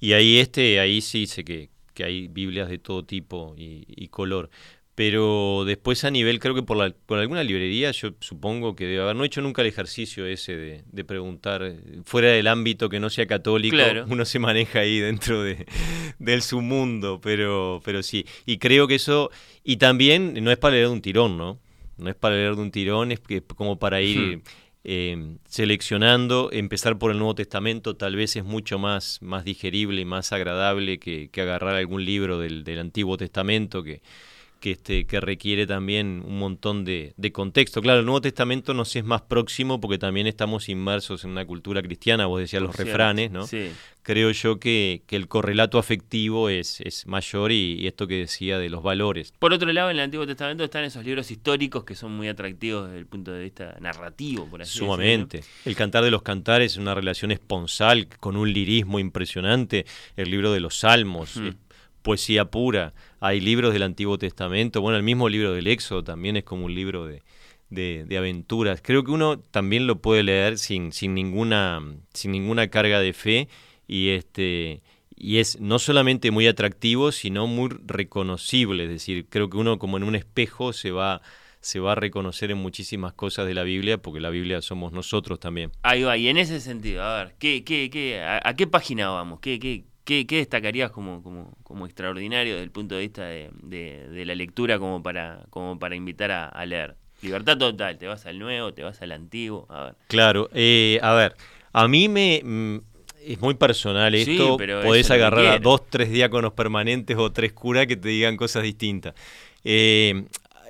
Y 0.00 0.14
ahí 0.14 0.38
este, 0.38 0.80
ahí 0.80 1.00
sí 1.00 1.26
sé 1.26 1.44
que, 1.44 1.70
que 1.94 2.04
hay 2.04 2.28
Biblias 2.28 2.68
de 2.68 2.78
todo 2.78 3.04
tipo 3.04 3.54
y, 3.56 3.84
y 3.88 4.08
color. 4.08 4.50
Pero 4.94 5.64
después 5.64 6.04
a 6.04 6.10
nivel, 6.10 6.38
creo 6.38 6.54
que 6.54 6.62
por, 6.62 6.76
la- 6.76 6.90
por 7.06 7.18
alguna 7.18 7.42
librería, 7.42 7.90
yo 7.92 8.10
supongo 8.20 8.76
que 8.76 8.84
debe 8.86 9.00
haber. 9.02 9.16
No 9.16 9.22
he 9.24 9.26
hecho 9.26 9.40
nunca 9.40 9.62
el 9.62 9.68
ejercicio 9.68 10.26
ese 10.26 10.54
de, 10.54 10.84
de 10.90 11.04
preguntar, 11.04 11.76
fuera 12.04 12.28
del 12.28 12.46
ámbito 12.46 12.90
que 12.90 13.00
no 13.00 13.08
sea 13.08 13.26
católico, 13.26 13.74
Claro. 13.76 14.04
uno 14.08 14.26
se 14.26 14.38
maneja 14.38 14.80
ahí 14.80 14.98
dentro 15.00 15.42
de, 15.42 15.64
del 16.18 16.42
submundo, 16.42 17.20
pero, 17.22 17.80
pero 17.84 18.02
sí. 18.02 18.26
Y 18.44 18.58
creo 18.58 18.86
que 18.86 18.96
eso, 18.96 19.30
y 19.64 19.76
también 19.76 20.34
no 20.44 20.50
es 20.50 20.58
para 20.58 20.74
leer 20.74 20.88
de 20.88 20.92
un 20.92 21.00
tirón, 21.00 21.38
¿no? 21.38 21.58
No 21.96 22.10
es 22.10 22.14
para 22.16 22.34
leer 22.36 22.54
de 22.56 22.60
un 22.62 22.70
tirón, 22.70 23.12
es 23.12 23.20
que 23.20 23.40
como 23.42 23.78
para 23.78 24.02
ir 24.02 24.18
Hmm. 24.38 24.42
eh, 24.84 25.36
seleccionando, 25.48 26.50
empezar 26.52 26.98
por 26.98 27.12
el 27.12 27.18
Nuevo 27.18 27.34
Testamento 27.36 27.96
tal 27.96 28.16
vez 28.16 28.36
es 28.36 28.44
mucho 28.44 28.78
más, 28.78 29.22
más 29.22 29.44
digerible 29.44 30.00
y 30.02 30.04
más 30.04 30.32
agradable 30.32 30.98
que, 30.98 31.30
que 31.30 31.40
agarrar 31.40 31.76
algún 31.76 32.04
libro 32.04 32.38
del, 32.40 32.62
del 32.64 32.78
Antiguo 32.80 33.16
Testamento 33.16 33.82
que, 33.82 34.02
que, 34.62 34.70
este, 34.70 35.04
que 35.06 35.20
requiere 35.20 35.66
también 35.66 36.22
un 36.24 36.38
montón 36.38 36.84
de, 36.84 37.14
de 37.16 37.32
contexto. 37.32 37.82
Claro, 37.82 37.98
el 37.98 38.06
Nuevo 38.06 38.20
Testamento 38.20 38.72
nos 38.74 38.94
es 38.94 39.04
más 39.04 39.22
próximo 39.22 39.80
porque 39.80 39.98
también 39.98 40.28
estamos 40.28 40.68
inmersos 40.68 41.24
en 41.24 41.30
una 41.30 41.44
cultura 41.44 41.82
cristiana, 41.82 42.26
vos 42.26 42.40
decías 42.40 42.62
los 42.62 42.74
cierto. 42.74 42.92
refranes, 42.92 43.32
¿no? 43.32 43.46
Sí. 43.46 43.70
Creo 44.04 44.30
yo 44.32 44.58
que, 44.58 45.02
que 45.06 45.14
el 45.14 45.28
correlato 45.28 45.78
afectivo 45.78 46.48
es, 46.48 46.80
es 46.80 47.06
mayor 47.06 47.52
y, 47.52 47.74
y 47.80 47.86
esto 47.86 48.06
que 48.06 48.16
decía 48.16 48.58
de 48.58 48.68
los 48.68 48.82
valores. 48.82 49.32
Por 49.38 49.52
otro 49.52 49.72
lado, 49.72 49.90
en 49.90 49.96
el 49.96 50.02
Antiguo 50.02 50.26
Testamento 50.26 50.64
están 50.64 50.84
esos 50.84 51.04
libros 51.04 51.30
históricos 51.30 51.84
que 51.84 51.94
son 51.94 52.12
muy 52.12 52.28
atractivos 52.28 52.86
desde 52.86 52.98
el 52.98 53.06
punto 53.06 53.32
de 53.32 53.42
vista 53.42 53.76
narrativo, 53.80 54.46
por 54.46 54.62
así 54.62 54.70
decirlo. 54.70 54.94
Sumamente. 54.94 55.44
El 55.64 55.76
Cantar 55.76 56.02
de 56.04 56.10
los 56.10 56.22
Cantares 56.22 56.72
es 56.72 56.78
una 56.78 56.94
relación 56.94 57.30
esponsal 57.30 58.08
con 58.18 58.36
un 58.36 58.52
lirismo 58.52 58.98
impresionante. 58.98 59.86
El 60.16 60.30
libro 60.30 60.52
de 60.52 60.60
los 60.60 60.78
Salmos. 60.78 61.40
Es 62.02 62.22
poesía 62.22 62.44
pura. 62.46 62.92
Hay 63.20 63.40
libros 63.40 63.72
del 63.72 63.82
Antiguo 63.82 64.18
Testamento. 64.18 64.80
Bueno, 64.80 64.96
el 64.96 65.02
mismo 65.02 65.28
libro 65.28 65.52
del 65.52 65.66
Éxodo 65.66 66.02
también 66.02 66.36
es 66.36 66.44
como 66.44 66.64
un 66.66 66.74
libro 66.74 67.06
de, 67.06 67.22
de- 67.70 68.18
aventuras. 68.18 68.80
Creo 68.82 69.04
que 69.04 69.10
uno 69.10 69.38
también 69.38 69.86
lo 69.86 70.00
puede 70.00 70.22
leer 70.22 70.58
sin, 70.58 70.92
sin, 70.92 71.14
ninguna, 71.14 71.80
sin 72.12 72.32
ninguna 72.32 72.68
carga 72.68 73.00
de 73.00 73.12
fe 73.12 73.48
y 73.86 74.10
este 74.10 74.82
y 75.14 75.38
es 75.38 75.60
no 75.60 75.78
solamente 75.78 76.32
muy 76.32 76.48
atractivo, 76.48 77.12
sino 77.12 77.46
muy 77.46 77.70
reconocible. 77.86 78.84
Es 78.84 78.90
decir, 78.90 79.26
creo 79.28 79.48
que 79.48 79.56
uno 79.56 79.78
como 79.78 79.96
en 79.96 80.02
un 80.02 80.16
espejo 80.16 80.72
se 80.72 80.90
va 80.90 81.22
se 81.60 81.78
va 81.78 81.92
a 81.92 81.94
reconocer 81.94 82.50
en 82.50 82.58
muchísimas 82.58 83.12
cosas 83.12 83.46
de 83.46 83.54
la 83.54 83.62
Biblia, 83.62 83.98
porque 83.98 84.18
la 84.18 84.30
Biblia 84.30 84.60
somos 84.62 84.92
nosotros 84.92 85.38
también. 85.38 85.70
Ahí 85.84 86.02
va, 86.02 86.16
y 86.16 86.26
en 86.26 86.36
ese 86.36 86.58
sentido, 86.60 87.04
a 87.04 87.22
ver, 87.22 87.34
¿qué, 87.38 87.62
qué, 87.62 87.88
qué, 87.88 88.20
a, 88.20 88.40
a 88.42 88.56
qué 88.56 88.66
página 88.66 89.10
vamos? 89.10 89.38
¿Qué, 89.38 89.60
qué, 89.60 89.84
qué, 90.04 90.26
qué 90.26 90.36
destacarías 90.36 90.90
como, 90.90 91.22
como, 91.22 91.52
como 91.62 91.86
extraordinario 91.86 92.54
desde 92.54 92.64
el 92.64 92.70
punto 92.70 92.94
de 92.96 93.00
vista 93.02 93.24
de, 93.24 93.50
de- 93.62 94.08
de 94.08 94.24
la 94.24 94.34
lectura 94.34 94.78
como 94.78 95.02
para, 95.02 95.44
como 95.50 95.78
para 95.78 95.94
invitar 95.96 96.30
a, 96.30 96.46
a 96.48 96.66
leer? 96.66 96.96
Libertad 97.22 97.56
total, 97.56 97.98
te 97.98 98.08
vas 98.08 98.26
al 98.26 98.38
nuevo, 98.38 98.74
te 98.74 98.82
vas 98.82 99.00
al 99.00 99.12
antiguo, 99.12 99.66
a 99.70 99.84
ver. 99.84 99.94
Claro, 100.08 100.48
eh, 100.52 100.98
a 101.02 101.14
ver, 101.14 101.36
a 101.72 101.86
mí 101.86 102.08
me 102.08 102.40
mm, 102.42 102.76
es 103.26 103.40
muy 103.40 103.54
personal 103.54 104.12
Sí, 104.12 104.36
esto. 104.36 104.56
pero 104.58 104.82
Podés 104.82 105.10
agarrar 105.10 105.46
a 105.46 105.58
dos, 105.58 105.88
tres 105.88 106.10
diáconos 106.10 106.52
permanentes 106.52 107.16
o 107.16 107.30
tres 107.30 107.52
curas 107.52 107.86
que 107.86 107.96
te 107.96 108.08
digan 108.08 108.36
cosas 108.36 108.64
distintas. 108.64 109.14
Eh, 109.64 110.24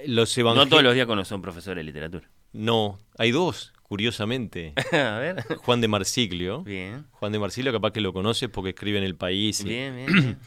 los 0.06 0.36
No 0.36 0.66
todos 0.68 0.82
los 0.82 0.94
diáconos 0.94 1.26
son 1.28 1.40
profesores 1.40 1.78
de 1.80 1.84
literatura. 1.84 2.28
No, 2.52 2.98
hay 3.16 3.30
dos, 3.30 3.72
curiosamente. 3.92 4.72
a 4.92 5.18
ver. 5.18 5.44
Juan 5.58 5.82
de 5.82 5.86
Marsiglio. 5.86 6.62
Bien, 6.62 7.04
Juan 7.10 7.30
de 7.30 7.38
Marsiglio, 7.38 7.72
capaz 7.74 7.90
que 7.92 8.00
lo 8.00 8.14
conoces 8.14 8.48
porque 8.48 8.70
escribe 8.70 8.96
en 8.96 9.04
El 9.04 9.16
País. 9.16 9.62
bien, 9.62 9.94
bien. 9.94 10.06
bien. 10.12 10.38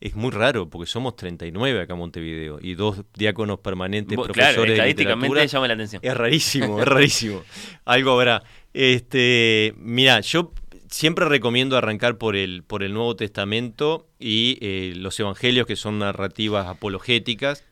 Es 0.00 0.16
muy 0.16 0.32
raro 0.32 0.68
porque 0.68 0.90
somos 0.90 1.14
39 1.14 1.80
acá 1.82 1.92
en 1.92 2.00
Montevideo 2.00 2.58
y 2.60 2.74
dos 2.74 3.04
diáconos 3.14 3.60
permanentes 3.60 4.16
Vos- 4.16 4.26
profesores 4.26 4.54
claro, 4.54 4.66
de 4.66 4.72
estadísticamente 4.72 5.46
llama 5.46 5.68
la 5.68 5.74
atención. 5.74 6.00
Es 6.04 6.16
rarísimo, 6.16 6.80
es 6.80 6.88
rarísimo. 6.88 7.42
Algo 7.84 8.10
habrá. 8.10 8.42
Este, 8.74 9.74
mira, 9.76 10.18
yo 10.18 10.52
siempre 10.90 11.28
recomiendo 11.28 11.76
arrancar 11.76 12.18
por 12.18 12.34
el, 12.34 12.64
por 12.64 12.82
el 12.82 12.94
Nuevo 12.94 13.14
Testamento 13.14 14.08
y 14.18 14.58
eh, 14.60 14.92
los 14.96 15.20
evangelios 15.20 15.68
que 15.68 15.76
son 15.76 16.00
narrativas 16.00 16.66
apologéticas. 16.66 17.64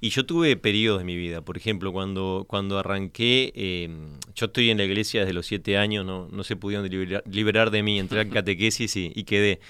Y 0.00 0.10
yo 0.10 0.24
tuve 0.24 0.56
periodos 0.56 1.00
de 1.00 1.04
mi 1.04 1.16
vida, 1.16 1.42
por 1.42 1.58
ejemplo, 1.58 1.92
cuando, 1.92 2.46
cuando 2.48 2.78
arranqué, 2.78 3.52
eh, 3.54 3.90
yo 4.34 4.46
estoy 4.46 4.70
en 4.70 4.78
la 4.78 4.84
iglesia 4.84 5.20
desde 5.20 5.34
los 5.34 5.44
siete 5.44 5.76
años, 5.76 6.06
no, 6.06 6.26
no 6.32 6.42
se 6.42 6.56
pudieron 6.56 6.88
liberar, 6.88 7.22
liberar 7.26 7.70
de 7.70 7.82
mí, 7.82 7.98
entré 7.98 8.20
a 8.20 8.28
catequesis 8.30 8.96
y, 8.96 9.12
y 9.14 9.24
quedé. 9.24 9.60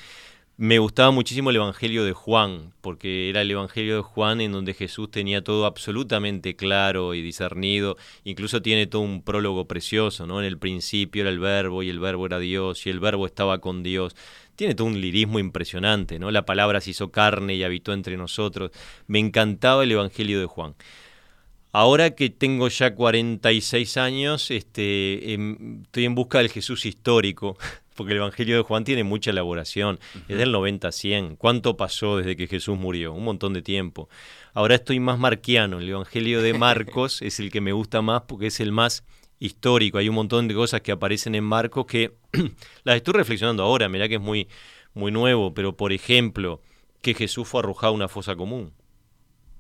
Me 0.57 0.79
gustaba 0.79 1.11
muchísimo 1.11 1.49
el 1.49 1.57
Evangelio 1.57 2.05
de 2.05 2.13
Juan, 2.13 2.75
porque 2.83 3.31
era 3.31 3.41
el 3.41 3.51
Evangelio 3.51 3.97
de 3.97 4.03
Juan 4.03 4.43
en 4.43 4.53
donde 4.53 4.75
Jesús 4.75 5.11
tenía 5.11 5.43
todo 5.43 5.65
absolutamente 5.65 6.55
claro 6.55 7.15
y 7.15 7.23
discernido. 7.23 7.97
Incluso 8.25 8.61
tiene 8.61 8.87
todo 8.87 9.01
un 9.01 9.23
prólogo 9.23 9.67
precioso, 9.67 10.27
¿no? 10.27 10.39
En 10.39 10.45
el 10.45 10.59
principio 10.59 11.23
era 11.23 11.31
el 11.31 11.39
verbo 11.39 11.83
y 11.83 11.89
el 11.89 11.99
verbo 11.99 12.27
era 12.27 12.39
Dios 12.39 12.87
y 12.87 12.91
el 12.91 13.01
verbo 13.01 13.25
estaba 13.25 13.63
con 13.63 13.83
Dios. 13.83 14.15
Tiene 14.57 14.75
todo 14.75 14.87
un 14.87 15.01
lirismo 15.01 15.39
impresionante, 15.39 16.19
¿no? 16.19 16.31
La 16.31 16.45
palabra 16.45 16.81
se 16.81 16.91
hizo 16.91 17.11
carne 17.11 17.55
y 17.55 17.63
habitó 17.63 17.93
entre 17.93 18.17
nosotros. 18.17 18.71
Me 19.07 19.19
encantaba 19.19 19.85
el 19.85 19.93
Evangelio 19.93 20.41
de 20.41 20.47
Juan. 20.47 20.75
Ahora 21.73 22.17
que 22.17 22.31
tengo 22.31 22.67
ya 22.69 22.95
46 22.95 23.97
años, 23.97 24.51
este, 24.51 25.33
em, 25.33 25.83
estoy 25.83 26.05
en 26.05 26.17
busca 26.17 26.39
del 26.39 26.51
Jesús 26.51 26.85
histórico, 26.85 27.57
porque 27.95 28.13
el 28.13 28.19
Evangelio 28.19 28.57
de 28.57 28.63
Juan 28.63 28.83
tiene 28.83 29.05
mucha 29.05 29.31
elaboración, 29.31 30.01
es 30.29 30.37
del 30.37 30.51
90 30.51 30.89
a 30.89 30.93
100. 30.93 31.37
¿Cuánto 31.37 31.77
pasó 31.77 32.17
desde 32.17 32.35
que 32.35 32.49
Jesús 32.49 32.77
murió? 32.77 33.13
Un 33.13 33.25
montón 33.25 33.53
de 33.53 33.63
tiempo. 33.63 34.09
Ahora 34.53 34.75
estoy 34.75 34.99
más 34.99 35.19
marquiano, 35.19 35.79
el 35.79 35.89
Evangelio 35.89 36.43
de 36.43 36.55
Marcos 36.59 37.23
es 37.23 37.39
el 37.39 37.53
que 37.53 37.61
me 37.61 37.73
gusta 37.73 38.03
más 38.03 38.23
porque 38.23 38.49
es 38.49 38.59
el 38.59 38.73
más 38.73 39.05
histórico. 39.41 39.99
Hay 39.99 40.09
un 40.09 40.15
montón 40.15 40.47
de 40.47 40.55
cosas 40.55 40.83
que 40.83 40.93
aparecen 40.93 41.35
en 41.35 41.43
Marcos 41.43 41.87
que 41.87 42.13
las 42.85 42.97
estoy 42.97 43.15
reflexionando 43.15 43.65
ahora, 43.65 43.89
mirá 43.89 44.09
que 44.09 44.15
es 44.17 44.21
muy, 44.21 44.47
muy 44.95 45.11
nuevo, 45.11 45.53
pero 45.53 45.77
por 45.77 45.93
ejemplo, 45.93 46.61
que 47.03 47.15
Jesús 47.15 47.49
fue 47.49 47.61
arrojado 47.61 47.93
a 47.93 47.97
una 47.97 48.09
fosa 48.09 48.37
común. 48.37 48.73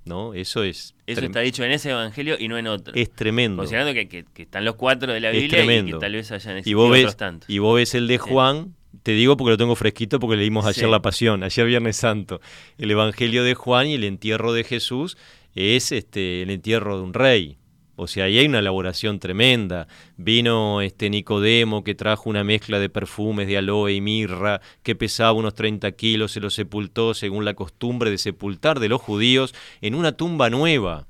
¿no? 0.04 0.34
Eso 0.34 0.62
es... 0.62 0.94
Eso 1.06 1.20
está 1.20 1.40
dicho 1.40 1.64
en 1.64 1.72
ese 1.72 1.90
evangelio 1.90 2.36
y 2.38 2.48
no 2.48 2.58
en 2.58 2.66
otro. 2.66 2.94
Es 2.94 3.10
tremendo. 3.10 3.58
Considerando 3.58 3.92
que, 3.92 4.24
están 4.36 4.64
los 4.64 4.76
cuatro 4.76 5.12
de 5.12 5.20
la 5.20 5.30
Biblia 5.30 5.64
y 5.64 5.84
que 5.84 5.98
tal 5.98 6.12
vez 6.12 6.30
hayan 6.32 6.58
existido 6.58 6.70
y 6.70 6.82
vos 6.82 6.90
ves, 6.90 7.00
otros 7.04 7.16
tantos. 7.16 7.50
Y 7.50 7.58
vos 7.58 7.76
ves 7.76 7.94
el 7.94 8.06
de 8.06 8.18
Juan, 8.18 8.74
te 9.02 9.12
digo 9.12 9.36
porque 9.36 9.50
lo 9.52 9.56
tengo 9.56 9.76
fresquito 9.76 10.18
porque 10.18 10.36
leímos 10.36 10.66
ayer 10.66 10.88
la 10.88 11.02
Pasión, 11.02 11.42
ayer 11.42 11.66
Viernes 11.66 11.96
Santo. 11.96 12.40
El 12.78 12.90
Evangelio 12.90 13.44
de 13.44 13.54
Juan 13.54 13.86
y 13.86 13.94
el 13.94 14.04
entierro 14.04 14.52
de 14.52 14.64
Jesús 14.64 15.16
es 15.54 15.92
este, 15.92 16.42
el 16.42 16.50
entierro 16.50 16.96
de 16.96 17.02
un 17.02 17.14
rey. 17.14 17.58
O 18.02 18.06
sea, 18.06 18.24
ahí 18.24 18.38
hay 18.38 18.46
una 18.46 18.60
elaboración 18.60 19.18
tremenda. 19.18 19.86
Vino 20.16 20.80
este 20.80 21.10
Nicodemo 21.10 21.84
que 21.84 21.94
trajo 21.94 22.30
una 22.30 22.44
mezcla 22.44 22.78
de 22.78 22.88
perfumes 22.88 23.46
de 23.46 23.58
aloe 23.58 23.92
y 23.92 24.00
mirra 24.00 24.62
que 24.82 24.96
pesaba 24.96 25.32
unos 25.32 25.54
30 25.54 25.92
kilos, 25.92 26.32
se 26.32 26.40
lo 26.40 26.48
sepultó 26.48 27.12
según 27.12 27.44
la 27.44 27.52
costumbre 27.52 28.10
de 28.10 28.16
sepultar 28.16 28.80
de 28.80 28.88
los 28.88 29.02
judíos 29.02 29.54
en 29.82 29.94
una 29.94 30.12
tumba 30.12 30.48
nueva. 30.48 31.08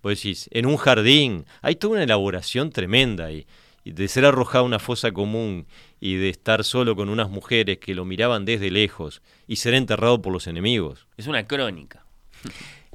Pues 0.00 0.22
decís, 0.22 0.48
en 0.50 0.64
un 0.64 0.78
jardín. 0.78 1.44
Hay 1.60 1.76
toda 1.76 1.92
una 1.92 2.04
elaboración 2.04 2.70
tremenda 2.70 3.26
ahí. 3.26 3.46
De 3.84 4.08
ser 4.08 4.24
arrojado 4.24 4.64
a 4.64 4.66
una 4.66 4.78
fosa 4.78 5.12
común 5.12 5.66
y 6.00 6.14
de 6.14 6.30
estar 6.30 6.64
solo 6.64 6.96
con 6.96 7.10
unas 7.10 7.28
mujeres 7.28 7.76
que 7.76 7.94
lo 7.94 8.06
miraban 8.06 8.46
desde 8.46 8.70
lejos 8.70 9.20
y 9.46 9.56
ser 9.56 9.74
enterrado 9.74 10.22
por 10.22 10.32
los 10.32 10.46
enemigos. 10.46 11.06
Es 11.18 11.26
una 11.26 11.46
crónica. 11.46 12.06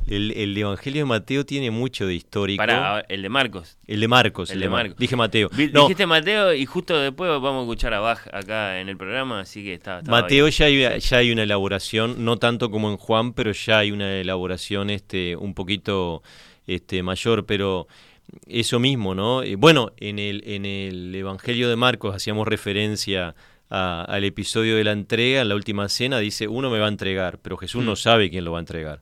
El, 0.10 0.58
Evangelio 0.58 1.02
de 1.02 1.06
Mateo 1.06 1.46
tiene 1.46 1.70
mucho 1.72 2.08
de 2.08 2.16
histórico. 2.16 2.58
Para 2.58 3.02
el 3.10 3.22
de 3.22 3.30
Marcos. 3.30 3.78
El 3.86 4.00
de 4.00 4.08
Marcos, 4.08 4.50
el, 4.50 4.60
de, 4.60 4.70
Marcos. 4.70 4.98
Dije 4.98 5.16
Mateo. 5.16 5.50
Dijiste 5.50 6.08
Mateo 6.08 6.54
y 6.54 6.66
justo 6.66 6.98
después 6.98 7.30
vamos 7.30 7.60
a 7.60 7.62
escuchar 7.62 7.94
a 7.94 8.00
Bach 8.00 8.28
acá 8.34 8.82
en 8.82 8.90
el 8.90 8.98
programa, 8.98 9.42
así 9.42 9.64
que 9.64 9.74
está. 9.74 10.02
Mateo 10.08 10.48
ya 10.48 10.66
hay, 10.66 11.00
ya 11.00 11.18
hay 11.18 11.32
una 11.32 11.44
elaboración, 11.44 12.26
no 12.26 12.38
tanto 12.38 12.72
como 12.72 12.90
en 12.90 12.98
Juan, 12.98 13.34
pero 13.34 13.52
ya 13.52 13.80
hay 13.80 13.92
una 13.92 14.18
elaboración 14.18 14.90
este, 14.90 15.36
un 15.36 15.54
poquito 15.54 16.24
este, 16.66 17.04
mayor, 17.04 17.46
pero 17.46 17.88
eso 18.48 18.80
mismo, 18.80 19.16
¿no? 19.16 19.44
Eh, 19.44 19.56
bueno, 19.56 19.92
en 19.98 20.20
el, 20.20 20.44
en 20.46 20.66
el 20.66 21.14
Evangelio 21.14 21.70
de 21.70 21.76
Marcos 21.76 22.16
hacíamos 22.16 22.48
referencia 22.48 23.36
al 23.70 24.24
episodio 24.24 24.76
de 24.76 24.84
la 24.84 24.94
entrega, 24.94 25.42
en 25.42 25.50
la 25.50 25.56
última 25.56 25.88
cena, 25.90 26.18
dice, 26.18 26.48
uno 26.48 26.72
me 26.72 26.80
va 26.80 26.88
a 26.88 26.90
entregar, 26.90 27.38
pero 27.40 27.56
Jesús 27.56 27.84
no 27.84 27.92
mm. 27.92 27.98
sabe 27.98 28.30
quién 28.32 28.44
lo 28.44 28.54
va 28.54 28.58
a 28.58 28.62
entregar. 28.62 29.02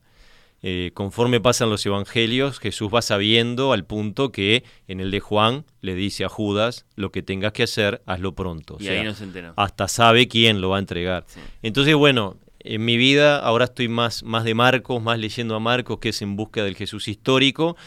Eh, 0.64 0.92
conforme 0.94 1.40
pasan 1.40 1.70
los 1.70 1.86
evangelios, 1.86 2.60
Jesús 2.60 2.90
va 2.94 3.02
sabiendo 3.02 3.74
al 3.74 3.86
punto 3.86 4.32
que 4.32 4.64
en 4.88 5.00
el 5.00 5.12
de 5.12 5.20
Juan 5.20 5.66
le 5.82 5.94
dice 5.94 6.26
a 6.26 6.30
Judas, 6.30 6.86
lo 6.96 7.12
que 7.12 7.22
tengas 7.22 7.54
que 7.54 7.64
hacer, 7.64 8.02
hazlo 8.06 8.34
pronto. 8.34 8.78
Y 8.80 8.88
ahí 8.88 9.04
no 9.04 9.14
se 9.14 9.26
enteró. 9.26 9.54
Hasta 9.56 9.88
sabe 9.88 10.28
quién 10.28 10.60
lo 10.60 10.70
va 10.70 10.78
a 10.78 10.80
entregar. 10.80 11.26
Entonces, 11.62 11.94
bueno, 11.96 12.38
en 12.60 12.84
mi 12.84 12.98
vida 12.98 13.40
ahora 13.40 13.66
estoy 13.66 13.88
más, 13.88 14.24
más 14.24 14.44
de 14.44 14.56
Marcos, 14.56 15.02
más 15.02 15.20
leyendo 15.20 15.56
a 15.56 15.60
Marcos, 15.60 16.00
que 16.00 16.10
es 16.10 16.22
en 16.22 16.36
búsqueda 16.36 16.66
del 16.66 16.76
Jesús 16.76 17.08
histórico. 17.08 17.78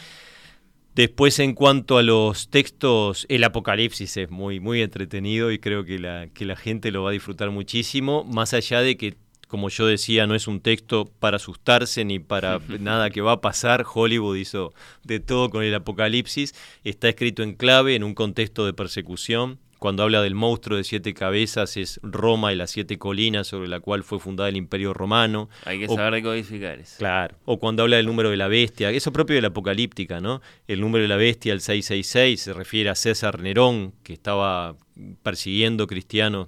Después, 0.95 1.39
en 1.39 1.53
cuanto 1.53 1.97
a 1.97 2.03
los 2.03 2.49
textos, 2.49 3.25
el 3.29 3.43
Apocalipsis 3.43 4.17
es 4.17 4.29
muy, 4.29 4.59
muy 4.59 4.81
entretenido 4.81 5.51
y 5.51 5.59
creo 5.59 5.85
que 5.85 5.99
la, 5.99 6.27
que 6.33 6.45
la 6.45 6.55
gente 6.55 6.91
lo 6.91 7.03
va 7.03 7.11
a 7.11 7.13
disfrutar 7.13 7.49
muchísimo, 7.49 8.25
más 8.25 8.53
allá 8.53 8.81
de 8.81 8.97
que 8.97 9.15
como 9.51 9.67
yo 9.67 9.85
decía, 9.85 10.27
no 10.27 10.33
es 10.33 10.47
un 10.47 10.61
texto 10.61 11.11
para 11.19 11.35
asustarse 11.35 12.05
ni 12.05 12.19
para 12.19 12.59
nada 12.79 13.09
que 13.09 13.19
va 13.19 13.33
a 13.33 13.41
pasar. 13.41 13.85
Hollywood 13.93 14.37
hizo 14.37 14.73
de 15.03 15.19
todo 15.19 15.49
con 15.49 15.61
el 15.61 15.75
Apocalipsis. 15.75 16.55
Está 16.85 17.09
escrito 17.09 17.43
en 17.43 17.55
clave, 17.55 17.95
en 17.95 18.05
un 18.05 18.13
contexto 18.13 18.65
de 18.65 18.71
persecución. 18.71 19.59
Cuando 19.77 20.03
habla 20.03 20.21
del 20.21 20.35
monstruo 20.35 20.77
de 20.77 20.85
siete 20.85 21.13
cabezas 21.13 21.75
es 21.75 21.99
Roma 22.01 22.53
y 22.53 22.55
las 22.55 22.71
siete 22.71 22.97
colinas 22.97 23.47
sobre 23.47 23.67
la 23.67 23.81
cual 23.81 24.05
fue 24.05 24.21
fundada 24.21 24.47
el 24.47 24.55
Imperio 24.55 24.93
Romano. 24.93 25.49
Hay 25.65 25.79
que 25.79 25.87
saber 25.89 26.13
decodificar 26.13 26.79
eso. 26.79 26.95
Claro. 26.99 27.35
O 27.43 27.59
cuando 27.59 27.83
habla 27.83 27.97
del 27.97 28.05
número 28.05 28.29
de 28.29 28.37
la 28.37 28.47
bestia, 28.47 28.89
eso 28.91 29.11
propio 29.11 29.35
de 29.35 29.41
la 29.41 29.49
apocalíptica, 29.49 30.21
¿no? 30.21 30.41
El 30.65 30.79
número 30.79 31.01
de 31.01 31.09
la 31.09 31.17
bestia, 31.17 31.51
el 31.51 31.59
666, 31.59 32.39
se 32.39 32.53
refiere 32.53 32.89
a 32.89 32.95
César 32.95 33.41
Nerón, 33.41 33.93
que 34.03 34.13
estaba 34.13 34.77
persiguiendo 35.23 35.87
cristianos 35.87 36.47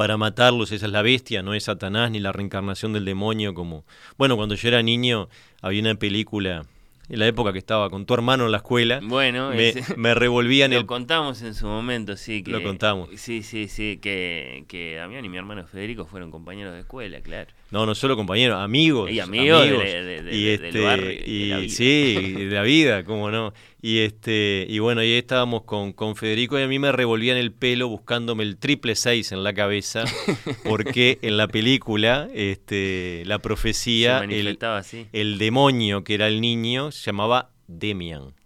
para 0.00 0.16
matarlos, 0.16 0.72
esa 0.72 0.86
es 0.86 0.92
la 0.92 1.02
bestia, 1.02 1.42
no 1.42 1.52
es 1.52 1.64
Satanás 1.64 2.10
ni 2.10 2.20
la 2.20 2.32
reencarnación 2.32 2.94
del 2.94 3.04
demonio 3.04 3.52
como... 3.52 3.84
Bueno, 4.16 4.34
cuando 4.34 4.54
yo 4.54 4.68
era 4.68 4.82
niño 4.82 5.28
había 5.60 5.82
una 5.82 5.94
película 5.94 6.64
en 7.10 7.18
la 7.18 7.26
época 7.26 7.52
que 7.52 7.58
estaba 7.58 7.90
con 7.90 8.06
tu 8.06 8.14
hermano 8.14 8.46
en 8.46 8.52
la 8.52 8.56
escuela. 8.56 9.00
Bueno, 9.02 9.50
me, 9.50 9.74
me 9.98 10.14
revolvían 10.14 10.72
el... 10.72 10.80
Lo 10.80 10.86
contamos 10.86 11.42
en 11.42 11.54
su 11.54 11.66
momento, 11.66 12.16
sí. 12.16 12.42
Que, 12.42 12.50
lo 12.50 12.62
contamos. 12.62 13.10
Sí, 13.16 13.42
sí, 13.42 13.68
sí, 13.68 13.98
que, 13.98 14.64
que 14.68 14.94
Damián 14.94 15.22
y 15.22 15.28
mi 15.28 15.36
hermano 15.36 15.66
Federico 15.66 16.06
fueron 16.06 16.30
compañeros 16.30 16.72
de 16.72 16.80
escuela, 16.80 17.20
claro. 17.20 17.50
No, 17.70 17.86
no 17.86 17.94
solo 17.94 18.16
compañeros, 18.16 18.60
amigos. 18.60 19.10
Y 19.10 19.20
amigos, 19.20 19.62
de, 19.62 20.28
y 20.32 20.48
este, 20.48 20.72
del 20.72 20.82
barrio. 20.82 21.12
Y, 21.12 21.70
sí, 21.70 22.34
de 22.34 22.54
la 22.54 22.62
vida, 22.62 23.04
cómo 23.04 23.30
no. 23.30 23.52
Y 23.80 24.00
este 24.00 24.66
y 24.68 24.78
bueno, 24.80 25.00
ahí 25.00 25.12
estábamos 25.12 25.62
con, 25.62 25.92
con 25.92 26.16
Federico 26.16 26.58
y 26.58 26.62
a 26.62 26.68
mí 26.68 26.78
me 26.78 26.92
revolvían 26.92 27.36
el 27.36 27.52
pelo 27.52 27.88
buscándome 27.88 28.42
el 28.42 28.56
triple 28.56 28.94
seis 28.94 29.32
en 29.32 29.44
la 29.44 29.54
cabeza, 29.54 30.04
porque 30.64 31.18
en 31.22 31.36
la 31.36 31.48
película 31.48 32.28
este, 32.34 33.22
la 33.26 33.38
profecía, 33.38 34.24
el, 34.24 34.58
el 35.12 35.38
demonio 35.38 36.04
que 36.04 36.14
era 36.14 36.26
el 36.26 36.40
niño, 36.40 36.90
se 36.90 37.06
llamaba 37.06 37.50
Demian. 37.68 38.39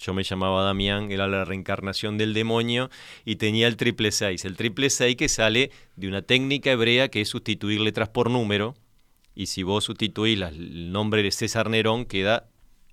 Yo 0.00 0.14
me 0.14 0.22
llamaba 0.22 0.64
Damián, 0.64 1.12
era 1.12 1.28
la 1.28 1.44
reencarnación 1.44 2.16
del 2.16 2.32
demonio 2.32 2.88
y 3.26 3.36
tenía 3.36 3.68
el 3.68 3.76
triple 3.76 4.10
seis. 4.12 4.46
El 4.46 4.56
triple 4.56 4.88
seis 4.88 5.14
que 5.16 5.28
sale 5.28 5.70
de 5.96 6.08
una 6.08 6.22
técnica 6.22 6.72
hebrea 6.72 7.08
que 7.08 7.20
es 7.20 7.28
sustituir 7.28 7.80
letras 7.80 8.08
por 8.08 8.30
número. 8.30 8.74
Y 9.34 9.46
si 9.46 9.62
vos 9.62 9.84
sustituís 9.84 10.40
el 10.40 10.90
nombre 10.90 11.22
de 11.22 11.30
César 11.30 11.68
Nerón, 11.68 12.06
queda 12.06 12.48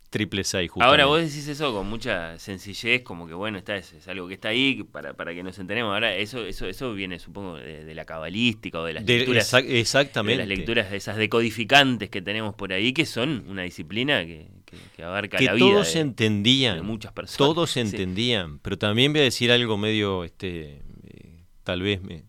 triple 0.09 0.43
6. 0.43 0.71
Ahora 0.79 1.05
vos 1.05 1.19
decís 1.19 1.47
eso 1.47 1.73
con 1.73 1.87
mucha 1.87 2.39
sencillez, 2.39 3.03
como 3.03 3.27
que 3.27 3.33
bueno, 3.33 3.57
está, 3.57 3.75
es, 3.75 4.07
algo 4.07 4.27
que 4.27 4.35
está 4.35 4.49
ahí 4.49 4.83
para, 4.83 5.13
para 5.13 5.33
que 5.33 5.43
nos 5.43 5.59
enteremos. 5.59 5.93
Ahora, 5.93 6.15
eso 6.15 6.45
eso 6.45 6.67
eso 6.67 6.93
viene, 6.93 7.19
supongo, 7.19 7.55
de, 7.55 7.93
la 7.93 8.05
cabalística 8.05 8.79
o 8.79 8.85
de 8.85 8.93
las 8.93 9.05
lecturas. 9.05 9.53
exactamente. 9.53 10.41
De 10.41 10.47
las 10.47 10.57
lecturas 10.57 10.91
de 10.91 10.97
esas 10.97 11.17
decodificantes 11.17 12.09
que 12.09 12.21
tenemos 12.21 12.55
por 12.55 12.73
ahí, 12.73 12.93
que 12.93 13.05
son 13.05 13.45
una 13.47 13.63
disciplina 13.63 14.25
que, 14.25 14.47
que, 14.95 15.03
abarca 15.03 15.41
la 15.41 15.53
vida. 15.53 15.65
Todos 15.65 15.95
entendían. 15.95 16.85
muchas 16.85 17.11
personas. 17.11 17.37
Todos 17.37 17.77
entendían. 17.77 18.59
Pero 18.59 18.77
también 18.77 19.11
voy 19.11 19.21
a 19.21 19.25
decir 19.25 19.51
algo 19.51 19.77
medio, 19.77 20.23
este 20.23 20.81
eh, 21.07 21.43
tal 21.63 21.81
vez 21.81 22.01
me, 22.01 22.23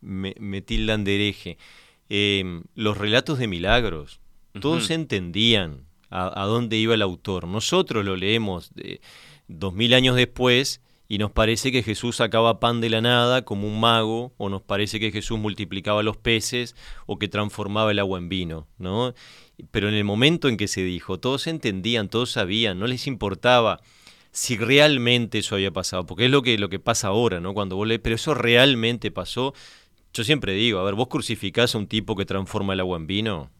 me, 0.00 0.62
tildan 0.62 1.04
de 1.04 1.14
hereje. 1.16 1.58
Eh, 2.08 2.62
los 2.74 2.96
relatos 2.96 3.38
de 3.38 3.48
milagros. 3.48 4.20
Todos 4.60 4.90
entendían 4.90 5.87
a, 6.10 6.44
dónde 6.44 6.76
iba 6.76 6.94
el 6.94 7.02
autor. 7.02 7.46
Nosotros 7.46 8.04
lo 8.04 8.16
leemos 8.16 8.72
dos 9.46 9.74
mil 9.74 9.94
años 9.94 10.16
después 10.16 10.80
y 11.08 11.16
nos 11.16 11.30
parece 11.30 11.72
que 11.72 11.82
Jesús 11.82 12.16
sacaba 12.16 12.60
pan 12.60 12.82
de 12.82 12.90
la 12.90 13.00
nada 13.00 13.42
como 13.42 13.66
un 13.66 13.80
mago, 13.80 14.34
o 14.36 14.50
nos 14.50 14.60
parece 14.60 15.00
que 15.00 15.10
Jesús 15.10 15.38
multiplicaba 15.38 16.02
los 16.02 16.18
peces 16.18 16.76
o 17.06 17.18
que 17.18 17.28
transformaba 17.28 17.90
el 17.90 17.98
agua 17.98 18.18
en 18.18 18.28
vino, 18.28 18.66
¿no? 18.76 19.14
Pero 19.70 19.88
en 19.88 19.94
el 19.94 20.04
momento 20.04 20.48
en 20.48 20.58
que 20.58 20.68
se 20.68 20.82
dijo, 20.82 21.18
todos 21.18 21.46
entendían, 21.46 22.10
todos 22.10 22.32
sabían, 22.32 22.78
no 22.78 22.86
les 22.86 23.06
importaba 23.06 23.80
si 24.32 24.58
realmente 24.58 25.38
eso 25.38 25.54
había 25.54 25.72
pasado, 25.72 26.04
porque 26.04 26.26
es 26.26 26.30
lo 26.30 26.42
que, 26.42 26.58
lo 26.58 26.68
que 26.68 26.78
pasa 26.78 27.08
ahora, 27.08 27.40
¿no? 27.40 27.54
Cuando 27.54 27.76
vos 27.76 27.88
lees, 27.88 28.00
pero 28.02 28.16
eso 28.16 28.34
realmente 28.34 29.10
pasó. 29.10 29.54
Yo 30.12 30.24
siempre 30.24 30.52
digo, 30.52 30.78
a 30.78 30.84
ver, 30.84 30.94
vos 30.94 31.08
crucificás 31.08 31.74
a 31.74 31.78
un 31.78 31.86
tipo 31.86 32.16
que 32.16 32.26
transforma 32.26 32.74
el 32.74 32.80
agua 32.80 32.98
en 32.98 33.06
vino, 33.06 33.50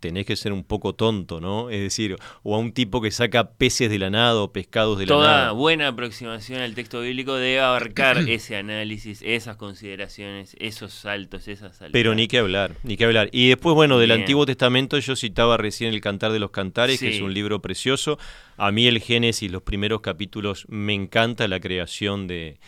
tenés 0.00 0.26
que 0.26 0.36
ser 0.36 0.52
un 0.52 0.64
poco 0.64 0.94
tonto, 0.94 1.40
¿no? 1.40 1.70
Es 1.70 1.80
decir, 1.80 2.16
o 2.42 2.54
a 2.54 2.58
un 2.58 2.72
tipo 2.72 3.00
que 3.00 3.10
saca 3.10 3.52
peces 3.52 3.90
de 3.90 3.98
la 3.98 4.10
nada 4.10 4.40
o 4.40 4.52
pescados 4.52 4.98
de 4.98 5.06
la 5.06 5.16
nada. 5.16 5.26
Toda 5.26 5.52
buena 5.52 5.88
aproximación 5.88 6.60
al 6.60 6.74
texto 6.74 7.00
bíblico 7.00 7.34
debe 7.34 7.60
abarcar 7.60 8.18
ese 8.28 8.56
análisis, 8.56 9.22
esas 9.22 9.56
consideraciones, 9.56 10.56
esos 10.60 10.92
saltos, 10.92 11.48
esas 11.48 11.76
saltos. 11.76 11.92
Pero 11.92 12.14
ni 12.14 12.28
que 12.28 12.38
hablar, 12.38 12.74
ni 12.82 12.96
que 12.96 13.04
hablar. 13.04 13.28
Y 13.32 13.48
después, 13.48 13.74
bueno, 13.74 13.98
del 13.98 14.12
Antiguo 14.12 14.46
Testamento 14.46 14.98
yo 14.98 15.16
citaba 15.16 15.56
recién 15.56 15.92
el 15.92 16.00
Cantar 16.00 16.32
de 16.32 16.38
los 16.38 16.50
Cantares, 16.50 17.00
que 17.00 17.16
es 17.16 17.20
un 17.20 17.34
libro 17.34 17.60
precioso. 17.60 18.18
A 18.56 18.72
mí 18.72 18.86
el 18.86 19.00
Génesis, 19.00 19.50
los 19.50 19.62
primeros 19.62 20.00
capítulos, 20.00 20.66
me 20.68 20.94
encanta 20.94 21.46
la 21.48 21.60
creación 21.60 22.26
de 22.26 22.58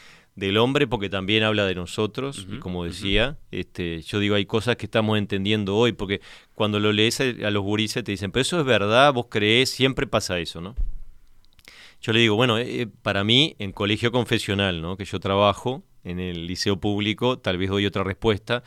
del 0.40 0.56
hombre 0.56 0.86
porque 0.86 1.10
también 1.10 1.42
habla 1.42 1.66
de 1.66 1.74
nosotros 1.74 2.46
y 2.50 2.58
como 2.60 2.84
decía 2.84 3.36
este 3.50 4.00
yo 4.00 4.18
digo 4.18 4.36
hay 4.36 4.46
cosas 4.46 4.76
que 4.76 4.86
estamos 4.86 5.18
entendiendo 5.18 5.76
hoy 5.76 5.92
porque 5.92 6.22
cuando 6.54 6.80
lo 6.80 6.92
lees 6.92 7.20
a 7.20 7.50
los 7.50 7.62
gurises 7.62 8.02
te 8.02 8.12
dicen 8.12 8.32
pero 8.32 8.40
eso 8.40 8.58
es 8.58 8.64
verdad 8.64 9.12
vos 9.12 9.26
crees 9.28 9.68
siempre 9.68 10.06
pasa 10.06 10.38
eso 10.38 10.62
no 10.62 10.74
yo 12.00 12.14
le 12.14 12.20
digo 12.20 12.36
bueno 12.36 12.56
eh, 12.56 12.80
eh, 12.80 12.86
para 13.02 13.22
mí 13.22 13.54
en 13.58 13.72
colegio 13.72 14.12
confesional 14.12 14.80
no 14.80 14.96
que 14.96 15.04
yo 15.04 15.20
trabajo 15.20 15.84
en 16.04 16.18
el 16.18 16.46
liceo 16.46 16.80
público 16.80 17.38
tal 17.38 17.58
vez 17.58 17.68
doy 17.68 17.84
otra 17.84 18.02
respuesta 18.02 18.62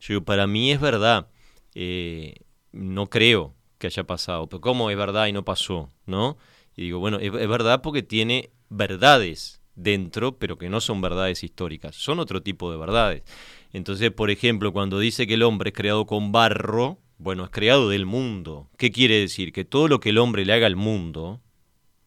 yo 0.00 0.14
digo 0.14 0.24
para 0.24 0.48
mí 0.48 0.72
es 0.72 0.80
verdad 0.80 1.28
eh, 1.76 2.34
no 2.72 3.08
creo 3.08 3.54
que 3.78 3.86
haya 3.86 4.02
pasado 4.02 4.48
pero 4.48 4.60
cómo 4.60 4.90
es 4.90 4.96
verdad 4.96 5.28
y 5.28 5.32
no 5.32 5.44
pasó 5.44 5.88
no 6.04 6.36
y 6.74 6.82
digo 6.82 6.98
bueno 6.98 7.20
es 7.20 7.30
verdad 7.30 7.80
porque 7.80 8.02
tiene 8.02 8.50
verdades 8.70 9.61
dentro, 9.74 10.38
pero 10.38 10.58
que 10.58 10.68
no 10.68 10.80
son 10.80 11.00
verdades 11.00 11.42
históricas, 11.44 11.96
son 11.96 12.18
otro 12.18 12.42
tipo 12.42 12.70
de 12.70 12.78
verdades. 12.78 13.22
Entonces, 13.72 14.10
por 14.10 14.30
ejemplo, 14.30 14.72
cuando 14.72 14.98
dice 14.98 15.26
que 15.26 15.34
el 15.34 15.42
hombre 15.42 15.70
es 15.70 15.76
creado 15.76 16.06
con 16.06 16.32
barro, 16.32 16.98
Bueno, 17.18 17.44
es 17.44 17.50
creado 17.50 17.88
del 17.88 18.04
mundo. 18.04 18.68
¿Qué 18.76 18.90
quiere 18.90 19.20
decir? 19.20 19.52
Que 19.52 19.64
todo 19.64 19.86
lo 19.86 20.00
que 20.00 20.08
el 20.08 20.18
hombre 20.18 20.44
le 20.44 20.52
haga 20.54 20.66
al 20.66 20.74
mundo, 20.74 21.40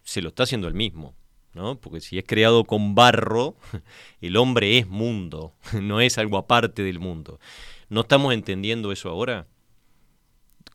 se 0.03 0.21
lo 0.21 0.29
está 0.29 0.43
haciendo 0.43 0.67
el 0.67 0.73
mismo. 0.73 1.15
¿no? 1.55 1.79
Porque 1.79 2.01
si 2.01 2.19
es 2.19 2.25
creado 2.27 2.65
con 2.65 2.93
barro, 2.93 3.55
el 4.21 4.37
hombre 4.37 4.77
es 4.77 4.87
mundo, 4.87 5.55
no 5.81 6.01
es 6.01 6.17
algo 6.17 6.37
aparte 6.37 6.83
del 6.83 6.99
mundo. 6.99 7.39
¿No 7.89 8.01
estamos 8.01 8.33
entendiendo 8.33 8.91
eso 8.91 9.09
ahora? 9.09 9.47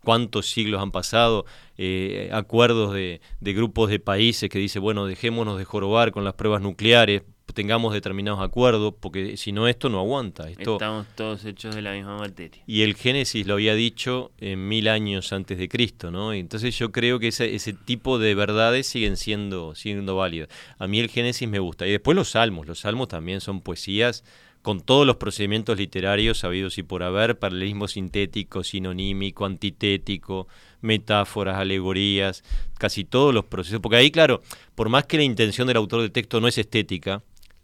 Cuántos 0.04 0.50
siglos 0.50 0.80
han 0.80 0.90
pasado, 0.90 1.44
eh, 1.76 2.30
acuerdos 2.32 2.94
de, 2.94 3.20
de, 3.40 3.52
grupos 3.52 3.90
de 3.90 4.00
países 4.00 4.48
que 4.48 4.58
dicen, 4.58 4.82
bueno, 4.82 5.06
dejémonos 5.06 5.58
de 5.58 5.64
jorobar 5.64 6.12
con 6.12 6.24
las 6.24 6.34
pruebas 6.34 6.62
nucleares, 6.62 7.22
tengamos 7.52 7.92
determinados 7.92 8.40
acuerdos, 8.40 8.94
porque 8.98 9.36
si 9.36 9.52
no 9.52 9.68
esto 9.68 9.88
no 9.88 10.00
aguanta. 10.00 10.48
Esto... 10.48 10.74
Estamos 10.74 11.06
todos 11.14 11.44
hechos 11.44 11.74
de 11.74 11.82
la 11.82 11.92
misma 11.92 12.18
materia. 12.18 12.62
Y 12.66 12.82
el 12.82 12.94
Génesis 12.94 13.46
lo 13.46 13.54
había 13.54 13.74
dicho 13.74 14.32
en 14.38 14.68
mil 14.68 14.88
años 14.88 15.32
antes 15.32 15.58
de 15.58 15.68
Cristo, 15.68 16.10
¿no? 16.10 16.32
entonces 16.32 16.78
yo 16.78 16.92
creo 16.92 17.18
que 17.18 17.28
ese, 17.28 17.54
ese 17.54 17.72
tipo 17.72 18.18
de 18.18 18.34
verdades 18.34 18.86
siguen 18.86 19.16
siendo, 19.16 19.74
siendo 19.74 20.16
válidas. 20.16 20.48
A 20.78 20.86
mí 20.86 21.00
el 21.00 21.08
Génesis 21.08 21.48
me 21.48 21.58
gusta. 21.58 21.86
Y 21.86 21.92
después 21.92 22.16
los 22.16 22.30
salmos, 22.30 22.66
los 22.66 22.80
salmos 22.80 23.08
también 23.08 23.40
son 23.40 23.60
poesías 23.60 24.24
con 24.62 24.80
todos 24.80 25.06
los 25.06 25.16
procedimientos 25.16 25.78
literarios 25.78 26.38
sabidos 26.38 26.76
y 26.78 26.82
por 26.82 27.02
haber, 27.02 27.38
paralelismo 27.38 27.88
sintético, 27.88 28.62
sinonímico, 28.62 29.46
antitético, 29.46 30.48
metáforas, 30.82 31.56
alegorías, 31.56 32.44
casi 32.78 33.04
todos 33.04 33.32
los 33.32 33.46
procesos. 33.46 33.80
Porque 33.80 33.96
ahí, 33.96 34.10
claro, 34.10 34.42
por 34.74 34.88
más 34.88 35.06
que 35.06 35.16
la 35.16 35.22
intención 35.22 35.66
del 35.66 35.78
autor 35.78 36.02
del 36.02 36.12
texto 36.12 36.40
no 36.40 36.48
es 36.48 36.58
estética, 36.58 37.22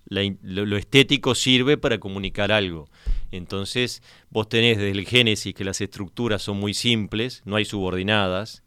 lo, 0.09 0.77
estético 0.77 1.35
sirve 1.35 1.77
para 1.77 1.99
comunicar 1.99 2.53
algo. 2.53 2.89
Entonces, 3.31 4.03
vos 4.31 4.49
tenés 4.49 4.79
desde 4.79 4.93
el 4.93 5.07
Génesis 5.07 5.55
que 5.55 5.65
las 5.65 5.81
estructuras 5.81 6.43
son 6.43 6.59
muy 6.59 6.75
simples, 6.75 7.43
no 7.45 7.57
hay 7.57 7.65
subordinadas, 7.65 8.63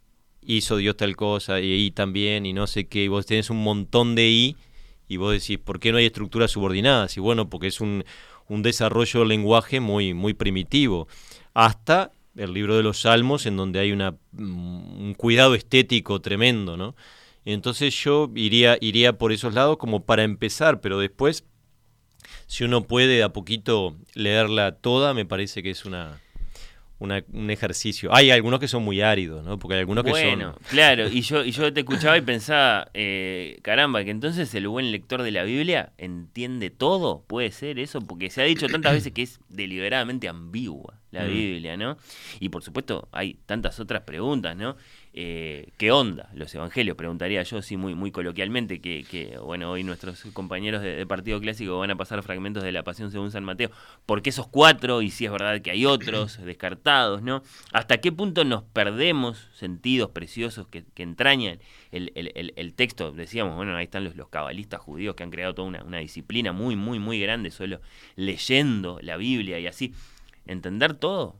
hizo 0.45 0.77
Dios 0.77 0.97
tal 0.97 1.15
cosa 1.15 1.61
y 1.61 1.71
ahí 1.71 1.91
también 1.91 2.45
y 2.45 2.53
no 2.53 2.67
sé 2.67 2.87
qué, 2.87 3.05
y 3.05 3.07
vos 3.07 3.25
tenés 3.25 3.49
un 3.49 3.63
montón 3.63 4.15
de 4.15 4.29
I 4.29 4.57
y 5.09 5.17
vos 5.17 5.33
decís, 5.33 5.57
¿por 5.57 5.79
qué 5.79 5.91
no 5.91 5.97
hay 5.97 6.05
estructuras 6.05 6.51
subordinadas? 6.51 7.17
Y 7.17 7.19
bueno, 7.19 7.49
porque 7.49 7.67
es 7.67 7.81
un, 7.81 8.05
un 8.47 8.61
desarrollo 8.61 9.21
del 9.21 9.29
lenguaje 9.29 9.79
muy, 9.79 10.13
muy 10.13 10.35
primitivo. 10.35 11.07
Hasta 11.53 12.11
el 12.35 12.53
libro 12.53 12.77
de 12.77 12.83
los 12.83 13.01
Salmos, 13.01 13.47
en 13.47 13.57
donde 13.57 13.79
hay 13.79 13.91
una, 13.91 14.11
mm, 14.31 15.01
un 15.01 15.13
cuidado 15.15 15.55
estético 15.55 16.21
tremendo, 16.21 16.77
¿no? 16.77 16.95
Entonces 17.43 17.99
yo 18.03 18.29
iría, 18.35 18.77
iría 18.81 19.17
por 19.17 19.31
esos 19.31 19.55
lados 19.55 19.77
como 19.77 20.05
para 20.05 20.23
empezar, 20.23 20.79
pero 20.79 20.99
después, 20.99 21.43
si 22.45 22.63
uno 22.63 22.83
puede 22.83 23.23
a 23.23 23.33
poquito 23.33 23.97
leerla 24.13 24.73
toda, 24.73 25.15
me 25.15 25.25
parece 25.25 25.63
que 25.63 25.71
es 25.71 25.85
una, 25.85 26.21
un 26.99 27.49
ejercicio. 27.49 28.13
Hay 28.13 28.29
algunos 28.29 28.59
que 28.59 28.67
son 28.67 28.83
muy 28.83 29.01
áridos, 29.01 29.43
¿no? 29.45 29.57
Porque 29.57 29.75
hay 29.75 29.79
algunos 29.79 30.03
que 30.03 30.11
bueno, 30.11 30.55
claro, 30.69 31.07
y 31.07 31.21
yo, 31.21 31.45
y 31.45 31.51
yo 31.51 31.71
te 31.71 31.79
escuchaba 31.79 32.17
y 32.17 32.21
pensaba, 32.21 32.89
eh, 32.93 33.59
caramba, 33.61 34.03
que 34.03 34.11
entonces 34.11 34.53
el 34.53 34.67
buen 34.67 34.91
lector 34.91 35.23
de 35.23 35.31
la 35.31 35.43
Biblia 35.43 35.93
entiende 35.97 36.69
todo, 36.69 37.23
puede 37.25 37.51
ser 37.51 37.79
eso, 37.79 38.01
porque 38.01 38.29
se 38.29 38.41
ha 38.41 38.45
dicho 38.45 38.67
tantas 38.67 38.93
veces 38.93 39.13
que 39.13 39.21
es 39.21 39.39
deliberadamente 39.47 40.27
ambigua 40.27 40.99
la 41.11 41.23
mm. 41.23 41.27
Biblia, 41.27 41.77
¿no? 41.77 41.97
Y 42.39 42.49
por 42.49 42.63
supuesto 42.63 43.07
hay 43.11 43.35
tantas 43.45 43.79
otras 43.79 44.03
preguntas, 44.03 44.55
¿no? 44.55 44.75
Eh, 45.11 45.69
¿Qué 45.77 45.91
onda 45.91 46.29
los 46.35 46.53
evangelios? 46.53 46.95
Preguntaría 46.95 47.41
yo, 47.41 47.61
sí, 47.63 47.77
muy, 47.77 47.95
muy 47.95 48.11
coloquialmente, 48.11 48.79
que, 48.79 49.39
bueno, 49.43 49.71
hoy 49.71 49.83
nuestros 49.83 50.21
compañeros 50.33 50.83
de, 50.83 51.05
Partido 51.07 51.39
Clásico 51.41 51.79
van 51.79 51.89
a 51.89 51.95
pasar 51.95 52.21
fragmentos 52.21 52.63
de 52.63 52.71
la 52.71 52.83
Pasión 52.83 53.11
según 53.11 53.31
San 53.31 53.43
Mateo. 53.43 53.71
¿Por 54.05 54.21
qué 54.21 54.29
esos 54.29 54.47
cuatro? 54.47 55.01
Y 55.01 55.09
si 55.09 55.25
es 55.25 55.31
verdad 55.31 55.61
que 55.61 55.71
hay 55.71 55.85
otros 55.85 56.37
descartados, 56.45 57.23
¿no? 57.23 57.41
¿Hasta 57.73 57.97
qué 57.97 58.11
punto 58.11 58.45
nos 58.45 58.63
perdemos 58.63 59.49
sentidos 59.53 60.11
preciosos 60.11 60.67
que, 60.67 60.85
entrañan 60.97 61.59
el, 61.91 62.73
texto? 62.75 63.11
Decíamos, 63.11 63.55
bueno, 63.55 63.75
ahí 63.75 63.85
están 63.85 64.03
los, 64.03 64.15
los 64.15 64.29
cabalistas 64.29 64.79
judíos 64.79 65.15
que 65.15 65.23
han 65.23 65.31
creado 65.31 65.55
toda 65.55 65.67
una, 65.67 65.83
una 65.83 65.97
disciplina 65.97 66.51
muy, 66.51 66.75
muy, 66.75 66.99
muy 66.99 67.19
grande 67.19 67.49
solo 67.49 67.81
leyendo 68.15 68.99
la 69.01 69.17
Biblia 69.17 69.59
y 69.59 69.65
así. 69.65 69.93
¿Entender 70.45 70.93
todo? 70.93 71.35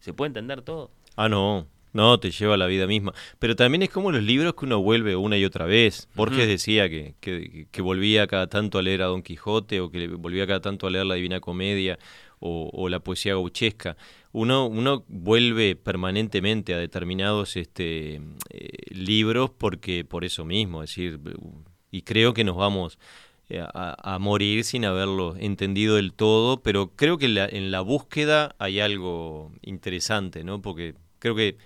¿Se 0.00 0.12
puede 0.12 0.28
entender 0.28 0.62
todo? 0.62 0.90
Ah, 1.16 1.28
no, 1.28 1.66
no, 1.96 2.20
te 2.20 2.30
lleva 2.30 2.56
la 2.56 2.66
vida 2.66 2.86
misma. 2.86 3.12
Pero 3.38 3.56
también 3.56 3.82
es 3.82 3.90
como 3.90 4.12
los 4.12 4.22
libros 4.22 4.54
que 4.54 4.66
uno 4.66 4.80
vuelve 4.80 5.16
una 5.16 5.36
y 5.36 5.44
otra 5.44 5.66
vez. 5.66 6.08
Borges 6.14 6.46
decía 6.46 6.88
que, 6.88 7.14
que, 7.20 7.82
volvía 7.82 8.26
cada 8.26 8.46
tanto 8.48 8.78
a 8.78 8.82
leer 8.82 9.02
a 9.02 9.06
Don 9.06 9.22
Quijote 9.22 9.80
o 9.80 9.90
que 9.90 10.06
volvía 10.08 10.46
cada 10.46 10.60
tanto 10.60 10.86
a 10.86 10.90
leer 10.90 11.06
la 11.06 11.16
Divina 11.16 11.40
Comedia 11.40 11.98
o, 12.38 12.88
la 12.88 13.00
poesía 13.00 13.32
gauchesca. 13.32 13.96
Uno, 14.32 14.66
uno 14.66 15.04
vuelve 15.08 15.74
permanentemente 15.76 16.74
a 16.74 16.78
determinados 16.78 17.56
este, 17.56 18.20
eh, 18.50 18.68
libros 18.90 19.50
porque 19.56 20.04
por 20.04 20.24
eso 20.24 20.44
mismo, 20.44 20.82
es 20.82 20.90
decir, 20.90 21.18
y 21.90 22.02
creo 22.02 22.34
que 22.34 22.44
nos 22.44 22.56
vamos 22.56 22.98
eh, 23.48 23.64
a, 23.72 24.18
morir 24.18 24.64
sin 24.64 24.84
haberlo 24.84 25.36
entendido 25.38 25.96
del 25.96 26.12
todo, 26.12 26.62
pero 26.62 26.90
creo 26.96 27.16
que 27.16 27.26
en 27.26 27.70
la 27.70 27.80
búsqueda 27.80 28.56
hay 28.58 28.80
algo 28.80 29.52
interesante, 29.62 30.42
¿no? 30.42 30.60
Porque 30.60 30.94
creo 31.20 31.36
que 31.36 31.56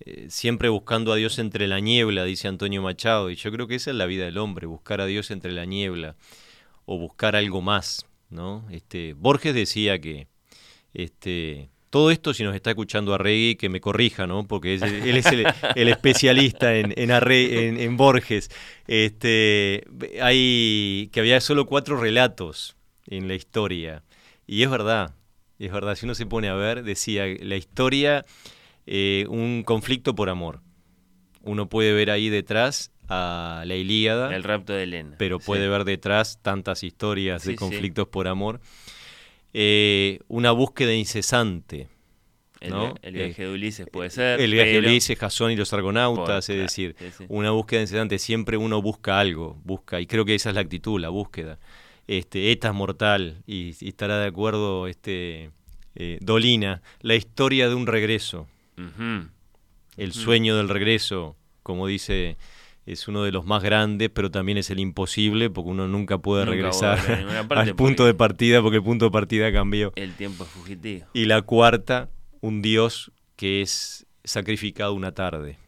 eh, 0.00 0.26
siempre 0.28 0.68
buscando 0.68 1.12
a 1.12 1.16
Dios 1.16 1.38
entre 1.38 1.66
la 1.68 1.80
niebla, 1.80 2.24
dice 2.24 2.48
Antonio 2.48 2.82
Machado, 2.82 3.30
y 3.30 3.36
yo 3.36 3.50
creo 3.50 3.66
que 3.66 3.74
esa 3.74 3.90
es 3.90 3.96
la 3.96 4.06
vida 4.06 4.24
del 4.24 4.38
hombre, 4.38 4.66
buscar 4.66 5.00
a 5.00 5.06
Dios 5.06 5.30
entre 5.30 5.52
la 5.52 5.64
niebla 5.64 6.16
o 6.84 6.98
buscar 6.98 7.36
algo 7.36 7.60
más, 7.60 8.06
¿no? 8.30 8.66
Este, 8.70 9.14
Borges 9.14 9.54
decía 9.54 9.98
que 10.00 10.26
este, 10.94 11.68
todo 11.90 12.10
esto, 12.10 12.34
si 12.34 12.44
nos 12.44 12.54
está 12.54 12.70
escuchando 12.70 13.14
a 13.14 13.18
Regui, 13.18 13.56
que 13.56 13.68
me 13.68 13.80
corrija, 13.80 14.26
¿no? 14.26 14.46
Porque 14.46 14.74
él 14.74 15.16
es 15.16 15.26
el, 15.26 15.88
especialista 15.88 16.76
en, 16.76 16.92
en, 16.96 17.80
en, 17.80 17.96
Borges. 17.96 18.50
Este, 18.86 19.84
hay 20.20 21.08
que 21.12 21.20
había 21.20 21.40
solo 21.40 21.66
cuatro 21.66 21.98
relatos 21.98 22.76
en 23.06 23.26
la 23.28 23.34
historia. 23.34 24.02
Y 24.46 24.62
es 24.62 24.70
verdad, 24.70 25.14
es 25.58 25.72
verdad. 25.72 25.94
Si 25.94 26.04
uno 26.04 26.14
se 26.14 26.26
pone 26.26 26.48
a 26.48 26.54
ver, 26.54 26.82
decía, 26.82 27.24
la 27.40 27.56
historia 27.56 28.24
eh, 28.90 29.26
un 29.28 29.64
conflicto 29.64 30.14
por 30.14 30.30
amor. 30.30 30.62
Uno 31.42 31.68
puede 31.68 31.92
ver 31.92 32.10
ahí 32.10 32.30
detrás 32.30 32.90
a 33.06 33.62
la 33.66 33.74
Ilíada. 33.74 34.34
El 34.34 34.44
rapto 34.44 34.72
de 34.72 34.84
Elena. 34.84 35.14
Pero 35.18 35.38
puede 35.38 35.68
ver 35.68 35.84
detrás 35.84 36.40
tantas 36.40 36.82
historias 36.82 37.44
de 37.44 37.54
conflictos 37.54 38.08
por 38.08 38.28
amor. 38.28 38.60
Eh, 39.52 40.20
una 40.28 40.52
búsqueda 40.52 40.94
incesante. 40.94 41.88
El, 42.60 43.12
viaje 43.12 43.42
de 43.44 43.52
Ulises 43.52 43.86
puede 43.92 44.08
ser. 44.08 44.40
El 44.40 44.52
viaje 44.52 44.70
de 44.70 44.78
Ulises, 44.78 45.18
Jasón 45.18 45.52
y 45.52 45.56
los 45.56 45.72
argonautas, 45.74 46.48
es 46.48 46.56
decir, 46.56 46.96
una 47.28 47.50
búsqueda 47.50 47.82
incesante. 47.82 48.18
Siempre 48.18 48.56
uno 48.56 48.80
busca 48.80 49.20
algo, 49.20 49.60
busca, 49.64 50.00
y 50.00 50.06
creo 50.06 50.24
que 50.24 50.34
esa 50.34 50.48
es 50.48 50.54
la 50.54 50.62
actitud, 50.62 50.98
la 50.98 51.10
búsqueda. 51.10 51.58
Este, 52.06 52.52
Eta 52.52 52.68
es 52.68 52.74
mortal, 52.74 53.42
y, 53.46 53.74
estará 53.86 54.18
de 54.18 54.26
acuerdo 54.26 54.88
este, 54.88 55.50
eh, 55.94 56.18
Dolina, 56.22 56.80
la 57.00 57.14
historia 57.14 57.68
de 57.68 57.74
un 57.74 57.86
regreso. 57.86 58.48
El 59.96 60.12
sueño 60.12 60.56
del 60.56 60.68
regreso, 60.68 61.36
como 61.62 61.86
dice, 61.86 62.36
es 62.86 63.06
uno 63.08 63.22
de 63.22 63.32
los 63.32 63.44
más 63.44 63.62
grandes, 63.62 64.10
pero 64.10 64.30
también 64.30 64.58
es 64.58 64.70
el 64.70 64.80
imposible, 64.80 65.50
porque 65.50 65.70
uno 65.70 65.88
nunca 65.88 66.18
puede 66.18 66.44
regresar 66.44 66.98
al 67.50 67.74
punto 67.74 68.06
de 68.06 68.14
partida, 68.14 68.62
porque 68.62 68.78
el 68.78 68.82
punto 68.82 69.06
de 69.06 69.10
partida 69.10 69.52
cambió. 69.52 69.92
El 69.96 70.14
tiempo 70.14 70.44
es 70.44 70.50
fugitivo. 70.50 71.06
Y 71.12 71.26
la 71.26 71.42
cuarta, 71.42 72.08
un 72.40 72.62
Dios 72.62 73.12
que 73.36 73.60
es 73.62 74.06
sacrificado 74.24 74.94
una 74.94 75.12
tarde. 75.12 75.58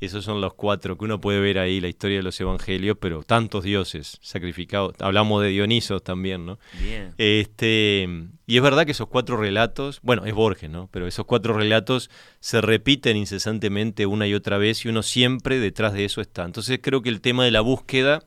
Esos 0.00 0.24
son 0.24 0.40
los 0.40 0.54
cuatro 0.54 0.96
que 0.98 1.04
uno 1.04 1.20
puede 1.20 1.40
ver 1.40 1.58
ahí, 1.58 1.80
la 1.80 1.88
historia 1.88 2.18
de 2.18 2.22
los 2.22 2.40
evangelios, 2.40 2.96
pero 3.00 3.22
tantos 3.22 3.64
dioses 3.64 4.18
sacrificados. 4.20 4.94
Hablamos 5.00 5.42
de 5.42 5.48
Dionisos 5.48 6.02
también, 6.02 6.46
¿no? 6.46 6.58
Bien. 6.80 7.14
Este, 7.18 8.08
y 8.46 8.56
es 8.56 8.62
verdad 8.62 8.84
que 8.84 8.92
esos 8.92 9.08
cuatro 9.08 9.36
relatos, 9.36 10.00
bueno, 10.02 10.26
es 10.26 10.34
Borges, 10.34 10.70
¿no? 10.70 10.88
Pero 10.90 11.06
esos 11.06 11.24
cuatro 11.24 11.54
relatos 11.54 12.10
se 12.40 12.60
repiten 12.60 13.16
incesantemente 13.16 14.06
una 14.06 14.26
y 14.26 14.34
otra 14.34 14.58
vez 14.58 14.84
y 14.84 14.88
uno 14.88 15.02
siempre 15.02 15.58
detrás 15.58 15.92
de 15.92 16.04
eso 16.04 16.20
está. 16.20 16.44
Entonces 16.44 16.78
creo 16.82 17.02
que 17.02 17.08
el 17.08 17.20
tema 17.20 17.44
de 17.44 17.50
la 17.50 17.60
búsqueda 17.60 18.22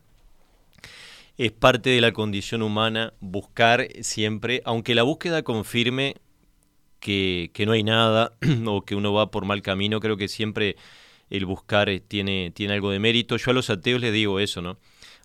es 1.38 1.52
parte 1.52 1.92
de 1.92 2.02
la 2.02 2.14
condición 2.14 2.64
humana, 2.64 3.14
buscar 3.20 3.88
siempre, 4.02 4.62
aunque 4.66 4.96
la 4.96 5.04
búsqueda 5.04 5.44
confirme 5.44 6.16
que, 7.00 7.52
que 7.54 7.66
no 7.68 7.74
hay 7.74 7.84
nada 7.84 8.34
o 8.66 8.82
que 8.82 8.96
uno 8.96 9.14
va 9.14 9.30
por 9.30 9.46
mal 9.46 9.62
camino, 9.62 10.00
creo 10.00 10.18
que 10.18 10.28
siempre 10.28 10.78
el 11.30 11.46
buscar 11.46 11.90
eh, 11.90 12.00
tiene, 12.00 12.52
tiene 12.54 12.74
algo 12.74 12.92
de 12.92 13.00
mérito. 13.00 13.38
Yo 13.38 13.52
a 13.52 13.54
los 13.54 13.70
ateos 13.70 14.02
les 14.02 14.14
digo 14.14 14.40
eso, 14.40 14.62
¿no? 14.62 14.78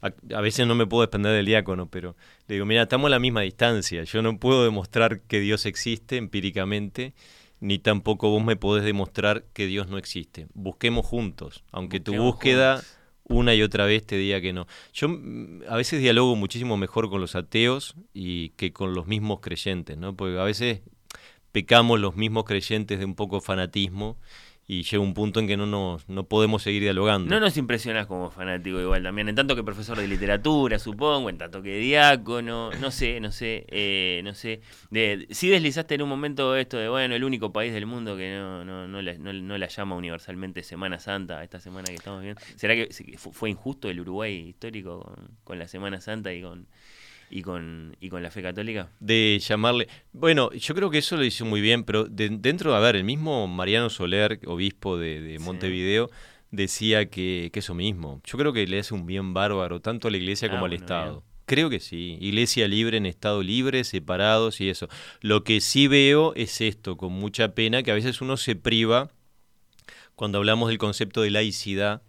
A, 0.03 0.41
veces 0.41 0.67
no 0.67 0.75
me 0.75 0.85
puedo 0.85 1.03
depender 1.03 1.33
del 1.33 1.47
diácono, 1.47 1.89
pero 1.89 2.17
le 2.49 2.57
digo, 2.57 2.67
mira, 2.67 2.83
estamos 2.83 3.07
a 3.07 3.11
la 3.11 3.21
misma 3.21 3.43
distancia. 3.43 4.03
Yo 4.03 4.21
no 4.21 4.37
puedo 4.37 4.65
demostrar 4.65 5.21
que 5.21 5.39
Dios 5.39 5.65
existe 5.65 6.17
empíricamente, 6.17 7.15
ni 7.61 7.79
tampoco 7.79 8.29
vos 8.29 8.43
me 8.43 8.57
podés 8.57 8.85
demostrar 8.85 9.45
que 9.53 9.67
Dios 9.67 9.87
no 9.87 9.99
existe. 9.99 10.49
Busquemos 10.55 11.07
juntos, 11.07 11.63
aunque 11.71 12.01
tu 12.01 12.15
búsqueda 12.17 12.83
una 13.25 13.55
y 13.55 13.63
otra 13.63 13.87
vez 13.87 14.05
te 14.05 14.17
diga 14.17 14.41
que 14.41 14.53
no. 14.53 14.67
Yo 14.93 15.09
mm, 15.09 15.63
a 15.69 15.77
veces 15.77 16.01
dialogo 16.01 16.35
muchísimo 16.35 16.77
mejor 16.77 17.09
con 17.09 17.21
los 17.21 17.37
ateos 17.37 17.95
y 18.13 18.51
que 18.51 18.73
con 18.73 18.95
los 18.95 19.07
mismos 19.07 19.39
creyentes, 19.41 19.97
¿no? 19.97 20.17
Porque 20.17 20.39
a 20.39 20.45
veces 20.45 20.81
pecamos 21.53 22.01
los 22.01 22.17
mismos 22.17 22.45
creyentes 22.45 22.99
de 22.99 23.05
un 23.05 23.15
poco 23.15 23.41
fanatismo 23.41 24.17
y 24.67 24.85
llega 24.85 25.03
un 25.03 25.13
punto 25.13 25.41
en 25.41 25.49
que 25.49 25.57
no, 25.57 25.67
nos, 25.67 26.09
no 26.09 26.25
podemos 26.25 26.63
seguir 26.63 26.83
dialogando. 26.83 27.29
No 27.29 27.41
nos 27.41 27.57
impresionas 27.57 28.07
como 28.07 28.31
fanático 28.31 28.81
igual 28.81 29.03
también, 29.03 29.29
en 29.29 29.35
tanto 29.35 29.57
que 29.57 29.65
profesor 29.65 29.99
de 29.99 30.07
literatura, 30.07 30.79
supongo, 30.79 31.29
en 31.31 31.39
tanto 31.39 31.63
que 31.63 31.77
diácono, 31.79 32.71
no 32.81 32.91
sé, 32.91 33.21
no 33.21 33.33
sé, 33.33 33.67
eh, 33.69 34.21
no 34.25 34.35
sé. 34.35 34.61
Sí 35.31 35.49
deslizaste 35.49 35.97
en 35.97 36.03
un 36.03 36.09
momento 36.09 36.57
esto 36.57 36.77
de, 36.79 36.89
bueno, 36.89 37.15
el 37.15 37.25
único 37.25 37.53
país 37.53 37.73
del 37.73 37.87
mundo 37.87 38.17
que 38.17 38.37
no, 38.37 38.65
no, 38.65 38.87
no, 38.87 39.03
la, 39.03 39.15
no, 39.19 39.59
la 39.59 39.67
llama 39.67 39.97
universalmente 39.97 40.63
Semana 40.63 40.99
Santa, 40.99 41.43
esta 41.43 41.59
semana 41.59 41.87
que 41.87 41.95
estamos 41.95 42.23
viendo. 42.23 42.41
¿Será 42.57 42.75
que 42.75 42.89
fue 43.19 43.51
injusto 43.51 43.91
el 43.91 44.01
Uruguay 44.01 44.49
histórico 44.49 45.01
con, 45.01 45.29
con 45.45 45.59
la 45.59 45.67
Semana 45.67 46.01
Santa 46.01 46.33
y 46.33 46.43
con 46.43 46.67
y 47.33 47.43
con, 47.43 47.97
y 47.99 48.11
con 48.11 48.23
la 48.23 48.31
fe 48.31 48.43
católica? 48.43 48.91
De 49.01 49.41
llamarle. 49.41 49.89
Bueno, 50.13 50.53
yo 50.53 50.75
creo 50.75 50.91
que 50.91 50.99
eso 50.99 51.17
lo 51.17 51.25
hizo 51.25 51.47
muy 51.47 51.63
bien, 51.63 51.85
pero 51.85 52.05
dentro, 52.05 52.75
a 52.75 52.81
ver, 52.81 52.95
el 52.95 53.05
mismo 53.05 53.49
Mariano 53.49 53.89
Soler, 53.89 54.39
obispo 54.47 54.99
de, 54.99 55.39
Montevideo, 55.41 56.11
decía 56.51 57.09
que, 57.09 57.51
que, 57.53 57.61
eso 57.61 57.75
mismo. 57.75 58.21
Yo 58.25 58.37
creo 58.37 58.53
que 58.53 58.67
le 58.67 58.79
hace 58.79 58.93
un 58.93 59.07
bien 59.07 59.33
bárbaro, 59.33 59.81
tanto 59.81 60.09
a 60.09 60.11
la 60.11 60.19
iglesia 60.19 60.51
como 60.51 60.65
ah, 60.65 60.67
al 60.67 60.75
Estado. 60.75 61.25
Creo 61.47 61.71
que 61.71 61.81
sí. 61.81 62.19
Iglesia 62.21 62.69
libre 62.69 62.99
en 62.99 63.07
Estado 63.07 63.43
libre, 63.43 63.83
separados 63.85 64.61
y 64.61 64.69
eso. 64.69 64.89
Lo 65.23 65.43
que 65.43 65.63
sí 65.63 65.89
veo 65.89 66.35
es 66.35 66.61
esto, 66.61 66.99
con 66.99 67.13
mucha 67.13 67.55
pena, 67.55 67.83
que 67.83 67.91
a 67.91 67.95
veces 67.95 68.21
uno 68.21 68.37
se 68.37 68.57
priva, 68.57 69.11
cuando 70.15 70.37
hablamos 70.37 70.69
del 70.69 70.79
concepto 70.79 71.23
de 71.23 71.31
laicidad, 71.31 72.03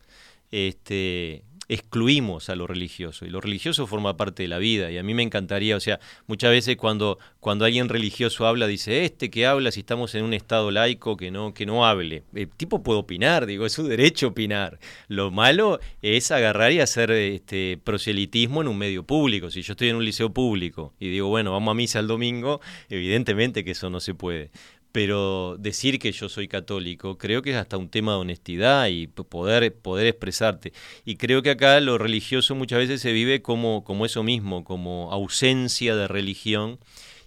este, 0.52 1.46
excluimos 1.68 2.50
a 2.50 2.56
lo 2.56 2.68
religioso 2.68 3.26
y 3.26 3.30
lo 3.30 3.42
religioso 3.42 3.88
forma 3.88 4.18
parte 4.18 4.44
de 4.44 4.50
la 4.50 4.58
vida 4.58 4.92
y 4.92 4.98
a 4.98 5.04
mí 5.04 5.14
me 5.14 5.24
encantaría, 5.24 5.76
o 5.76 5.80
sea, 5.80 6.00
muchas 6.28 6.52
veces 6.52 6.78
cuando, 6.78 7.20
cuando 7.40 7.66
alguien 7.66 7.90
religioso 7.90 8.46
habla 8.48 8.68
dice, 8.68 9.06
este 9.06 9.30
que 9.30 9.46
habla 9.46 9.72
si 9.72 9.82
estamos 9.82 10.14
en 10.16 10.24
un 10.24 10.34
estado 10.34 10.72
laico 10.72 11.18
que 11.18 11.32
no, 11.32 11.54
que 11.54 11.66
no 11.66 11.86
hable. 11.86 12.24
El 12.34 12.50
tipo 12.50 12.84
puede 12.84 13.00
opinar, 13.00 13.46
digo, 13.46 13.66
es 13.66 13.74
su 13.74 13.88
derecho 13.88 14.30
opinar. 14.30 14.80
Lo 15.08 15.32
malo 15.32 15.80
es 16.02 16.32
agarrar 16.32 16.72
y 16.72 16.80
hacer 16.80 17.12
este 17.12 17.80
proselitismo 17.84 18.62
en 18.62 18.68
un 18.68 18.78
medio 18.78 19.04
público. 19.04 19.52
Si 19.52 19.62
yo 19.62 19.74
estoy 19.74 19.90
en 19.90 19.96
un 19.96 20.06
liceo 20.06 20.34
público 20.34 20.94
y 21.00 21.10
digo, 21.10 21.28
bueno, 21.30 21.52
vamos 21.52 21.72
a 21.72 21.76
misa 21.76 22.00
el 22.00 22.08
domingo, 22.08 22.62
evidentemente 22.90 23.64
que 23.64 23.72
eso 23.72 23.90
no 23.90 24.00
se 24.00 24.14
puede 24.14 24.52
pero 24.94 25.58
decir 25.58 25.98
que 25.98 26.12
yo 26.12 26.30
soy 26.30 26.48
católico 26.48 27.18
creo 27.18 27.42
que 27.42 27.50
es 27.50 27.58
hasta 27.58 27.78
un 27.78 27.90
tema 27.90 28.14
de 28.14 28.20
honestidad 28.20 28.88
y 28.88 29.08
poder, 29.08 29.76
poder 29.76 30.06
expresarte. 30.06 30.72
Y 31.04 31.18
creo 31.18 31.42
que 31.42 31.50
acá 31.50 31.82
lo 31.82 31.98
religioso 31.98 32.54
muchas 32.54 32.78
veces 32.78 33.02
se 33.02 33.12
vive 33.12 33.42
como, 33.42 33.84
como 33.84 34.06
eso 34.06 34.22
mismo, 34.22 34.64
como 34.64 35.12
ausencia 35.12 35.96
de 35.96 36.08
religión. 36.08 36.80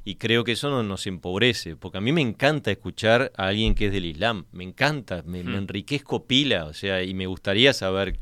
Y 0.04 0.14
creo 0.14 0.44
que 0.44 0.52
eso 0.52 0.70
no 0.70 0.84
nos 0.84 1.08
empobrece, 1.08 1.74
porque 1.74 1.98
a 1.98 2.00
mí 2.00 2.12
me 2.12 2.20
encanta 2.20 2.70
escuchar 2.70 3.32
a 3.36 3.48
alguien 3.48 3.74
que 3.74 3.86
es 3.86 3.92
del 3.92 4.04
Islam, 4.04 4.46
me 4.52 4.62
encanta, 4.62 5.24
me, 5.26 5.42
me 5.42 5.56
hmm. 5.56 5.62
enriquezco 5.62 6.26
pila, 6.28 6.66
o 6.66 6.72
sea, 6.72 7.02
y 7.02 7.12
me 7.12 7.26
gustaría 7.26 7.72
saber 7.72 8.16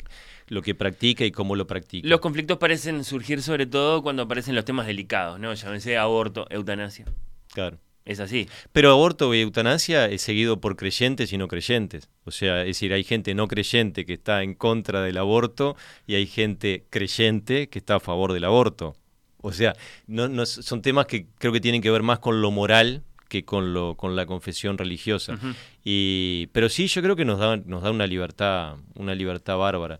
lo 0.49 0.63
que 0.63 0.75
practica 0.75 1.27
y 1.27 1.31
cómo 1.31 1.55
lo 1.55 1.67
practica. 1.67 2.09
Los 2.09 2.21
conflictos 2.21 2.57
parecen 2.57 3.05
surgir 3.05 3.43
sobre 3.43 3.67
todo 3.67 4.03
cuando 4.03 4.23
aparecen 4.23 4.55
los 4.55 4.65
temas 4.65 4.87
delicados, 4.87 5.39
¿no? 5.39 5.53
Llámense 5.53 5.99
aborto, 5.99 6.47
eutanasia. 6.49 7.05
Claro. 7.53 7.79
Es 8.05 8.21
así. 8.21 8.49
Pero 8.73 8.91
aborto 8.91 9.35
y 9.35 9.41
eutanasia 9.41 10.07
es 10.07 10.21
seguido 10.21 10.61
por 10.61 10.77
creyentes 10.77 11.33
y 11.33 11.39
no 11.39 11.49
creyentes. 11.49 12.11
O 12.25 12.31
sea, 12.31 12.61
es 12.61 12.67
decir, 12.67 12.93
hay 12.93 13.03
gente 13.03 13.35
no 13.35 13.49
creyente 13.49 14.05
que 14.05 14.13
está 14.15 14.43
en 14.43 14.55
contra 14.55 15.01
del 15.01 15.17
aborto 15.17 15.77
y 16.07 16.15
hay 16.15 16.27
gente 16.27 16.85
creyente 16.91 17.69
que 17.69 17.79
está 17.79 17.97
a 17.97 18.01
favor 18.01 18.35
del 18.35 18.45
aborto. 18.45 18.95
O 19.39 19.53
sea, 19.53 19.75
no, 20.07 20.45
son 20.47 20.83
temas 20.83 21.07
que 21.07 21.27
creo 21.39 21.53
que 21.53 21.61
tienen 21.61 21.81
que 21.81 21.91
ver 21.91 22.03
más 22.03 22.19
con 22.19 22.43
lo 22.43 22.51
moral 22.51 23.03
que 23.29 23.45
con, 23.45 23.73
lo, 23.73 23.97
con 23.97 24.17
la 24.17 24.27
confesión 24.27 24.77
religiosa. 24.77 25.39
y, 25.83 26.49
pero 26.53 26.69
sí, 26.69 26.87
yo 26.87 27.03
creo 27.03 27.17
que 27.17 27.25
nos 27.25 27.39
da, 27.39 27.57
nos 27.57 27.83
da 27.83 27.91
una 27.91 28.07
libertad, 28.07 28.77
una 28.95 29.15
libertad 29.15 29.57
bárbara. 29.57 29.99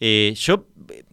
Eh, 0.00 0.34
yo, 0.36 0.66
eh, 0.90 1.04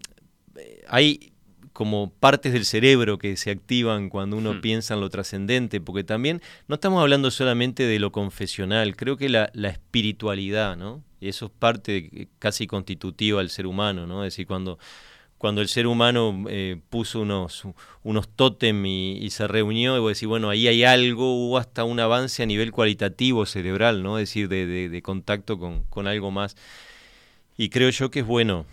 hay 0.87 1.33
como 1.75 2.09
partes 2.09 2.53
del 2.53 2.63
cerebro 2.63 3.17
que 3.17 3.35
se 3.35 3.51
activan 3.51 4.07
cuando 4.07 4.37
uno 4.37 4.53
hmm. 4.53 4.61
piensa 4.61 4.93
en 4.93 5.01
lo 5.01 5.09
trascendente, 5.09 5.81
porque 5.81 6.05
también 6.05 6.41
no 6.69 6.75
estamos 6.75 7.01
hablando 7.01 7.29
solamente 7.31 7.83
de 7.83 7.99
lo 7.99 8.13
confesional, 8.13 8.95
creo 8.95 9.17
que 9.17 9.27
la, 9.27 9.51
espiritualidad, 9.53 10.77
¿no? 10.77 11.03
Y 11.19 11.27
eso 11.27 11.47
es 11.47 11.51
parte 11.51 12.29
casi 12.39 12.65
constitutiva 12.65 13.39
del 13.39 13.49
ser 13.49 13.67
humano, 13.67 14.07
¿no? 14.07 14.23
Es 14.23 14.31
decir, 14.33 14.47
cuando, 14.47 14.79
cuando 15.37 15.59
el 15.59 15.67
ser 15.67 15.85
humano 15.87 16.45
eh, 16.47 16.79
puso 16.89 17.19
unos, 17.19 17.63
unos 18.03 18.29
tótem 18.29 18.85
y, 18.85 19.29
se 19.31 19.45
reunió, 19.45 19.97
y 19.97 19.99
vos 19.99 20.13
decís, 20.13 20.29
bueno, 20.29 20.49
ahí 20.49 20.69
hay 20.69 20.85
algo, 20.85 21.35
hubo 21.35 21.57
hasta 21.57 21.83
un 21.83 21.99
avance 21.99 22.41
a 22.41 22.45
nivel 22.45 22.71
cualitativo 22.71 23.45
cerebral, 23.45 24.01
¿no? 24.01 24.17
Es 24.17 24.29
decir, 24.29 24.47
de, 24.47 24.87
de, 24.87 25.01
contacto 25.01 25.59
con, 25.59 25.83
con 25.89 26.07
algo 26.07 26.31
más. 26.31 26.55
Y 27.57 27.67
creo 27.67 27.89
yo 27.89 28.11
que 28.11 28.21
es 28.21 28.25
bueno 28.25 28.65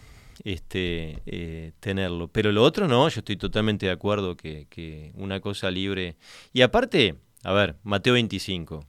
este, 0.44 1.22
eh, 1.26 1.72
tenerlo. 1.80 2.28
Pero 2.28 2.52
lo 2.52 2.62
otro 2.62 2.88
no, 2.88 3.08
yo 3.08 3.20
estoy 3.20 3.36
totalmente 3.36 3.86
de 3.86 3.92
acuerdo 3.92 4.36
que, 4.36 5.12
una 5.14 5.40
cosa 5.40 5.70
libre. 5.70 6.16
Y 6.52 6.62
aparte, 6.62 7.16
a 7.42 7.52
ver, 7.52 7.76
Mateo 7.82 8.14
25. 8.14 8.84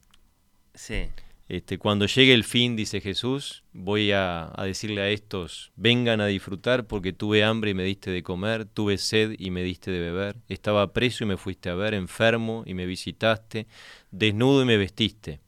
Sí. 0.74 1.06
Este, 1.46 1.78
cuando 1.78 2.06
llegue 2.06 2.32
el 2.32 2.44
fin, 2.44 2.74
dice 2.74 3.00
Jesús, 3.00 3.64
voy 3.72 4.12
a, 4.12 4.50
a, 4.54 4.64
decirle 4.64 5.02
a 5.02 5.10
estos, 5.10 5.72
vengan 5.76 6.22
a 6.22 6.26
disfrutar 6.26 6.86
porque 6.86 7.12
tuve 7.12 7.44
hambre 7.44 7.72
y 7.72 7.74
me 7.74 7.84
diste 7.84 8.10
de 8.10 8.22
comer, 8.22 8.64
tuve 8.64 8.96
sed 8.96 9.34
y 9.38 9.50
me 9.50 9.62
diste 9.62 9.90
de 9.90 10.00
beber, 10.00 10.36
estaba 10.48 10.94
preso 10.94 11.22
y 11.24 11.26
me 11.26 11.36
fuiste 11.36 11.68
a 11.68 11.74
ver, 11.74 11.92
enfermo 11.92 12.62
y 12.64 12.72
me 12.72 12.86
visitaste, 12.86 13.66
desnudo 14.10 14.62
y 14.62 14.64
me 14.64 14.78
vestiste. 14.78 15.40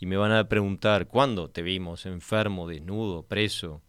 Y 0.00 0.06
me 0.06 0.16
van 0.16 0.32
a 0.32 0.48
preguntar, 0.48 1.08
¿cuándo 1.08 1.50
te 1.50 1.60
vimos 1.60 2.06
enfermo, 2.06 2.68
desnudo, 2.68 3.24
preso? 3.24 3.82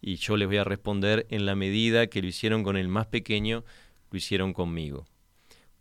Y 0.00 0.16
yo 0.16 0.36
les 0.36 0.48
voy 0.48 0.58
a 0.58 0.64
responder 0.64 1.26
en 1.30 1.46
la 1.46 1.54
medida 1.54 2.06
que 2.06 2.22
lo 2.22 2.28
hicieron 2.28 2.62
con 2.62 2.76
el 2.76 2.88
más 2.88 3.06
pequeño, 3.06 3.64
lo 4.10 4.18
hicieron 4.18 4.52
conmigo. 4.52 5.06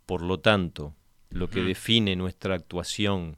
Por 0.05 0.21
lo 0.21 0.39
tanto, 0.39 0.95
lo 1.29 1.49
que 1.49 1.61
define 1.61 2.15
nuestra 2.15 2.55
actuación 2.55 3.37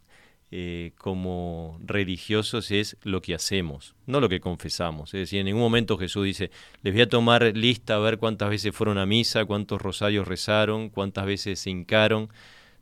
eh, 0.51 0.93
como 0.97 1.79
religiosos 1.83 2.71
es 2.71 2.97
lo 3.03 3.21
que 3.21 3.35
hacemos, 3.35 3.93
no 4.07 4.19
lo 4.19 4.29
que 4.29 4.39
confesamos. 4.39 5.13
Es 5.13 5.19
decir, 5.19 5.39
en 5.39 5.45
ningún 5.45 5.61
momento 5.61 5.97
Jesús 5.97 6.25
dice, 6.25 6.49
les 6.81 6.93
voy 6.93 7.03
a 7.03 7.09
tomar 7.09 7.55
lista 7.55 7.95
a 7.95 7.99
ver 7.99 8.17
cuántas 8.17 8.49
veces 8.49 8.75
fueron 8.75 8.97
a 8.97 9.05
misa, 9.05 9.45
cuántos 9.45 9.79
rosarios 9.79 10.27
rezaron, 10.27 10.89
cuántas 10.89 11.25
veces 11.27 11.59
se 11.59 11.69
hincaron. 11.69 12.29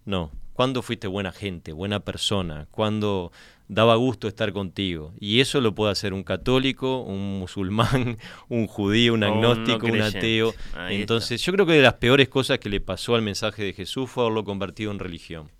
No, 0.05 0.31
¿cuándo 0.57 0.81
fuiste 0.81 1.05
buena 1.05 1.31
gente, 1.31 1.71
buena 1.71 1.99
persona? 1.99 2.65
¿Cuándo 2.71 3.31
daba 3.67 3.95
gusto 3.95 4.27
estar 4.27 4.53
contigo. 4.53 5.13
Y 5.19 5.39
eso 5.39 5.61
lo 5.61 5.75
puede 5.75 5.91
hacer 5.91 6.13
un 6.13 6.23
católico, 6.23 7.01
un 7.01 7.37
musulmán, 7.37 8.17
un 8.49 8.65
judío, 8.65 9.13
un 9.13 9.23
agnóstico, 9.23 9.85
un, 9.85 10.01
ateo. 10.01 10.55
Entonces 10.89 11.41
yo 11.43 11.53
creo 11.53 11.67
que 11.67 11.73
de 11.73 11.81
las 11.81 11.95
peores 11.95 12.27
cosas 12.27 12.57
que 12.57 12.69
le 12.69 12.79
pasó 12.79 13.13
al 13.13 13.21
mensaje 13.21 13.63
de 13.63 13.73
Jesús 13.73 14.09
fue 14.09 14.23
haberlo 14.23 14.43
convertido 14.43 14.89
en 14.91 14.97
religión. 14.97 15.51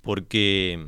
Porque 0.00 0.86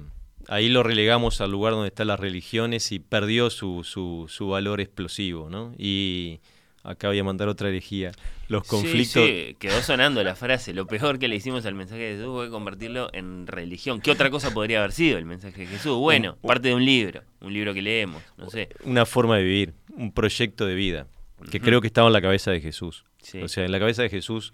ahí 0.49 0.71
lo 0.71 0.83
relegamos 0.83 1.43
al 1.43 1.51
lugar 1.51 1.75
donde 1.75 1.89
están 1.89 2.07
las 2.07 2.21
religiones 2.21 2.91
y 2.91 3.01
perdió 3.01 3.51
su, 3.51 3.85
su, 3.85 4.27
su 4.29 4.49
valor 4.49 4.81
explosivo. 4.81 5.51
¿no? 5.51 5.75
Y 5.77 6.41
acá 6.87 7.09
voy 7.09 7.19
a 7.19 7.25
mandar 7.25 7.49
otra 7.49 7.69
herejía. 7.69 8.13
Los 8.49 8.67
conflictos. 8.67 9.25
Sí, 9.25 9.57
quedó 9.59 9.83
sonando 9.83 10.23
la 10.23 10.37
frase. 10.37 10.73
Lo 10.73 10.87
peor 10.87 11.19
que 11.19 11.29
le 11.29 11.37
hicimos 11.37 11.67
al 11.67 11.75
mensaje 11.75 12.03
de 12.03 12.17
Jesús 12.17 12.33
fue 12.33 12.49
convertirlo 12.49 13.11
en 13.13 13.47
religión. 13.47 14.01
¿Qué 14.01 14.11
otra 14.11 14.31
cosa 14.31 14.55
podría 14.55 14.79
haber 14.79 14.93
sido 14.93 15.19
el 15.19 15.25
mensaje 15.25 15.63
de 15.63 15.67
Jesús? 15.67 15.97
Bueno, 15.99 16.37
parte 16.43 16.69
de 16.69 16.75
un 16.75 16.85
libro, 16.85 17.23
un 17.41 17.53
libro 17.53 17.75
que 17.75 17.83
leemos, 17.83 18.23
no 18.37 18.49
sé. 18.49 18.69
Una 18.85 19.05
forma 19.05 19.37
de 19.37 19.43
vivir, 19.43 19.75
un 19.97 20.13
proyecto 20.13 20.67
de 20.67 20.75
vida, 20.75 21.09
que 21.51 21.61
creo 21.61 21.81
que 21.81 21.89
estaba 21.89 22.07
en 22.07 22.13
la 22.13 22.23
cabeza 22.23 22.51
de 22.51 22.61
Jesús. 22.61 23.05
O 23.43 23.49
sea, 23.49 23.65
en 23.65 23.73
la 23.73 23.81
cabeza 23.81 24.03
de 24.03 24.09
Jesús, 24.09 24.53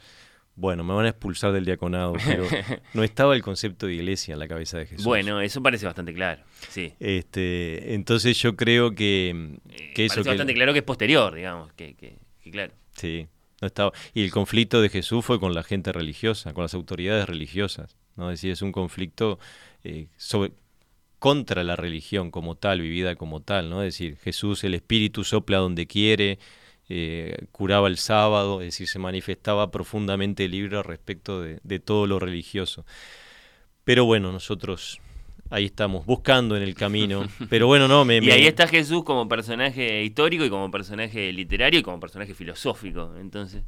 bueno, 0.55 0.85
me 0.85 0.95
van 0.95 1.07
a 1.07 1.09
expulsar 1.11 1.53
del 1.53 1.65
diaconado, 1.65 2.15
pero 2.25 2.45
no 2.95 3.03
estaba 3.03 3.35
el 3.35 3.43
concepto 3.43 3.87
de 3.87 3.95
iglesia 3.95 4.35
en 4.35 4.39
la 4.39 4.49
cabeza 4.49 4.79
de 4.79 4.87
Jesús. 4.87 5.05
Bueno, 5.05 5.41
eso 5.41 5.63
parece 5.63 5.87
bastante 5.87 6.13
claro, 6.13 6.43
sí. 6.69 6.93
Este, 7.01 7.95
entonces 7.95 8.41
yo 8.41 8.55
creo 8.55 8.95
que, 8.95 9.59
que 9.95 10.07
eso... 10.07 10.17
Parece 10.17 10.31
bastante 10.31 10.55
claro 10.55 10.73
que 10.73 10.81
es 10.81 10.85
posterior, 10.85 11.35
digamos, 11.35 11.73
que, 11.73 11.95
que 11.95 12.19
claro. 12.51 12.73
Sí, 12.97 13.27
no 13.61 13.67
estaba. 13.67 13.93
Y 14.15 14.25
el 14.25 14.31
conflicto 14.31 14.81
de 14.83 14.89
Jesús 14.89 15.25
fue 15.25 15.41
con 15.41 15.55
la 15.55 15.63
gente 15.63 15.93
religiosa, 15.93 16.53
con 16.53 16.63
las 16.63 16.75
autoridades 16.75 17.29
religiosas. 17.29 17.97
¿no? 18.17 18.31
Es 18.31 18.39
decir, 18.39 18.53
es 18.53 18.63
un 18.63 18.73
conflicto 18.73 19.39
eh, 19.85 20.09
contra 21.19 21.65
la 21.65 21.77
religión 21.77 22.31
como 22.31 22.57
tal, 22.57 22.81
vivida 22.81 23.17
como 23.17 23.41
tal. 23.41 23.71
¿no? 23.71 23.83
Es 23.83 23.95
decir, 23.95 24.17
Jesús, 24.19 24.65
el 24.65 24.75
Espíritu 24.75 25.25
sopla 25.25 25.59
donde 25.59 25.87
quiere, 25.87 26.39
eh, 26.89 27.47
curaba 27.53 27.89
el 27.89 27.97
sábado, 27.97 28.61
es 28.61 28.69
decir, 28.69 28.89
se 28.89 28.99
manifestaba 28.99 29.71
profundamente 29.71 30.49
libre 30.49 30.83
respecto 30.83 31.41
de 31.41 31.79
todo 31.79 32.07
lo 32.07 32.19
religioso. 32.19 32.85
Pero 33.85 34.05
bueno, 34.05 34.33
nosotros 34.33 35.01
ahí 35.53 35.67
estamos, 35.67 36.07
buscando 36.07 36.57
en 36.57 36.63
el 36.63 36.75
camino. 36.75 37.29
Pero 37.51 37.67
bueno, 37.67 37.87
no, 37.87 38.05
me... 38.05 38.19
y 38.19 38.31
ahí 38.31 38.47
está 38.47 38.67
Jesús 38.67 39.05
como 39.05 39.29
personaje 39.29 40.03
histórico 40.03 40.45
y 40.45 40.51
como 40.51 40.71
personaje 40.71 41.33
literario 41.33 41.79
y 41.79 41.83
como 41.83 42.01
personaje 42.01 42.35
filosófico. 42.35 43.15
Entonces, 43.21 43.63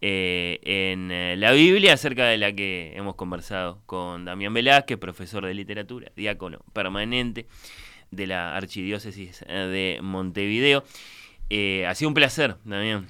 eh, 0.00 0.58
en 0.62 1.10
eh, 1.10 1.36
la 1.36 1.52
Biblia, 1.52 1.92
acerca 1.92 2.26
de 2.26 2.38
la 2.38 2.52
que 2.52 2.94
hemos 2.96 3.14
conversado 3.14 3.80
con 3.84 4.24
Damián 4.24 4.54
Velázquez, 4.54 4.96
profesor 4.96 5.44
de 5.44 5.52
literatura, 5.52 6.10
diácono 6.16 6.60
permanente 6.72 7.46
de 8.10 8.26
la 8.26 8.56
Archidiócesis 8.56 9.44
de 9.46 9.98
Montevideo. 10.00 10.82
ha 11.86 11.94
sido 11.94 12.08
un 12.08 12.14
placer, 12.14 12.56
Damián, 12.64 13.06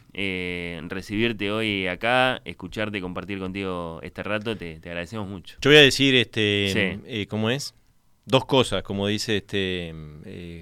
recibirte 0.89 1.53
hoy 1.53 1.87
acá, 1.87 2.43
escucharte, 2.45 3.01
compartir 3.01 3.39
contigo 3.39 4.01
este 4.03 4.25
rato. 4.25 4.57
Te, 4.57 4.81
agradecemos 4.83 5.29
mucho. 5.29 5.57
Yo 5.61 5.71
voy 5.71 5.79
a 5.79 5.83
decir, 5.83 6.17
este, 6.17 7.27
¿cómo 7.29 7.51
es? 7.51 7.78
Dos 8.29 8.45
cosas, 8.45 8.83
como 8.83 9.07
dice 9.07 9.39
este 9.39 9.95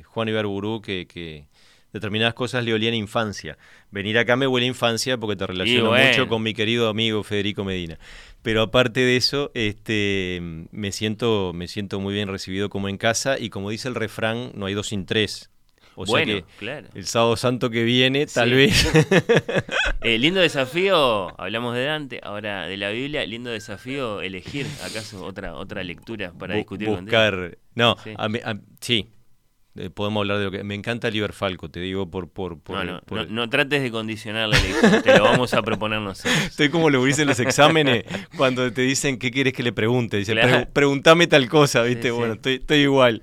Juan 0.07 0.29
Ibarburú, 0.29 0.81
que, 0.81 1.07
que 1.07 1.47
determinadas 1.93 2.35
cosas 2.35 2.65
le 2.65 2.73
olían 2.73 2.95
infancia. 2.95 3.59
Venir 3.91 4.19
acá 4.19 4.37
me 4.37 4.47
huele 4.47 4.67
a 4.67 4.69
infancia 4.69 5.19
porque 5.19 5.37
te 5.37 5.47
relaciono 5.47 5.93
mucho 5.93 6.29
con 6.29 6.43
mi 6.43 6.55
querido 6.55 6.89
amigo 6.89 7.23
Federico 7.23 7.65
Medina. 7.65 7.99
Pero 8.43 8.63
aparte 8.63 9.01
de 9.01 9.17
eso, 9.17 9.51
este, 9.55 10.41
me, 10.71 10.93
siento, 10.93 11.53
me 11.55 11.67
siento 11.67 11.99
muy 11.99 12.15
bien 12.15 12.29
recibido 12.29 12.69
como 12.71 12.89
en 12.89 12.99
casa 12.99 13.39
y 13.39 13.51
como 13.51 13.71
dice 13.71 13.89
el 13.89 13.95
refrán, 13.95 14.53
no 14.55 14.67
hay 14.67 14.75
dos 14.75 14.89
sin 14.89 15.07
tres. 15.07 15.51
O 15.97 16.07
sea 16.07 16.25
que 16.25 16.45
el 16.95 17.07
sábado 17.07 17.37
santo 17.37 17.71
que 17.71 17.83
viene, 17.83 18.27
tal 18.27 18.53
vez. 18.53 18.87
eh, 20.03 20.19
lindo 20.19 20.41
desafío, 20.41 21.39
hablamos 21.41 21.75
de 21.75 21.85
Dante, 21.85 22.21
ahora 22.23 22.67
de 22.67 22.77
la 22.77 22.91
Biblia, 22.91 23.25
lindo 23.25 23.51
desafío 23.51 24.21
elegir 24.21 24.67
acaso 24.85 25.25
otra 25.25 25.55
otra 25.55 25.83
lectura 25.83 26.33
para 26.39 26.55
discutir 26.55 26.89
buscar, 26.89 27.57
No, 27.75 27.97
sí, 28.81 29.09
eh, 29.79 29.91
podemos 29.91 30.23
hablar 30.23 30.39
de 30.39 30.45
lo 30.45 30.51
que... 30.51 30.65
Me 30.65 30.75
encanta 30.75 31.11
Liber 31.11 31.35
Falco, 31.35 31.69
te 31.69 31.81
digo 31.81 32.11
por... 32.11 32.31
por, 32.31 32.59
no, 32.71 33.01
no, 33.29 33.51
trates 33.51 33.83
de 33.83 33.91
condicionar 33.91 34.49
la 34.49 34.59
elección, 34.59 35.03
te 35.03 35.19
lo 35.19 35.25
vamos 35.25 35.53
a 35.53 35.63
proponer 35.63 36.01
nosotros. 36.01 36.35
Estoy 36.47 36.71
como 36.71 36.89
lo 36.89 37.05
dicen 37.05 37.27
los 37.27 37.41
exámenes, 37.41 38.05
cuando 38.37 38.73
te 38.73 38.83
dicen 38.83 39.19
qué 39.19 39.31
quieres 39.31 39.53
que 39.53 39.63
le 39.63 39.73
pregunte. 39.73 40.17
Dice, 40.17 40.35
pregúntame 40.73 41.27
tal 41.27 41.49
cosa, 41.49 41.83
¿viste? 41.83 42.11
bueno, 42.11 42.35
Estoy, 42.35 42.55
estoy 42.55 42.79
igual. 42.79 43.23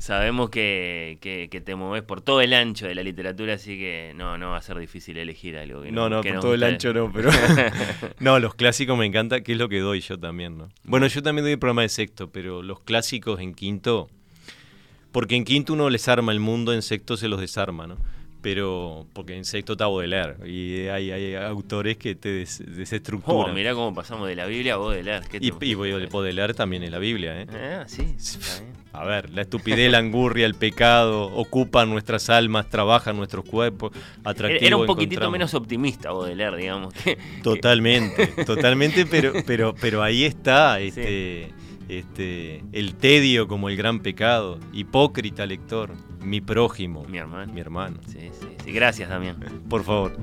Sabemos 0.00 0.50
que, 0.50 1.18
que, 1.20 1.60
te 1.60 1.74
mueves 1.74 2.02
por 2.02 2.22
todo 2.22 2.40
el 2.40 2.54
ancho 2.54 2.86
de 2.86 2.94
la 2.94 3.02
literatura, 3.02 3.54
así 3.54 3.78
que 3.78 4.12
no, 4.16 4.38
no 4.38 4.50
va 4.50 4.56
a 4.56 4.62
ser 4.62 4.78
difícil 4.78 5.18
elegir 5.18 5.56
algo. 5.56 5.84
no, 5.84 6.08
no, 6.08 6.22
por 6.22 6.40
todo 6.40 6.54
el 6.54 6.62
ancho 6.62 6.92
no, 6.92 7.12
pero... 7.12 7.30
no, 8.18 8.38
los 8.38 8.54
clásicos 8.54 8.98
me 8.98 9.06
encanta, 9.06 9.42
que 9.42 9.52
es 9.52 9.58
lo 9.58 9.68
que 9.68 9.80
doy 9.80 10.00
yo 10.00 10.18
también, 10.18 10.56
¿no? 10.56 10.68
Bueno, 10.84 11.06
yo 11.06 11.22
también 11.22 11.44
doy 11.44 11.52
el 11.52 11.58
programa 11.58 11.82
de 11.82 11.90
sexto, 11.90 12.30
pero 12.30 12.62
los 12.62 12.80
clásicos 12.80 13.40
en 13.40 13.54
quinto 13.54 14.08
porque 15.12 15.36
en 15.36 15.44
quinto 15.44 15.72
uno 15.72 15.90
les 15.90 16.08
arma 16.08 16.32
el 16.32 16.40
mundo, 16.40 16.72
en 16.72 16.82
sexto 16.82 17.16
se 17.16 17.28
los 17.28 17.40
desarma, 17.40 17.86
¿no? 17.86 17.96
Pero, 18.42 19.06
porque 19.12 19.36
en 19.36 19.44
sexto 19.44 19.72
está 19.72 19.86
Baudelaire, 19.86 20.36
y 20.48 20.86
hay, 20.88 21.10
hay 21.10 21.34
autores 21.34 21.98
que 21.98 22.14
te 22.14 22.46
desestructuran. 22.46 23.50
Oh, 23.50 23.54
mirá 23.54 23.74
cómo 23.74 23.94
pasamos 23.94 24.28
de 24.28 24.36
la 24.36 24.46
Biblia 24.46 24.74
a 24.74 24.76
Baudelaire. 24.78 25.26
y, 25.40 25.52
y 25.64 25.74
Baudelaire 25.74 26.54
también 26.54 26.82
en 26.82 26.92
la 26.92 26.98
Biblia, 26.98 27.42
¿eh? 27.42 27.46
Ah, 27.50 27.84
sí, 27.86 28.14
A 28.92 29.04
ver, 29.04 29.30
la 29.30 29.42
estupidez, 29.42 29.90
la 29.90 29.98
angurria, 29.98 30.46
el 30.46 30.54
pecado, 30.54 31.26
ocupan 31.34 31.90
nuestras 31.90 32.28
almas, 32.28 32.68
trabajan 32.68 33.16
nuestros 33.16 33.44
cuerpos, 33.44 33.92
atractivo 34.24 34.66
Era 34.66 34.76
un 34.76 34.86
poquitito 34.86 35.30
menos 35.30 35.54
optimista 35.54 36.10
Baudelaire, 36.10 36.56
digamos. 36.56 36.94
Totalmente, 37.42 38.26
totalmente, 38.46 39.06
pero, 39.06 39.32
pero, 39.46 39.74
pero 39.80 40.02
ahí 40.02 40.24
está, 40.24 40.80
este 40.80 41.52
este, 41.90 42.62
el 42.72 42.94
tedio 42.94 43.48
como 43.48 43.68
el 43.68 43.76
gran 43.76 43.98
pecado, 43.98 44.60
hipócrita 44.72 45.44
lector, 45.44 45.90
mi 46.22 46.40
prójimo, 46.40 47.04
mi 47.04 47.18
hermano. 47.18 47.52
Mi 47.52 47.60
hermano. 47.60 47.98
Sí, 48.06 48.30
sí, 48.40 48.46
sí. 48.64 48.72
Gracias, 48.72 49.08
Damián. 49.08 49.40
Por 49.68 49.82
favor. 49.82 50.16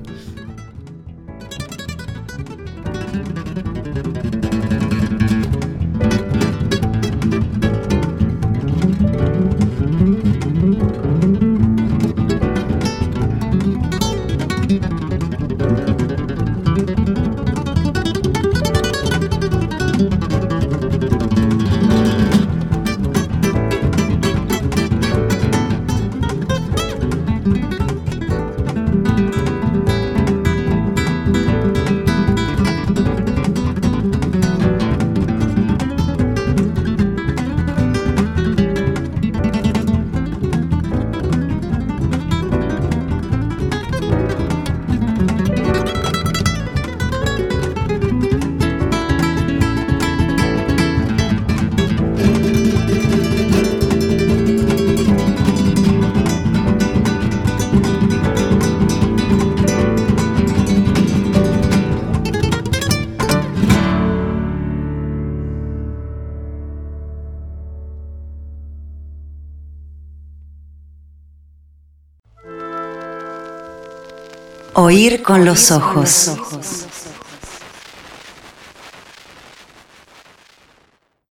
Oír 74.88 75.22
con 75.22 75.44
los 75.44 75.70
ojos. 75.70 76.30